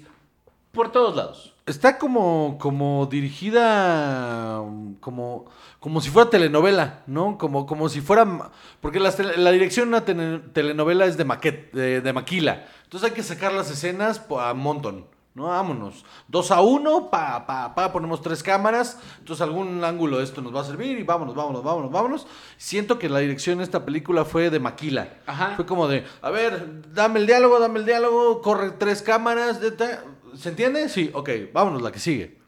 por 0.76 0.92
todos 0.92 1.16
lados. 1.16 1.52
Está 1.66 1.98
como, 1.98 2.58
como 2.60 3.06
dirigida 3.10 4.62
como, 5.00 5.46
como 5.80 6.00
si 6.00 6.10
fuera 6.10 6.30
telenovela, 6.30 7.02
¿no? 7.08 7.38
Como, 7.38 7.66
como 7.66 7.88
si 7.88 8.00
fuera... 8.00 8.50
Porque 8.80 9.00
la 9.00 9.50
dirección 9.50 9.90
de 9.90 9.96
una 9.96 10.04
tele- 10.04 10.38
telenovela 10.52 11.06
es 11.06 11.16
de, 11.16 11.24
maquet, 11.24 11.72
de, 11.72 12.00
de 12.00 12.12
maquila. 12.12 12.66
Entonces 12.84 13.08
hay 13.10 13.14
que 13.16 13.24
sacar 13.24 13.52
las 13.52 13.68
escenas 13.70 14.22
a 14.38 14.54
montón, 14.54 15.06
¿no? 15.34 15.46
Vámonos. 15.48 16.04
Dos 16.28 16.52
a 16.52 16.60
uno, 16.60 17.10
pa, 17.10 17.46
pa, 17.46 17.74
pa, 17.74 17.92
ponemos 17.92 18.22
tres 18.22 18.44
cámaras. 18.44 19.00
Entonces 19.18 19.42
algún 19.42 19.82
ángulo 19.82 20.18
de 20.18 20.24
esto 20.24 20.40
nos 20.42 20.54
va 20.54 20.60
a 20.60 20.64
servir 20.64 20.96
y 20.98 21.02
vámonos, 21.02 21.34
vámonos, 21.34 21.64
vámonos, 21.64 21.90
vámonos. 21.90 22.26
Siento 22.58 22.96
que 23.00 23.08
la 23.08 23.18
dirección 23.18 23.58
de 23.58 23.64
esta 23.64 23.84
película 23.84 24.24
fue 24.24 24.50
de 24.50 24.60
maquila. 24.60 25.14
Ajá. 25.26 25.54
Fue 25.56 25.66
como 25.66 25.88
de, 25.88 26.04
a 26.22 26.30
ver, 26.30 26.84
dame 26.92 27.18
el 27.18 27.26
diálogo, 27.26 27.58
dame 27.58 27.80
el 27.80 27.86
diálogo, 27.86 28.40
corre 28.40 28.70
tres 28.70 29.02
cámaras. 29.02 29.60
de- 29.60 29.72
de- 29.72 30.14
¿Se 30.38 30.48
entiende? 30.50 30.88
Sí, 30.88 31.10
ok, 31.12 31.30
vámonos, 31.52 31.82
la 31.82 31.90
que 31.92 31.98
sigue. 31.98 32.38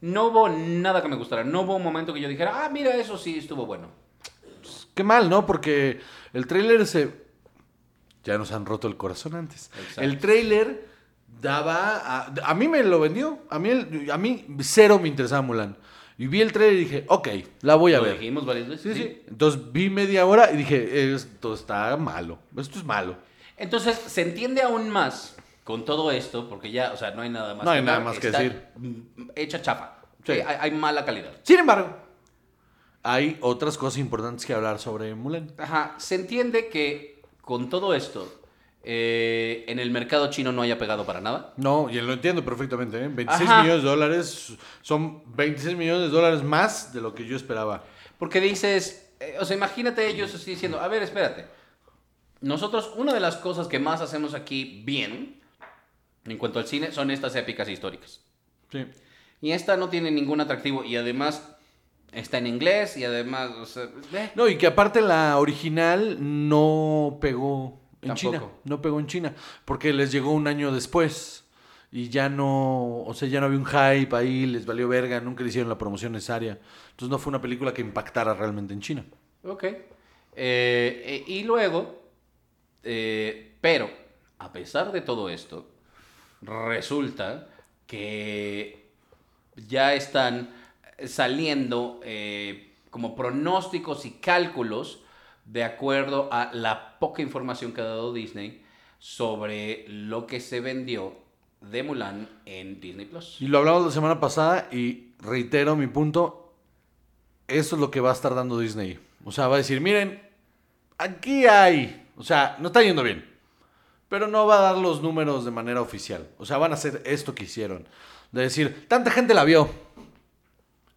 No 0.00 0.26
hubo 0.28 0.48
nada 0.48 1.02
que 1.02 1.08
me 1.08 1.16
gustara. 1.16 1.44
No 1.44 1.62
hubo 1.62 1.76
un 1.76 1.82
momento 1.82 2.12
que 2.14 2.20
yo 2.20 2.28
dijera, 2.28 2.64
ah, 2.64 2.68
mira, 2.68 2.94
eso 2.96 3.18
sí 3.18 3.38
estuvo 3.38 3.66
bueno. 3.66 3.88
Qué 4.94 5.02
mal, 5.04 5.28
¿no? 5.30 5.46
Porque 5.46 6.00
el 6.32 6.46
tráiler 6.46 6.86
se... 6.86 7.26
Ya 8.24 8.36
nos 8.36 8.52
han 8.52 8.66
roto 8.66 8.88
el 8.88 8.96
corazón 8.96 9.34
antes. 9.34 9.70
Exacto. 9.78 10.00
El 10.02 10.18
tráiler 10.18 10.86
daba... 11.40 11.96
A, 12.26 12.32
a 12.44 12.54
mí 12.54 12.68
me 12.68 12.82
lo 12.82 13.00
vendió. 13.00 13.38
A 13.50 13.58
mí, 13.58 13.70
el- 13.70 14.10
a 14.10 14.18
mí 14.18 14.44
cero 14.60 14.98
me 15.00 15.08
interesaba 15.08 15.42
Mulan. 15.42 15.76
Y 16.16 16.26
vi 16.26 16.40
el 16.42 16.52
tráiler 16.52 16.76
y 16.76 16.80
dije, 16.84 17.04
ok, 17.08 17.28
la 17.62 17.76
voy 17.76 17.94
a 17.94 17.98
Lo 17.98 18.04
ver. 18.04 18.18
dijimos 18.18 18.44
varias 18.44 18.68
veces. 18.68 18.96
Sí, 18.96 19.02
sí. 19.02 19.22
Entonces 19.28 19.72
vi 19.72 19.88
media 19.88 20.26
hora 20.26 20.50
y 20.52 20.56
dije, 20.56 21.14
esto 21.14 21.54
está 21.54 21.96
malo. 21.96 22.38
Esto 22.56 22.78
es 22.80 22.84
malo. 22.84 23.16
Entonces, 23.56 23.96
se 23.96 24.22
entiende 24.22 24.62
aún 24.62 24.90
más 24.90 25.36
con 25.68 25.84
todo 25.84 26.10
esto, 26.10 26.48
porque 26.48 26.70
ya, 26.70 26.92
o 26.94 26.96
sea, 26.96 27.10
no 27.10 27.20
hay 27.20 27.28
nada 27.28 27.54
más 27.54 27.62
No 27.62 27.70
hay 27.72 27.82
nada 27.82 27.98
hablar, 27.98 28.12
más 28.14 28.18
que 28.18 28.28
está, 28.28 28.38
decir. 28.40 28.62
mm, 28.76 29.00
Hecha 29.36 29.60
chafa. 29.60 29.98
Sí. 30.24 30.32
Sí, 30.32 30.40
hay, 30.40 30.56
hay 30.60 30.70
mala 30.70 31.04
calidad. 31.04 31.30
Sin 31.42 31.58
embargo, 31.60 31.94
hay 33.02 33.36
otras 33.42 33.76
cosas 33.76 33.98
importantes 33.98 34.46
que 34.46 34.54
hablar 34.54 34.78
sobre 34.78 35.14
Mulan. 35.14 35.52
Ajá, 35.58 35.94
se 35.98 36.14
entiende 36.14 36.68
que 36.68 37.20
con 37.42 37.68
todo 37.68 37.92
esto, 37.92 38.40
eh, 38.82 39.66
en 39.68 39.78
el 39.78 39.90
mercado 39.90 40.30
chino 40.30 40.52
no 40.52 40.62
haya 40.62 40.78
pegado 40.78 41.04
para 41.04 41.20
nada. 41.20 41.52
No, 41.58 41.90
y 41.90 42.00
lo 42.00 42.14
entiendo 42.14 42.42
perfectamente. 42.42 42.96
¿eh? 43.04 43.08
26 43.12 43.50
Ajá. 43.50 43.62
millones 43.62 43.82
de 43.82 43.88
dólares 43.90 44.52
son 44.80 45.22
26 45.36 45.76
millones 45.76 46.02
de 46.10 46.16
dólares 46.16 46.42
más 46.42 46.94
de 46.94 47.02
lo 47.02 47.14
que 47.14 47.26
yo 47.26 47.36
esperaba. 47.36 47.84
Porque 48.18 48.40
dices, 48.40 49.12
eh, 49.20 49.36
o 49.38 49.44
sea, 49.44 49.54
imagínate 49.54 50.06
ellos 50.08 50.34
así 50.34 50.52
diciendo, 50.52 50.80
a 50.80 50.88
ver, 50.88 51.02
espérate. 51.02 51.44
Nosotros, 52.40 52.92
una 52.96 53.12
de 53.12 53.20
las 53.20 53.36
cosas 53.36 53.66
que 53.66 53.78
más 53.78 54.00
hacemos 54.00 54.32
aquí 54.32 54.82
bien, 54.86 55.42
en 56.30 56.38
cuanto 56.38 56.58
al 56.58 56.66
cine, 56.66 56.92
son 56.92 57.10
estas 57.10 57.34
épicas 57.36 57.68
históricas. 57.68 58.20
Sí. 58.70 58.86
Y 59.40 59.52
esta 59.52 59.76
no 59.76 59.88
tiene 59.88 60.10
ningún 60.10 60.40
atractivo 60.40 60.84
y 60.84 60.96
además 60.96 61.56
está 62.12 62.38
en 62.38 62.46
inglés 62.46 62.96
y 62.96 63.04
además, 63.04 63.50
o 63.50 63.66
sea, 63.66 63.84
eh, 64.12 64.30
No, 64.34 64.48
y 64.48 64.56
que 64.58 64.66
aparte 64.66 65.00
la 65.00 65.38
original 65.38 66.16
no 66.20 67.18
pegó 67.20 67.80
en 68.02 68.08
Tampoco. 68.08 68.16
China. 68.16 68.42
No 68.64 68.82
pegó 68.82 69.00
en 69.00 69.06
China. 69.06 69.34
Porque 69.64 69.92
les 69.92 70.12
llegó 70.12 70.32
un 70.32 70.46
año 70.46 70.72
después. 70.72 71.44
Y 71.90 72.10
ya 72.10 72.28
no, 72.28 72.98
o 73.04 73.14
sea, 73.14 73.28
ya 73.28 73.40
no 73.40 73.46
había 73.46 73.58
un 73.58 73.64
hype 73.64 74.14
ahí, 74.14 74.44
les 74.44 74.66
valió 74.66 74.88
verga, 74.88 75.20
nunca 75.20 75.42
le 75.42 75.48
hicieron 75.48 75.70
la 75.70 75.78
promoción 75.78 76.12
necesaria. 76.12 76.58
Entonces 76.90 77.08
no 77.08 77.18
fue 77.18 77.30
una 77.30 77.40
película 77.40 77.72
que 77.72 77.80
impactara 77.80 78.34
realmente 78.34 78.74
en 78.74 78.80
China. 78.80 79.04
Ok. 79.42 79.64
Eh, 79.64 79.76
eh, 80.36 81.24
y 81.26 81.44
luego, 81.44 82.02
eh, 82.82 83.56
pero, 83.62 83.90
a 84.38 84.52
pesar 84.52 84.92
de 84.92 85.00
todo 85.00 85.30
esto, 85.30 85.66
resulta 86.42 87.48
que 87.86 88.88
ya 89.68 89.94
están 89.94 90.50
saliendo 91.06 92.00
eh, 92.04 92.72
como 92.90 93.14
pronósticos 93.14 94.04
y 94.06 94.12
cálculos 94.12 95.00
de 95.44 95.64
acuerdo 95.64 96.28
a 96.32 96.50
la 96.52 96.98
poca 96.98 97.22
información 97.22 97.72
que 97.72 97.80
ha 97.80 97.84
dado 97.84 98.12
Disney 98.12 98.62
sobre 98.98 99.86
lo 99.88 100.26
que 100.26 100.40
se 100.40 100.60
vendió 100.60 101.16
de 101.60 101.82
Mulan 101.82 102.28
en 102.44 102.80
Disney 102.80 103.06
Plus. 103.06 103.40
Y 103.40 103.48
lo 103.48 103.58
hablamos 103.58 103.86
la 103.86 103.92
semana 103.92 104.20
pasada 104.20 104.68
y 104.70 105.12
reitero 105.18 105.76
mi 105.76 105.86
punto. 105.86 106.52
Eso 107.46 107.76
es 107.76 107.80
lo 107.80 107.90
que 107.90 108.00
va 108.00 108.10
a 108.10 108.14
estar 108.14 108.34
dando 108.34 108.58
Disney. 108.58 108.98
O 109.24 109.32
sea, 109.32 109.48
va 109.48 109.54
a 109.54 109.58
decir, 109.58 109.80
miren, 109.80 110.20
aquí 110.98 111.46
hay. 111.46 112.06
O 112.16 112.22
sea, 112.22 112.56
no 112.60 112.68
está 112.68 112.82
yendo 112.82 113.02
bien. 113.02 113.27
Pero 114.08 114.26
no 114.26 114.46
va 114.46 114.58
a 114.58 114.62
dar 114.62 114.78
los 114.78 115.02
números 115.02 115.44
de 115.44 115.50
manera 115.50 115.80
oficial. 115.82 116.26
O 116.38 116.46
sea, 116.46 116.56
van 116.58 116.70
a 116.72 116.74
hacer 116.74 117.02
esto 117.04 117.34
que 117.34 117.44
hicieron. 117.44 117.86
De 118.32 118.42
decir, 118.42 118.86
tanta 118.88 119.10
gente 119.10 119.34
la 119.34 119.44
vio. 119.44 119.68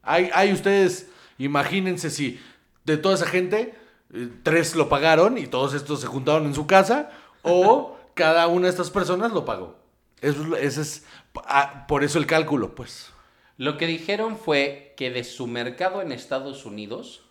Hay, 0.01 0.29
hay 0.33 0.51
ustedes, 0.51 1.09
imagínense 1.37 2.09
si 2.09 2.39
de 2.85 2.97
toda 2.97 3.15
esa 3.15 3.27
gente, 3.27 3.75
eh, 4.13 4.29
tres 4.43 4.75
lo 4.75 4.89
pagaron 4.89 5.37
y 5.37 5.47
todos 5.47 5.73
estos 5.73 6.01
se 6.01 6.07
juntaron 6.07 6.45
en 6.45 6.55
su 6.55 6.67
casa. 6.67 7.11
O 7.43 7.97
cada 8.13 8.47
una 8.47 8.63
de 8.67 8.71
estas 8.71 8.89
personas 8.89 9.31
lo 9.31 9.45
pagó. 9.45 9.77
Eso, 10.21 10.55
es- 10.55 10.63
ese 10.63 10.81
es 10.81 11.05
ah, 11.45 11.85
por 11.87 12.03
eso 12.03 12.17
el 12.17 12.25
cálculo, 12.27 12.75
pues. 12.75 13.11
Lo 13.57 13.77
que 13.77 13.87
dijeron 13.87 14.37
fue 14.37 14.93
que 14.97 15.11
de 15.11 15.23
su 15.23 15.47
mercado 15.47 16.01
en 16.01 16.11
Estados 16.11 16.65
Unidos, 16.65 17.21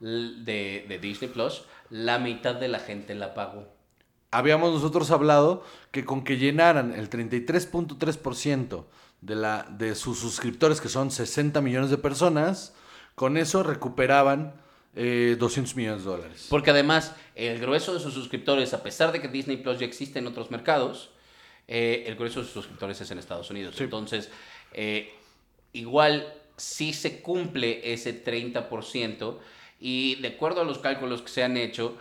de, 0.00 0.84
de 0.88 0.98
Disney 1.00 1.30
Plus, 1.30 1.64
la 1.90 2.18
mitad 2.18 2.54
de 2.54 2.68
la 2.68 2.78
gente 2.78 3.14
la 3.14 3.34
pagó. 3.34 3.66
Habíamos 4.30 4.72
nosotros 4.74 5.10
hablado 5.10 5.64
que 5.90 6.04
con 6.04 6.22
que 6.22 6.36
llenaran 6.36 6.92
el 6.92 7.08
33.3% 7.08 8.84
de, 9.20 9.34
la, 9.34 9.66
de 9.70 9.94
sus 9.94 10.18
suscriptores, 10.18 10.80
que 10.80 10.88
son 10.88 11.10
60 11.10 11.60
millones 11.60 11.90
de 11.90 11.98
personas, 11.98 12.74
con 13.14 13.36
eso 13.36 13.62
recuperaban 13.62 14.54
eh, 14.94 15.36
200 15.38 15.76
millones 15.76 16.04
de 16.04 16.10
dólares. 16.10 16.46
Porque 16.50 16.70
además, 16.70 17.14
el 17.34 17.58
grueso 17.58 17.94
de 17.94 18.00
sus 18.00 18.14
suscriptores, 18.14 18.74
a 18.74 18.82
pesar 18.82 19.12
de 19.12 19.20
que 19.20 19.28
Disney 19.28 19.56
Plus 19.56 19.78
ya 19.78 19.86
existe 19.86 20.18
en 20.18 20.26
otros 20.26 20.50
mercados, 20.50 21.10
eh, 21.66 22.04
el 22.06 22.16
grueso 22.16 22.40
de 22.40 22.46
sus 22.46 22.54
suscriptores 22.54 23.00
es 23.00 23.10
en 23.10 23.18
Estados 23.18 23.50
Unidos. 23.50 23.76
Sí. 23.76 23.84
Entonces, 23.84 24.30
eh, 24.72 25.14
igual 25.72 26.32
sí 26.56 26.92
se 26.92 27.20
cumple 27.20 27.92
ese 27.92 28.24
30% 28.24 29.38
y 29.80 30.16
de 30.16 30.28
acuerdo 30.28 30.62
a 30.62 30.64
los 30.64 30.78
cálculos 30.78 31.22
que 31.22 31.28
se 31.28 31.44
han 31.44 31.56
hecho, 31.56 31.96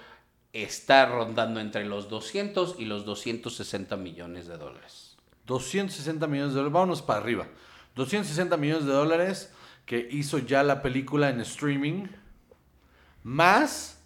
está 0.53 1.05
rondando 1.05 1.59
entre 1.59 1.85
los 1.85 2.09
200 2.09 2.75
y 2.79 2.85
los 2.85 3.05
260 3.05 3.95
millones 3.97 4.47
de 4.47 4.57
dólares. 4.57 5.17
260 5.45 6.27
millones 6.27 6.53
de 6.53 6.57
dólares, 6.57 6.73
vámonos 6.73 7.01
para 7.01 7.19
arriba. 7.19 7.47
260 7.95 8.57
millones 8.57 8.85
de 8.85 8.93
dólares 8.93 9.51
que 9.85 10.07
hizo 10.11 10.39
ya 10.39 10.63
la 10.63 10.81
película 10.81 11.29
en 11.29 11.39
streaming, 11.41 12.07
más 13.23 13.99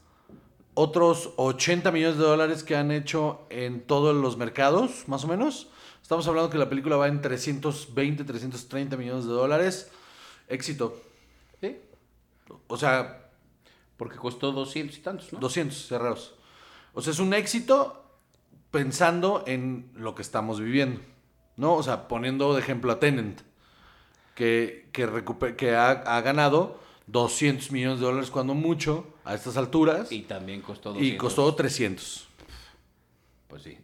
otros 0.73 1.33
80 1.37 1.91
millones 1.91 2.17
de 2.17 2.23
dólares 2.23 2.63
que 2.63 2.75
han 2.75 2.91
hecho 2.91 3.45
en 3.49 3.81
todos 3.81 4.15
los 4.15 4.37
mercados, 4.37 5.07
más 5.07 5.23
o 5.23 5.27
menos. 5.27 5.67
Estamos 6.01 6.27
hablando 6.27 6.49
que 6.49 6.57
la 6.57 6.69
película 6.69 6.97
va 6.97 7.07
en 7.07 7.21
320, 7.21 8.23
330 8.23 8.97
millones 8.97 9.25
de 9.25 9.31
dólares. 9.31 9.91
Éxito. 10.47 11.01
¿Sí? 11.59 11.77
O 12.67 12.77
sea, 12.77 13.30
Porque 14.02 14.18
costó 14.18 14.52
200 14.52 14.97
y 14.97 15.02
tantos, 15.02 15.32
¿no? 15.32 15.38
200 15.38 15.78
cerrados. 15.88 16.34
O 16.95 17.04
sea, 17.04 17.14
es 17.14 17.20
un 17.20 17.36
éxito 17.36 18.04
pensando 18.72 19.43
en 19.45 19.91
lo 19.93 20.16
que 20.16 20.24
estamos 20.24 20.60
viviendo. 20.60 20.99
¿No? 21.56 21.76
O 21.76 21.84
sea, 21.84 22.08
poniendo 22.08 22.56
de 22.56 22.62
ejemplo 22.62 22.91
a 22.91 22.99
Tenant, 22.99 23.41
que, 24.34 24.89
que, 24.91 25.08
recupe- 25.08 25.56
que 25.56 25.76
ha, 25.76 25.91
ha 25.91 26.22
ganado 26.22 26.80
200 27.06 27.72
millones 27.72 27.99
de 27.99 28.08
dólares 28.08 28.32
cuando 28.32 28.56
mucho 28.56 29.06
a 29.24 29.36
estas 29.36 29.56
alturas 29.56 30.12
Y 30.12 30.16
y, 30.16 30.22
también 30.24 30.62
costó 30.62 30.93
200. 30.93 31.20
costó 31.20 31.54
300. 31.54 32.28
Pues 33.49 33.62
sí. 33.62 33.78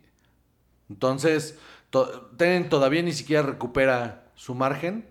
Entonces, 0.90 1.60
to- 1.92 2.32
Tenant 2.38 2.70
todavía 2.70 3.04
ni 3.04 3.14
siquiera 3.14 3.44
recupera 3.44 4.32
su 4.34 4.56
margen 4.56 5.06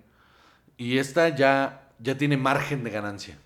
y 0.77 0.99
esta 0.99 1.29
ya, 1.29 1.91
ya 2.01 2.19
tiene 2.19 2.37
margen 2.37 2.83
de 2.83 2.91
ganancia. 2.91 3.39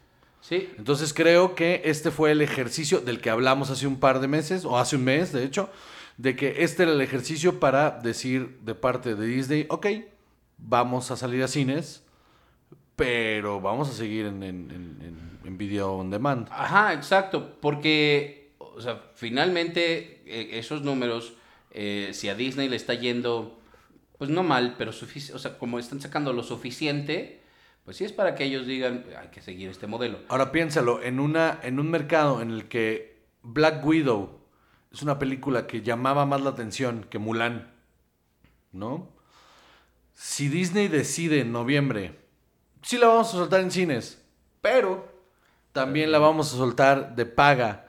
Sí, 0.51 0.69
Entonces 0.77 1.15
creo 1.15 1.55
que 1.55 1.81
este 1.85 2.11
fue 2.11 2.33
el 2.33 2.43
ejercicio 2.43 3.01
del 3.01 3.21
que 3.21 3.31
hablamos 3.31 3.71
hace 3.71 3.87
un 3.87 3.99
par 4.01 4.21
de 4.21 4.27
meses, 4.29 4.65
o 4.67 4.77
hace 4.79 4.97
un 4.97 5.05
mes 5.05 5.33
de 5.33 5.45
hecho, 5.45 5.71
de 6.19 6.35
que 6.37 6.65
este 6.65 6.83
era 6.83 6.93
el 6.93 7.01
ejercicio 7.01 7.61
para 7.61 7.93
decir 8.03 8.59
de 8.63 8.75
parte 8.75 9.15
de 9.15 9.27
Disney, 9.27 9.67
ok, 9.71 9.87
vamos 10.59 11.11
a 11.13 11.17
salir 11.17 11.43
a 11.45 11.49
cines, 11.49 12.03
pero 12.97 13.61
vamos 13.61 13.89
a 13.89 13.93
seguir 13.93 14.27
en, 14.27 14.43
en- 14.43 14.71
en- 14.71 14.99
en- 15.07 15.39
en 15.47 15.57
video 15.59 15.93
on 15.95 16.11
demand. 16.11 16.49
Ajá, 16.51 16.93
exacto, 16.93 17.57
porque, 17.61 18.51
o 18.59 18.81
sea, 18.81 19.01
finalmente 19.15 20.21
eh, 20.27 20.59
esos 20.59 20.83
números, 20.83 21.35
eh, 21.71 22.11
si 22.13 22.29
a 22.29 22.35
Disney 22.35 22.69
le 22.69 22.77
está 22.77 22.95
yendo, 22.95 23.59
pues 24.19 24.29
no 24.31 24.43
mal, 24.43 24.75
pero 24.77 24.93
sufici- 24.93 25.33
o 25.33 25.39
sea, 25.39 25.57
como 25.59 25.79
están 25.79 26.01
sacando 26.01 26.33
lo 26.33 26.43
suficiente, 26.43 27.40
pues 27.85 27.97
sí 27.97 28.05
es 28.05 28.13
para 28.13 28.35
que 28.35 28.45
ellos 28.45 28.67
digan, 28.67 29.05
hay 29.19 29.29
que 29.29 29.41
seguir 29.41 29.71
este 29.71 29.87
modelo. 29.87 30.19
Ahora 30.29 30.53
piénsalo, 30.53 31.03
en, 31.03 31.21
una, 31.21 31.59
en 31.63 31.81
un 31.81 31.91
mercado 31.91 32.41
en 32.41 32.51
el 32.51 32.69
que 32.69 33.25
Black 33.43 33.85
Widow 33.85 34.41
es 34.93 35.03
una 35.03 35.19
película 35.19 35.67
que 35.67 35.83
llamaba 35.83 36.27
más 36.27 36.41
la 36.41 36.51
atención 36.51 37.07
que 37.09 37.19
Mulan, 37.19 37.73
¿no? 38.73 39.09
Si 40.15 40.49
Disney 40.49 40.89
decide 40.89 41.41
en 41.41 41.53
noviembre, 41.53 42.19
sí 42.83 42.99
la 42.99 43.07
vamos 43.07 43.29
a 43.29 43.39
soltar 43.39 43.61
en 43.61 43.71
cines, 43.71 44.23
pero 44.61 45.09
también 45.73 46.13
la 46.13 46.19
vamos 46.19 46.53
a 46.53 46.57
soltar 46.57 47.15
de 47.15 47.27
paga 47.27 47.89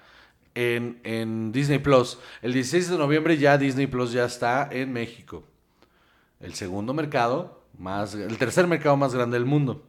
en, 0.56 1.02
en 1.04 1.52
Disney 1.52 1.80
Plus. 1.80 2.20
El 2.42 2.54
16 2.54 2.90
de 2.90 2.98
noviembre 2.98 3.38
ya 3.38 3.58
Disney 3.58 3.88
Plus 3.88 4.12
ya 4.12 4.26
está 4.26 4.70
en 4.72 4.94
México. 4.94 5.44
El 6.40 6.54
segundo 6.54 6.94
mercado, 6.94 7.61
el 8.14 8.38
tercer 8.38 8.68
mercado 8.68 8.98
más 8.98 9.14
grande 9.14 9.38
del 9.38 9.46
mundo. 9.46 9.84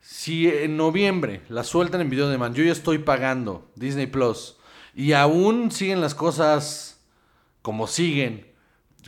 Si 0.00 0.48
en 0.48 0.76
noviembre 0.76 1.42
la 1.48 1.64
sueltan 1.64 2.00
en 2.00 2.10
video 2.10 2.26
de 2.26 2.32
demand, 2.32 2.54
yo 2.54 2.64
ya 2.64 2.72
estoy 2.72 2.98
pagando 2.98 3.70
Disney 3.74 4.06
Plus 4.06 4.56
y 4.94 5.12
aún 5.12 5.70
siguen 5.70 6.00
las 6.00 6.14
cosas 6.14 7.04
como 7.62 7.86
siguen 7.86 8.46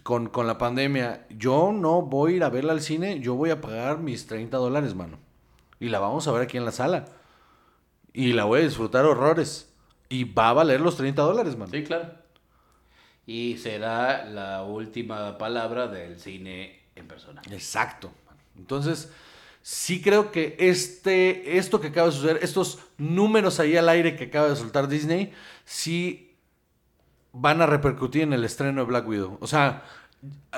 con, 0.02 0.28
con 0.28 0.46
la 0.46 0.58
pandemia, 0.58 1.26
yo 1.30 1.72
no 1.72 2.02
voy 2.02 2.34
a 2.34 2.36
ir 2.36 2.44
a 2.44 2.48
verla 2.48 2.72
al 2.72 2.80
cine, 2.80 3.20
yo 3.20 3.34
voy 3.34 3.50
a 3.50 3.60
pagar 3.60 3.98
mis 3.98 4.26
30 4.26 4.56
dólares, 4.56 4.94
mano. 4.94 5.18
Y 5.78 5.88
la 5.88 5.98
vamos 5.98 6.28
a 6.28 6.32
ver 6.32 6.42
aquí 6.42 6.56
en 6.56 6.64
la 6.64 6.72
sala. 6.72 7.06
Y 8.12 8.32
la 8.32 8.44
voy 8.44 8.60
a 8.60 8.64
disfrutar 8.64 9.04
horrores. 9.04 9.72
Y 10.08 10.24
va 10.24 10.50
a 10.50 10.52
valer 10.52 10.80
los 10.80 10.96
30 10.96 11.22
dólares, 11.22 11.56
mano. 11.56 11.70
Sí, 11.72 11.84
claro. 11.84 12.12
Y 13.26 13.58
será 13.58 14.24
la 14.24 14.64
última 14.64 15.38
palabra 15.38 15.86
del 15.86 16.18
cine 16.18 16.79
en 17.00 17.08
persona. 17.08 17.42
Exacto. 17.50 18.10
Entonces, 18.56 19.10
sí 19.62 20.00
creo 20.00 20.30
que 20.30 20.56
este, 20.58 21.58
esto 21.58 21.80
que 21.80 21.88
acaba 21.88 22.08
de 22.08 22.12
suceder, 22.12 22.38
estos 22.42 22.78
números 22.98 23.60
ahí 23.60 23.76
al 23.76 23.88
aire 23.88 24.16
que 24.16 24.24
acaba 24.24 24.48
de 24.48 24.56
soltar 24.56 24.88
Disney, 24.88 25.32
sí 25.64 26.36
van 27.32 27.62
a 27.62 27.66
repercutir 27.66 28.22
en 28.22 28.32
el 28.32 28.44
estreno 28.44 28.80
de 28.80 28.86
Black 28.86 29.06
Widow. 29.06 29.38
O 29.40 29.46
sea, 29.46 29.84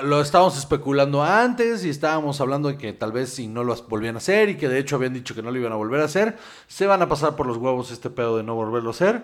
lo 0.01 0.21
estábamos 0.21 0.57
especulando 0.57 1.23
antes 1.23 1.85
y 1.85 1.89
estábamos 1.89 2.41
hablando 2.41 2.69
de 2.69 2.77
que 2.77 2.93
tal 2.93 3.11
vez 3.11 3.29
si 3.29 3.47
no 3.47 3.63
lo 3.63 3.75
volvían 3.87 4.15
a 4.15 4.17
hacer 4.17 4.49
y 4.49 4.57
que 4.57 4.67
de 4.67 4.79
hecho 4.79 4.97
habían 4.97 5.13
dicho 5.13 5.35
que 5.35 5.41
no 5.41 5.51
lo 5.51 5.59
iban 5.59 5.71
a 5.71 5.75
volver 5.75 6.01
a 6.01 6.05
hacer, 6.05 6.37
se 6.67 6.87
van 6.87 7.01
a 7.01 7.07
pasar 7.07 7.35
por 7.35 7.47
los 7.47 7.57
huevos 7.57 7.91
este 7.91 8.09
pedo 8.09 8.37
de 8.37 8.43
no 8.43 8.55
volverlo 8.55 8.89
a 8.89 8.93
hacer. 8.93 9.23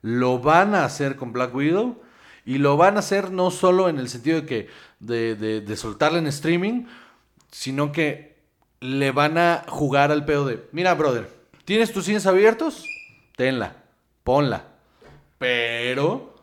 Lo 0.00 0.38
van 0.38 0.74
a 0.74 0.84
hacer 0.84 1.16
con 1.16 1.32
Black 1.32 1.54
Widow 1.54 2.00
y 2.44 2.58
lo 2.58 2.76
van 2.76 2.96
a 2.96 3.00
hacer 3.00 3.30
no 3.30 3.50
solo 3.50 3.88
en 3.88 3.98
el 3.98 4.08
sentido 4.08 4.40
de 4.40 4.46
que 4.46 4.68
de, 5.00 5.34
de, 5.36 5.60
de 5.60 5.76
soltarla 5.76 6.18
en 6.18 6.26
streaming, 6.26 6.86
sino 7.50 7.92
que 7.92 8.38
le 8.80 9.10
van 9.10 9.38
a 9.38 9.64
jugar 9.68 10.10
al 10.12 10.24
pedo 10.24 10.46
de, 10.46 10.68
mira, 10.72 10.94
brother, 10.94 11.28
¿tienes 11.64 11.92
tus 11.92 12.04
cines 12.04 12.26
abiertos? 12.26 12.84
Tenla, 13.36 13.76
ponla. 14.24 14.64
Pero 15.38 16.34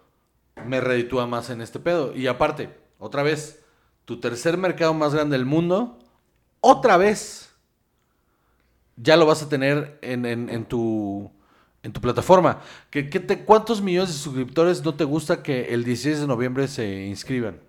me 0.65 0.79
reditúa 0.81 1.27
más 1.27 1.49
en 1.49 1.61
este 1.61 1.79
pedo. 1.79 2.15
Y 2.15 2.27
aparte, 2.27 2.69
otra 2.99 3.23
vez, 3.23 3.61
tu 4.05 4.19
tercer 4.19 4.57
mercado 4.57 4.93
más 4.93 5.13
grande 5.13 5.37
del 5.37 5.45
mundo, 5.45 5.99
otra 6.61 6.97
vez, 6.97 7.53
ya 8.95 9.17
lo 9.17 9.25
vas 9.25 9.43
a 9.43 9.49
tener 9.49 9.99
en, 10.01 10.25
en- 10.25 10.65
tu, 10.65 11.29
en 11.83 11.91
tu 11.91 11.99
plataforma. 12.01 12.61
¿Qué, 12.89 13.09
qué 13.09 13.19
te, 13.19 13.43
¿Cuántos 13.43 13.81
millones 13.81 14.09
de 14.13 14.19
suscriptores 14.19 14.83
no 14.83 14.95
te 14.95 15.03
gusta 15.03 15.43
que 15.43 15.73
el 15.73 15.83
16 15.83 16.21
de 16.21 16.27
noviembre 16.27 16.67
se 16.67 17.05
inscriban? 17.05 17.59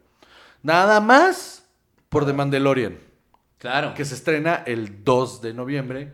Nada 0.66 1.00
más 1.00 1.64
por 2.08 2.26
The 2.26 2.32
Mandalorian, 2.32 2.98
Claro. 3.58 3.94
que 3.94 4.04
se 4.04 4.14
estrena 4.16 4.64
el 4.66 5.04
2 5.04 5.40
de 5.40 5.54
noviembre 5.54 6.12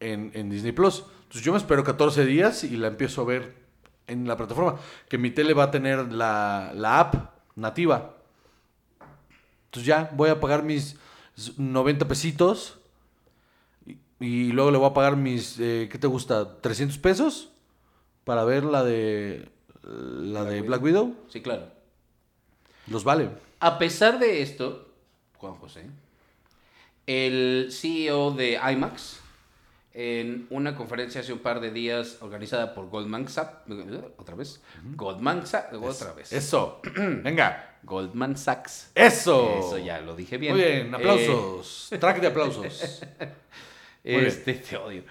en, 0.00 0.30
en 0.34 0.48
Disney 0.48 0.72
Plus. 0.72 1.04
Entonces 1.24 1.42
yo 1.42 1.52
me 1.52 1.58
espero 1.58 1.84
14 1.84 2.24
días 2.24 2.64
y 2.64 2.78
la 2.78 2.88
empiezo 2.88 3.20
a 3.20 3.24
ver 3.26 3.54
en 4.06 4.26
la 4.26 4.38
plataforma. 4.38 4.76
Que 5.10 5.18
mi 5.18 5.30
tele 5.30 5.52
va 5.52 5.64
a 5.64 5.70
tener 5.70 6.10
la, 6.10 6.72
la 6.74 7.00
app 7.00 7.14
nativa. 7.54 8.16
Entonces 9.66 9.86
ya 9.86 10.10
voy 10.14 10.30
a 10.30 10.40
pagar 10.40 10.62
mis 10.62 10.96
90 11.58 12.08
pesitos. 12.08 12.78
Y, 13.84 13.98
y 14.20 14.52
luego 14.52 14.70
le 14.70 14.78
voy 14.78 14.88
a 14.90 14.94
pagar 14.94 15.16
mis, 15.16 15.58
eh, 15.60 15.88
¿qué 15.92 15.98
te 15.98 16.06
gusta? 16.06 16.62
¿300 16.62 16.98
pesos? 16.98 17.50
Para 18.24 18.44
ver 18.44 18.64
la 18.64 18.84
de, 18.84 19.50
la 19.82 20.44
de 20.44 20.62
Black 20.62 20.82
Widow. 20.82 21.14
Sí, 21.28 21.42
claro. 21.42 21.66
Los 22.86 23.04
vale. 23.04 23.30
A 23.62 23.78
pesar 23.78 24.18
de 24.18 24.42
esto, 24.42 24.88
Juan 25.36 25.54
José, 25.54 25.84
el 27.06 27.68
CEO 27.70 28.32
de 28.32 28.54
IMAX, 28.54 29.20
en 29.94 30.48
una 30.50 30.74
conferencia 30.74 31.20
hace 31.20 31.32
un 31.32 31.38
par 31.38 31.60
de 31.60 31.70
días 31.70 32.18
organizada 32.22 32.74
por 32.74 32.88
Goldman 32.88 33.28
Sachs, 33.28 33.58
otra 34.16 34.34
vez, 34.34 34.60
Goldman 34.96 35.46
Sachs, 35.46 35.74
otra 35.80 36.12
vez, 36.12 36.32
Eso. 36.32 36.80
Venga. 36.96 37.78
Goldman 37.84 38.36
Sachs. 38.36 38.90
Eso. 38.96 39.60
Eso 39.60 39.78
ya 39.78 40.00
lo 40.00 40.16
dije 40.16 40.38
bien. 40.38 40.54
Muy 40.54 40.64
bien, 40.64 40.92
Eh, 40.92 40.96
aplausos. 40.96 41.90
Track 42.00 42.20
de 42.20 42.26
aplausos. 42.26 43.02
Este, 44.04 44.54
te 44.54 44.76
odio. 44.76 45.04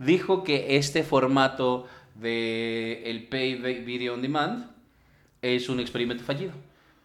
Dijo 0.00 0.42
que 0.42 0.76
este 0.76 1.04
formato 1.04 1.86
de 2.16 3.08
el 3.08 3.28
Pay 3.28 3.84
Video 3.84 4.14
on 4.14 4.22
Demand 4.22 4.68
es 5.40 5.68
un 5.68 5.78
experimento 5.78 6.24
fallido. 6.24 6.50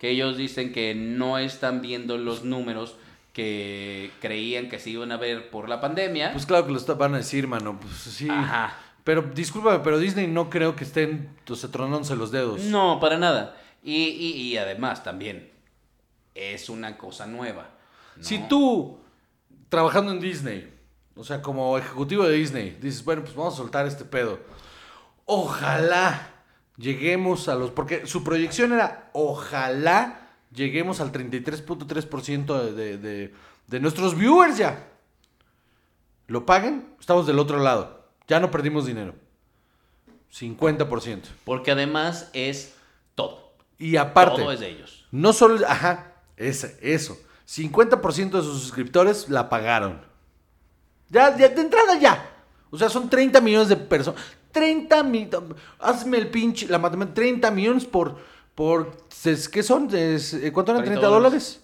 Que 0.03 0.09
ellos 0.09 0.35
dicen 0.35 0.73
que 0.73 0.93
no 0.95 1.37
están 1.37 1.79
viendo 1.81 2.17
los 2.17 2.43
números 2.43 2.97
que 3.31 4.11
creían 4.19 4.67
que 4.67 4.77
se 4.77 4.89
iban 4.89 5.13
a 5.13 5.17
ver 5.17 5.49
por 5.49 5.69
la 5.69 5.79
pandemia. 5.79 6.33
Pues 6.33 6.45
claro 6.45 6.65
que 6.65 6.73
lo 6.73 6.77
van 6.97 7.13
a 7.13 7.19
decir, 7.19 7.47
mano. 7.47 7.79
Pues 7.79 7.93
sí. 7.93 8.27
Ajá. 8.29 8.77
Pero 9.05 9.21
discúlpame, 9.21 9.79
pero 9.79 9.97
Disney 9.99 10.27
no 10.27 10.49
creo 10.49 10.75
que 10.75 10.83
estén 10.83 11.29
o 11.49 11.69
tronándose 11.71 12.17
los 12.17 12.31
dedos. 12.31 12.63
No, 12.63 12.99
para 12.99 13.17
nada. 13.17 13.55
Y, 13.81 13.95
y- 14.07 14.41
y 14.41 14.57
además 14.57 15.05
también 15.05 15.49
es 16.35 16.67
una 16.67 16.97
cosa 16.97 17.25
nueva. 17.25 17.69
¿no? 18.17 18.23
Si 18.25 18.39
tú, 18.49 18.97
trabajando 19.69 20.11
en 20.11 20.19
Disney, 20.19 20.69
o 21.15 21.23
sea, 21.23 21.41
como 21.41 21.77
ejecutivo 21.77 22.25
de 22.27 22.35
Disney, 22.35 22.77
dices, 22.81 23.05
bueno, 23.05 23.21
pues 23.23 23.33
vamos 23.37 23.53
a 23.53 23.57
soltar 23.57 23.87
este 23.87 24.03
pedo. 24.03 24.37
Ojalá 25.23 26.32
lleguemos 26.77 27.47
a 27.47 27.55
los... 27.55 27.71
Porque 27.71 28.05
su 28.07 28.23
proyección 28.23 28.73
era, 28.73 29.09
ojalá 29.13 30.29
lleguemos 30.53 30.99
al 30.99 31.11
33.3% 31.11 32.61
de, 32.61 32.73
de, 32.73 32.97
de, 32.97 33.33
de 33.67 33.79
nuestros 33.79 34.17
viewers 34.17 34.57
ya. 34.57 34.89
Lo 36.27 36.45
paguen, 36.45 36.95
estamos 36.99 37.27
del 37.27 37.39
otro 37.39 37.59
lado. 37.59 38.07
Ya 38.27 38.39
no 38.39 38.51
perdimos 38.51 38.85
dinero. 38.85 39.15
50%. 40.33 41.21
Porque 41.45 41.71
además 41.71 42.29
es 42.33 42.75
todo. 43.15 43.53
Y 43.77 43.97
aparte... 43.97 44.41
Todo 44.41 44.51
es 44.51 44.59
de 44.59 44.69
ellos. 44.69 45.05
No 45.11 45.33
solo, 45.33 45.65
ajá, 45.67 46.13
ese, 46.37 46.77
eso. 46.81 47.17
50% 47.47 48.31
de 48.31 48.41
sus 48.41 48.61
suscriptores 48.61 49.29
la 49.29 49.49
pagaron. 49.49 50.01
Ya, 51.09 51.37
ya, 51.37 51.49
de 51.49 51.61
entrada 51.61 51.99
ya. 51.99 52.29
O 52.71 52.77
sea, 52.77 52.89
son 52.89 53.09
30 53.09 53.39
millones 53.41 53.69
de 53.69 53.75
personas. 53.75 54.19
30 54.53 55.03
millones. 55.03 55.57
Hazme 55.79 56.17
el 56.17 56.29
pinche, 56.29 56.67
la 56.69 56.79
matemática. 56.79 57.15
30 57.15 57.51
millones 57.51 57.85
por, 57.85 58.17
por, 58.55 58.95
¿qué 59.51 59.63
son? 59.63 59.89
Eh, 59.91 60.51
¿Cuánto 60.53 60.71
eran? 60.71 60.83
30 60.83 60.99
30 61.01 61.07
dólares. 61.07 61.09
dólares. 61.09 61.59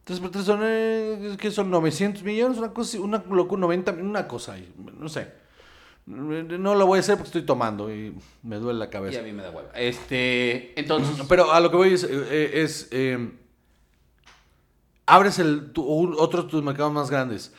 Entonces, 0.00 0.20
por 0.20 0.30
tres 0.32 0.44
son, 0.44 0.60
eh, 0.64 1.36
¿qué 1.38 1.50
son? 1.52 1.70
900 1.70 2.24
millones, 2.24 2.58
una 2.58 2.72
cosa, 2.72 2.98
una 3.00 3.22
locura, 3.30 3.60
90, 3.60 3.92
una 3.92 4.26
cosa 4.26 4.56
no 4.98 5.08
sé. 5.08 5.40
No 6.06 6.74
lo 6.74 6.86
voy 6.86 6.96
a 6.96 7.00
hacer 7.00 7.14
porque 7.14 7.28
estoy 7.28 7.42
tomando 7.42 7.88
y 7.94 8.12
me 8.42 8.56
duele 8.56 8.80
la 8.80 8.86
Y 8.86 8.90
cabeza. 8.90 9.20
a 9.20 9.22
mí 9.22 9.30
me 9.30 9.44
da 9.44 9.50
hueva. 9.50 9.70
Este, 9.76 10.78
entonces, 10.80 11.24
Pero 11.28 11.52
a 11.52 11.60
lo 11.60 11.70
que 11.70 11.76
voy 11.76 11.92
es, 11.94 12.02
eh, 12.02 12.08
eh, 12.10 12.50
es, 12.64 12.88
eh, 12.90 13.30
abres 15.06 15.38
el, 15.38 15.70
tu- 15.72 15.84
un- 15.84 16.16
otro 16.18 16.42
de 16.42 16.48
tus 16.48 16.62
mercados 16.64 16.92
más 16.92 17.08
grandes. 17.10 17.52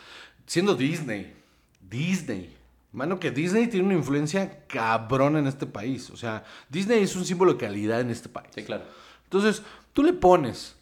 Siendo 0.46 0.74
Disney. 0.74 1.32
Disney. 1.80 2.54
Mano, 2.94 3.18
que 3.18 3.30
Disney 3.30 3.66
tiene 3.66 3.86
una 3.86 3.96
influencia 3.96 4.64
cabrón 4.66 5.36
en 5.36 5.46
este 5.46 5.66
país. 5.66 6.10
O 6.10 6.16
sea, 6.16 6.44
Disney 6.68 7.02
es 7.02 7.16
un 7.16 7.24
símbolo 7.24 7.52
de 7.54 7.58
calidad 7.58 8.00
en 8.00 8.10
este 8.10 8.28
país. 8.28 8.48
sí, 8.54 8.62
claro. 8.62 8.84
Entonces, 9.24 9.62
tú 9.92 10.04
le 10.04 10.12
pones, 10.12 10.76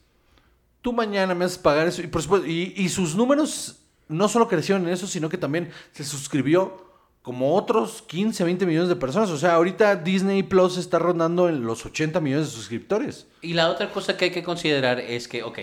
tú 0.82 0.92
mañana 0.92 1.34
me 1.34 1.46
haces 1.46 1.56
pagar 1.56 1.86
eso, 1.86 2.02
y, 2.02 2.06
por 2.06 2.22
supuesto, 2.22 2.46
y, 2.46 2.74
y 2.76 2.88
sus 2.90 3.16
números 3.16 3.78
no 4.08 4.28
solo 4.28 4.46
crecieron 4.46 4.86
en 4.86 4.92
eso, 4.92 5.06
sino 5.06 5.30
que 5.30 5.38
también 5.38 5.70
se 5.92 6.04
suscribió 6.04 6.92
como 7.22 7.54
otros 7.54 8.02
15, 8.02 8.44
20 8.44 8.66
millones 8.66 8.88
de 8.88 8.96
personas. 8.96 9.30
O 9.30 9.38
sea, 9.38 9.54
ahorita 9.54 9.96
Disney 9.96 10.42
Plus 10.42 10.76
está 10.76 10.98
rondando 10.98 11.48
en 11.48 11.64
los 11.64 11.86
80 11.86 12.20
millones 12.20 12.48
de 12.48 12.52
suscriptores. 12.52 13.26
Y 13.40 13.54
la 13.54 13.70
otra 13.70 13.90
cosa 13.90 14.16
que 14.16 14.26
hay 14.26 14.30
que 14.32 14.42
considerar 14.42 15.00
es 15.00 15.28
que, 15.28 15.42
ok, 15.42 15.58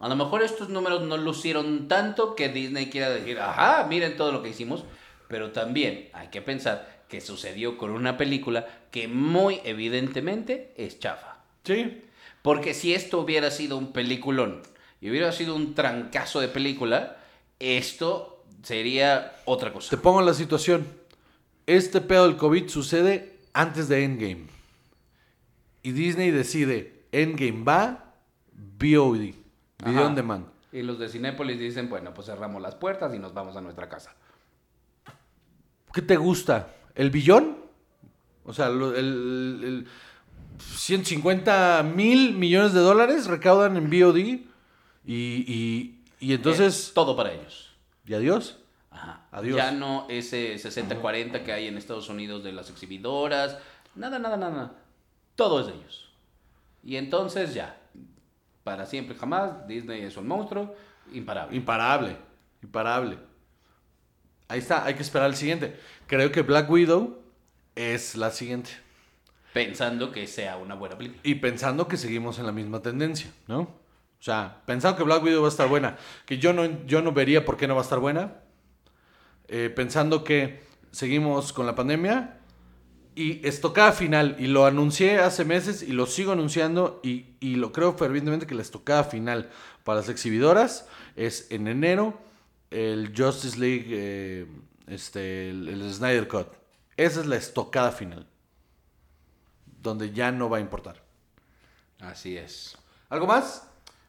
a 0.00 0.08
lo 0.08 0.16
mejor 0.16 0.42
estos 0.42 0.68
números 0.68 1.02
no 1.02 1.16
lucieron 1.16 1.86
tanto 1.86 2.34
que 2.34 2.48
Disney 2.48 2.90
quiera 2.90 3.10
decir, 3.10 3.38
ajá, 3.38 3.86
miren 3.88 4.16
todo 4.16 4.32
lo 4.32 4.42
que 4.42 4.48
hicimos, 4.48 4.84
pero 5.32 5.50
también 5.50 6.10
hay 6.12 6.28
que 6.28 6.42
pensar 6.42 7.04
que 7.08 7.22
sucedió 7.22 7.78
con 7.78 7.90
una 7.90 8.18
película 8.18 8.66
que 8.90 9.08
muy 9.08 9.60
evidentemente 9.64 10.74
es 10.76 10.98
chafa. 10.98 11.38
Sí. 11.64 12.02
Porque 12.42 12.74
si 12.74 12.92
esto 12.92 13.18
hubiera 13.18 13.50
sido 13.50 13.78
un 13.78 13.94
peliculón 13.94 14.60
y 15.00 15.08
hubiera 15.08 15.32
sido 15.32 15.56
un 15.56 15.74
trancazo 15.74 16.38
de 16.38 16.48
película, 16.48 17.16
esto 17.58 18.44
sería 18.62 19.32
otra 19.46 19.70
Te 19.70 19.74
cosa. 19.74 20.02
pongo 20.02 20.20
en 20.20 20.26
la 20.26 20.34
situación. 20.34 20.86
Este 21.66 22.02
pedo 22.02 22.24
del 22.26 22.36
COVID 22.36 22.68
sucede 22.68 23.38
antes 23.54 23.88
de 23.88 24.04
Endgame. 24.04 24.48
Y 25.82 25.92
Disney 25.92 26.30
decide, 26.30 27.04
Endgame 27.10 27.64
va, 27.64 28.12
VOD, 28.52 29.32
Video 29.82 30.06
on 30.06 30.14
Demand. 30.14 30.46
Y 30.72 30.82
los 30.82 30.98
de 30.98 31.08
Cinépolis 31.08 31.58
dicen, 31.58 31.88
bueno, 31.88 32.12
pues 32.12 32.26
cerramos 32.26 32.60
las 32.60 32.74
puertas 32.74 33.14
y 33.14 33.18
nos 33.18 33.32
vamos 33.32 33.56
a 33.56 33.62
nuestra 33.62 33.88
casa. 33.88 34.14
¿Qué 35.92 36.02
te 36.02 36.16
gusta? 36.16 36.74
¿El 36.94 37.10
billón? 37.10 37.58
O 38.44 38.52
sea, 38.52 38.68
el, 38.68 38.82
el 38.82 39.86
150 40.58 41.82
mil 41.94 42.34
millones 42.34 42.72
de 42.72 42.80
dólares 42.80 43.26
recaudan 43.26 43.76
en 43.76 43.90
VOD 43.90 44.16
y, 44.16 44.46
y, 45.06 46.00
y 46.20 46.32
entonces... 46.32 46.88
Es 46.88 46.94
todo 46.94 47.16
para 47.16 47.32
ellos. 47.32 47.74
¿Y 48.06 48.14
adiós? 48.14 48.58
Ajá. 48.90 49.26
Adiós. 49.32 49.56
Ya 49.56 49.70
no 49.72 50.06
ese 50.08 50.54
60-40 50.54 51.42
que 51.44 51.52
hay 51.52 51.66
en 51.66 51.78
Estados 51.78 52.08
Unidos 52.08 52.44
de 52.44 52.52
las 52.52 52.70
exhibidoras. 52.70 53.58
Nada, 53.94 54.18
nada, 54.18 54.36
nada. 54.36 54.72
Todo 55.36 55.60
es 55.60 55.66
de 55.66 55.74
ellos. 55.74 56.12
Y 56.84 56.96
entonces 56.96 57.54
ya. 57.54 57.78
Para 58.64 58.86
siempre 58.86 59.16
jamás, 59.16 59.66
Disney 59.66 60.02
es 60.02 60.16
un 60.16 60.28
monstruo 60.28 60.74
imparable. 61.12 61.56
Imparable, 61.56 62.16
imparable. 62.62 63.18
Ahí 64.52 64.58
está, 64.58 64.84
hay 64.84 64.92
que 64.92 65.02
esperar 65.02 65.30
el 65.30 65.34
siguiente. 65.34 65.74
Creo 66.06 66.30
que 66.30 66.42
Black 66.42 66.68
Widow 66.70 67.22
es 67.74 68.16
la 68.16 68.30
siguiente. 68.30 68.70
Pensando 69.54 70.12
que 70.12 70.26
sea 70.26 70.58
una 70.58 70.74
buena 70.74 70.98
película. 70.98 71.22
Y 71.24 71.36
pensando 71.36 71.88
que 71.88 71.96
seguimos 71.96 72.38
en 72.38 72.44
la 72.44 72.52
misma 72.52 72.82
tendencia, 72.82 73.32
¿no? 73.48 73.60
O 73.60 74.20
sea, 74.20 74.60
pensando 74.66 74.98
que 74.98 75.04
Black 75.04 75.22
Widow 75.22 75.40
va 75.40 75.48
a 75.48 75.50
estar 75.50 75.70
buena, 75.70 75.96
que 76.26 76.36
yo 76.36 76.52
no, 76.52 76.84
yo 76.84 77.00
no 77.00 77.12
vería 77.12 77.46
por 77.46 77.56
qué 77.56 77.66
no 77.66 77.76
va 77.76 77.80
a 77.80 77.84
estar 77.84 77.98
buena. 77.98 78.42
Eh, 79.48 79.72
pensando 79.74 80.22
que 80.22 80.60
seguimos 80.90 81.54
con 81.54 81.64
la 81.64 81.74
pandemia 81.74 82.38
y 83.14 83.46
estocada 83.48 83.92
final, 83.92 84.36
y 84.38 84.48
lo 84.48 84.66
anuncié 84.66 85.18
hace 85.18 85.46
meses 85.46 85.82
y 85.82 85.92
lo 85.92 86.04
sigo 86.04 86.32
anunciando 86.32 87.00
y, 87.02 87.36
y 87.40 87.54
lo 87.54 87.72
creo 87.72 87.96
fervientemente 87.96 88.46
que 88.46 88.54
la 88.54 88.60
estocada 88.60 89.04
final 89.04 89.48
para 89.82 90.00
las 90.00 90.10
exhibidoras 90.10 90.86
es 91.16 91.46
en 91.50 91.68
enero 91.68 92.20
el 92.72 93.12
Justice 93.16 93.58
League, 93.58 93.86
eh, 93.90 94.46
este, 94.86 95.50
el, 95.50 95.68
el 95.68 95.92
Snyder 95.92 96.26
Cut. 96.28 96.48
Esa 96.96 97.20
es 97.20 97.26
la 97.26 97.36
estocada 97.36 97.92
final, 97.92 98.26
donde 99.80 100.12
ya 100.12 100.30
no 100.32 100.48
va 100.48 100.58
a 100.58 100.60
importar. 100.60 101.02
Así 102.00 102.36
es. 102.36 102.76
¿Algo 103.08 103.26
más? 103.26 103.68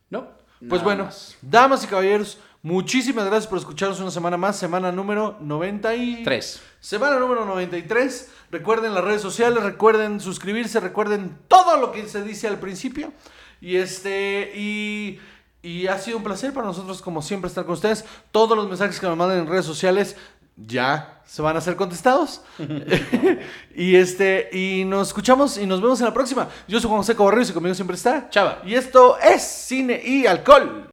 No. 0.10 0.28
Pues 0.60 0.82
nada 0.82 0.84
bueno, 0.84 1.04
más. 1.06 1.38
damas 1.42 1.84
y 1.84 1.88
caballeros, 1.88 2.38
muchísimas 2.62 3.26
gracias 3.26 3.48
por 3.48 3.60
escucharnos 3.60 4.00
una 4.00 4.12
semana 4.12 4.38
más, 4.38 4.58
semana 4.58 4.92
número 4.92 5.38
93. 5.42 6.24
Tres. 6.24 6.62
Semana 6.80 7.20
número 7.20 7.46
93. 7.46 8.32
Recuerden 8.50 8.94
las 8.94 9.04
redes 9.04 9.22
sociales, 9.22 9.62
recuerden 9.64 10.20
suscribirse, 10.20 10.80
recuerden 10.80 11.38
todo 11.48 11.78
lo 11.78 11.92
que 11.92 12.08
se 12.08 12.24
dice 12.24 12.48
al 12.48 12.60
principio. 12.60 13.12
Y 13.60 13.78
este 13.78 14.52
y, 14.56 15.20
y 15.64 15.88
ha 15.88 15.98
sido 15.98 16.18
un 16.18 16.24
placer 16.24 16.54
para 16.54 16.68
nosotros 16.68 17.02
como 17.02 17.22
siempre 17.22 17.48
estar 17.48 17.64
con 17.64 17.74
ustedes. 17.74 18.06
Todos 18.32 18.56
los 18.56 18.68
mensajes 18.68 19.00
que 19.00 19.08
me 19.08 19.16
manden 19.16 19.40
en 19.40 19.48
redes 19.48 19.66
sociales 19.66 20.18
ya 20.56 21.22
se 21.26 21.42
van 21.42 21.58
a 21.58 21.62
ser 21.62 21.76
contestados. 21.78 22.42
y 23.76 23.96
este, 23.96 24.50
y 24.52 24.84
nos 24.86 25.08
escuchamos 25.08 25.58
y 25.58 25.66
nos 25.66 25.82
vemos 25.82 26.00
en 26.02 26.06
la 26.06 26.14
próxima. 26.14 26.50
Yo 26.68 26.80
soy 26.80 26.90
Juan 26.90 27.00
José 27.00 27.16
Cobarrios 27.16 27.50
y 27.50 27.54
conmigo 27.54 27.74
siempre 27.74 27.96
está 27.96 28.30
Chava. 28.30 28.62
Y 28.66 28.76
esto 28.76 29.18
es 29.20 29.42
Cine 29.42 30.00
y 30.04 30.28
Alcohol. 30.28 30.93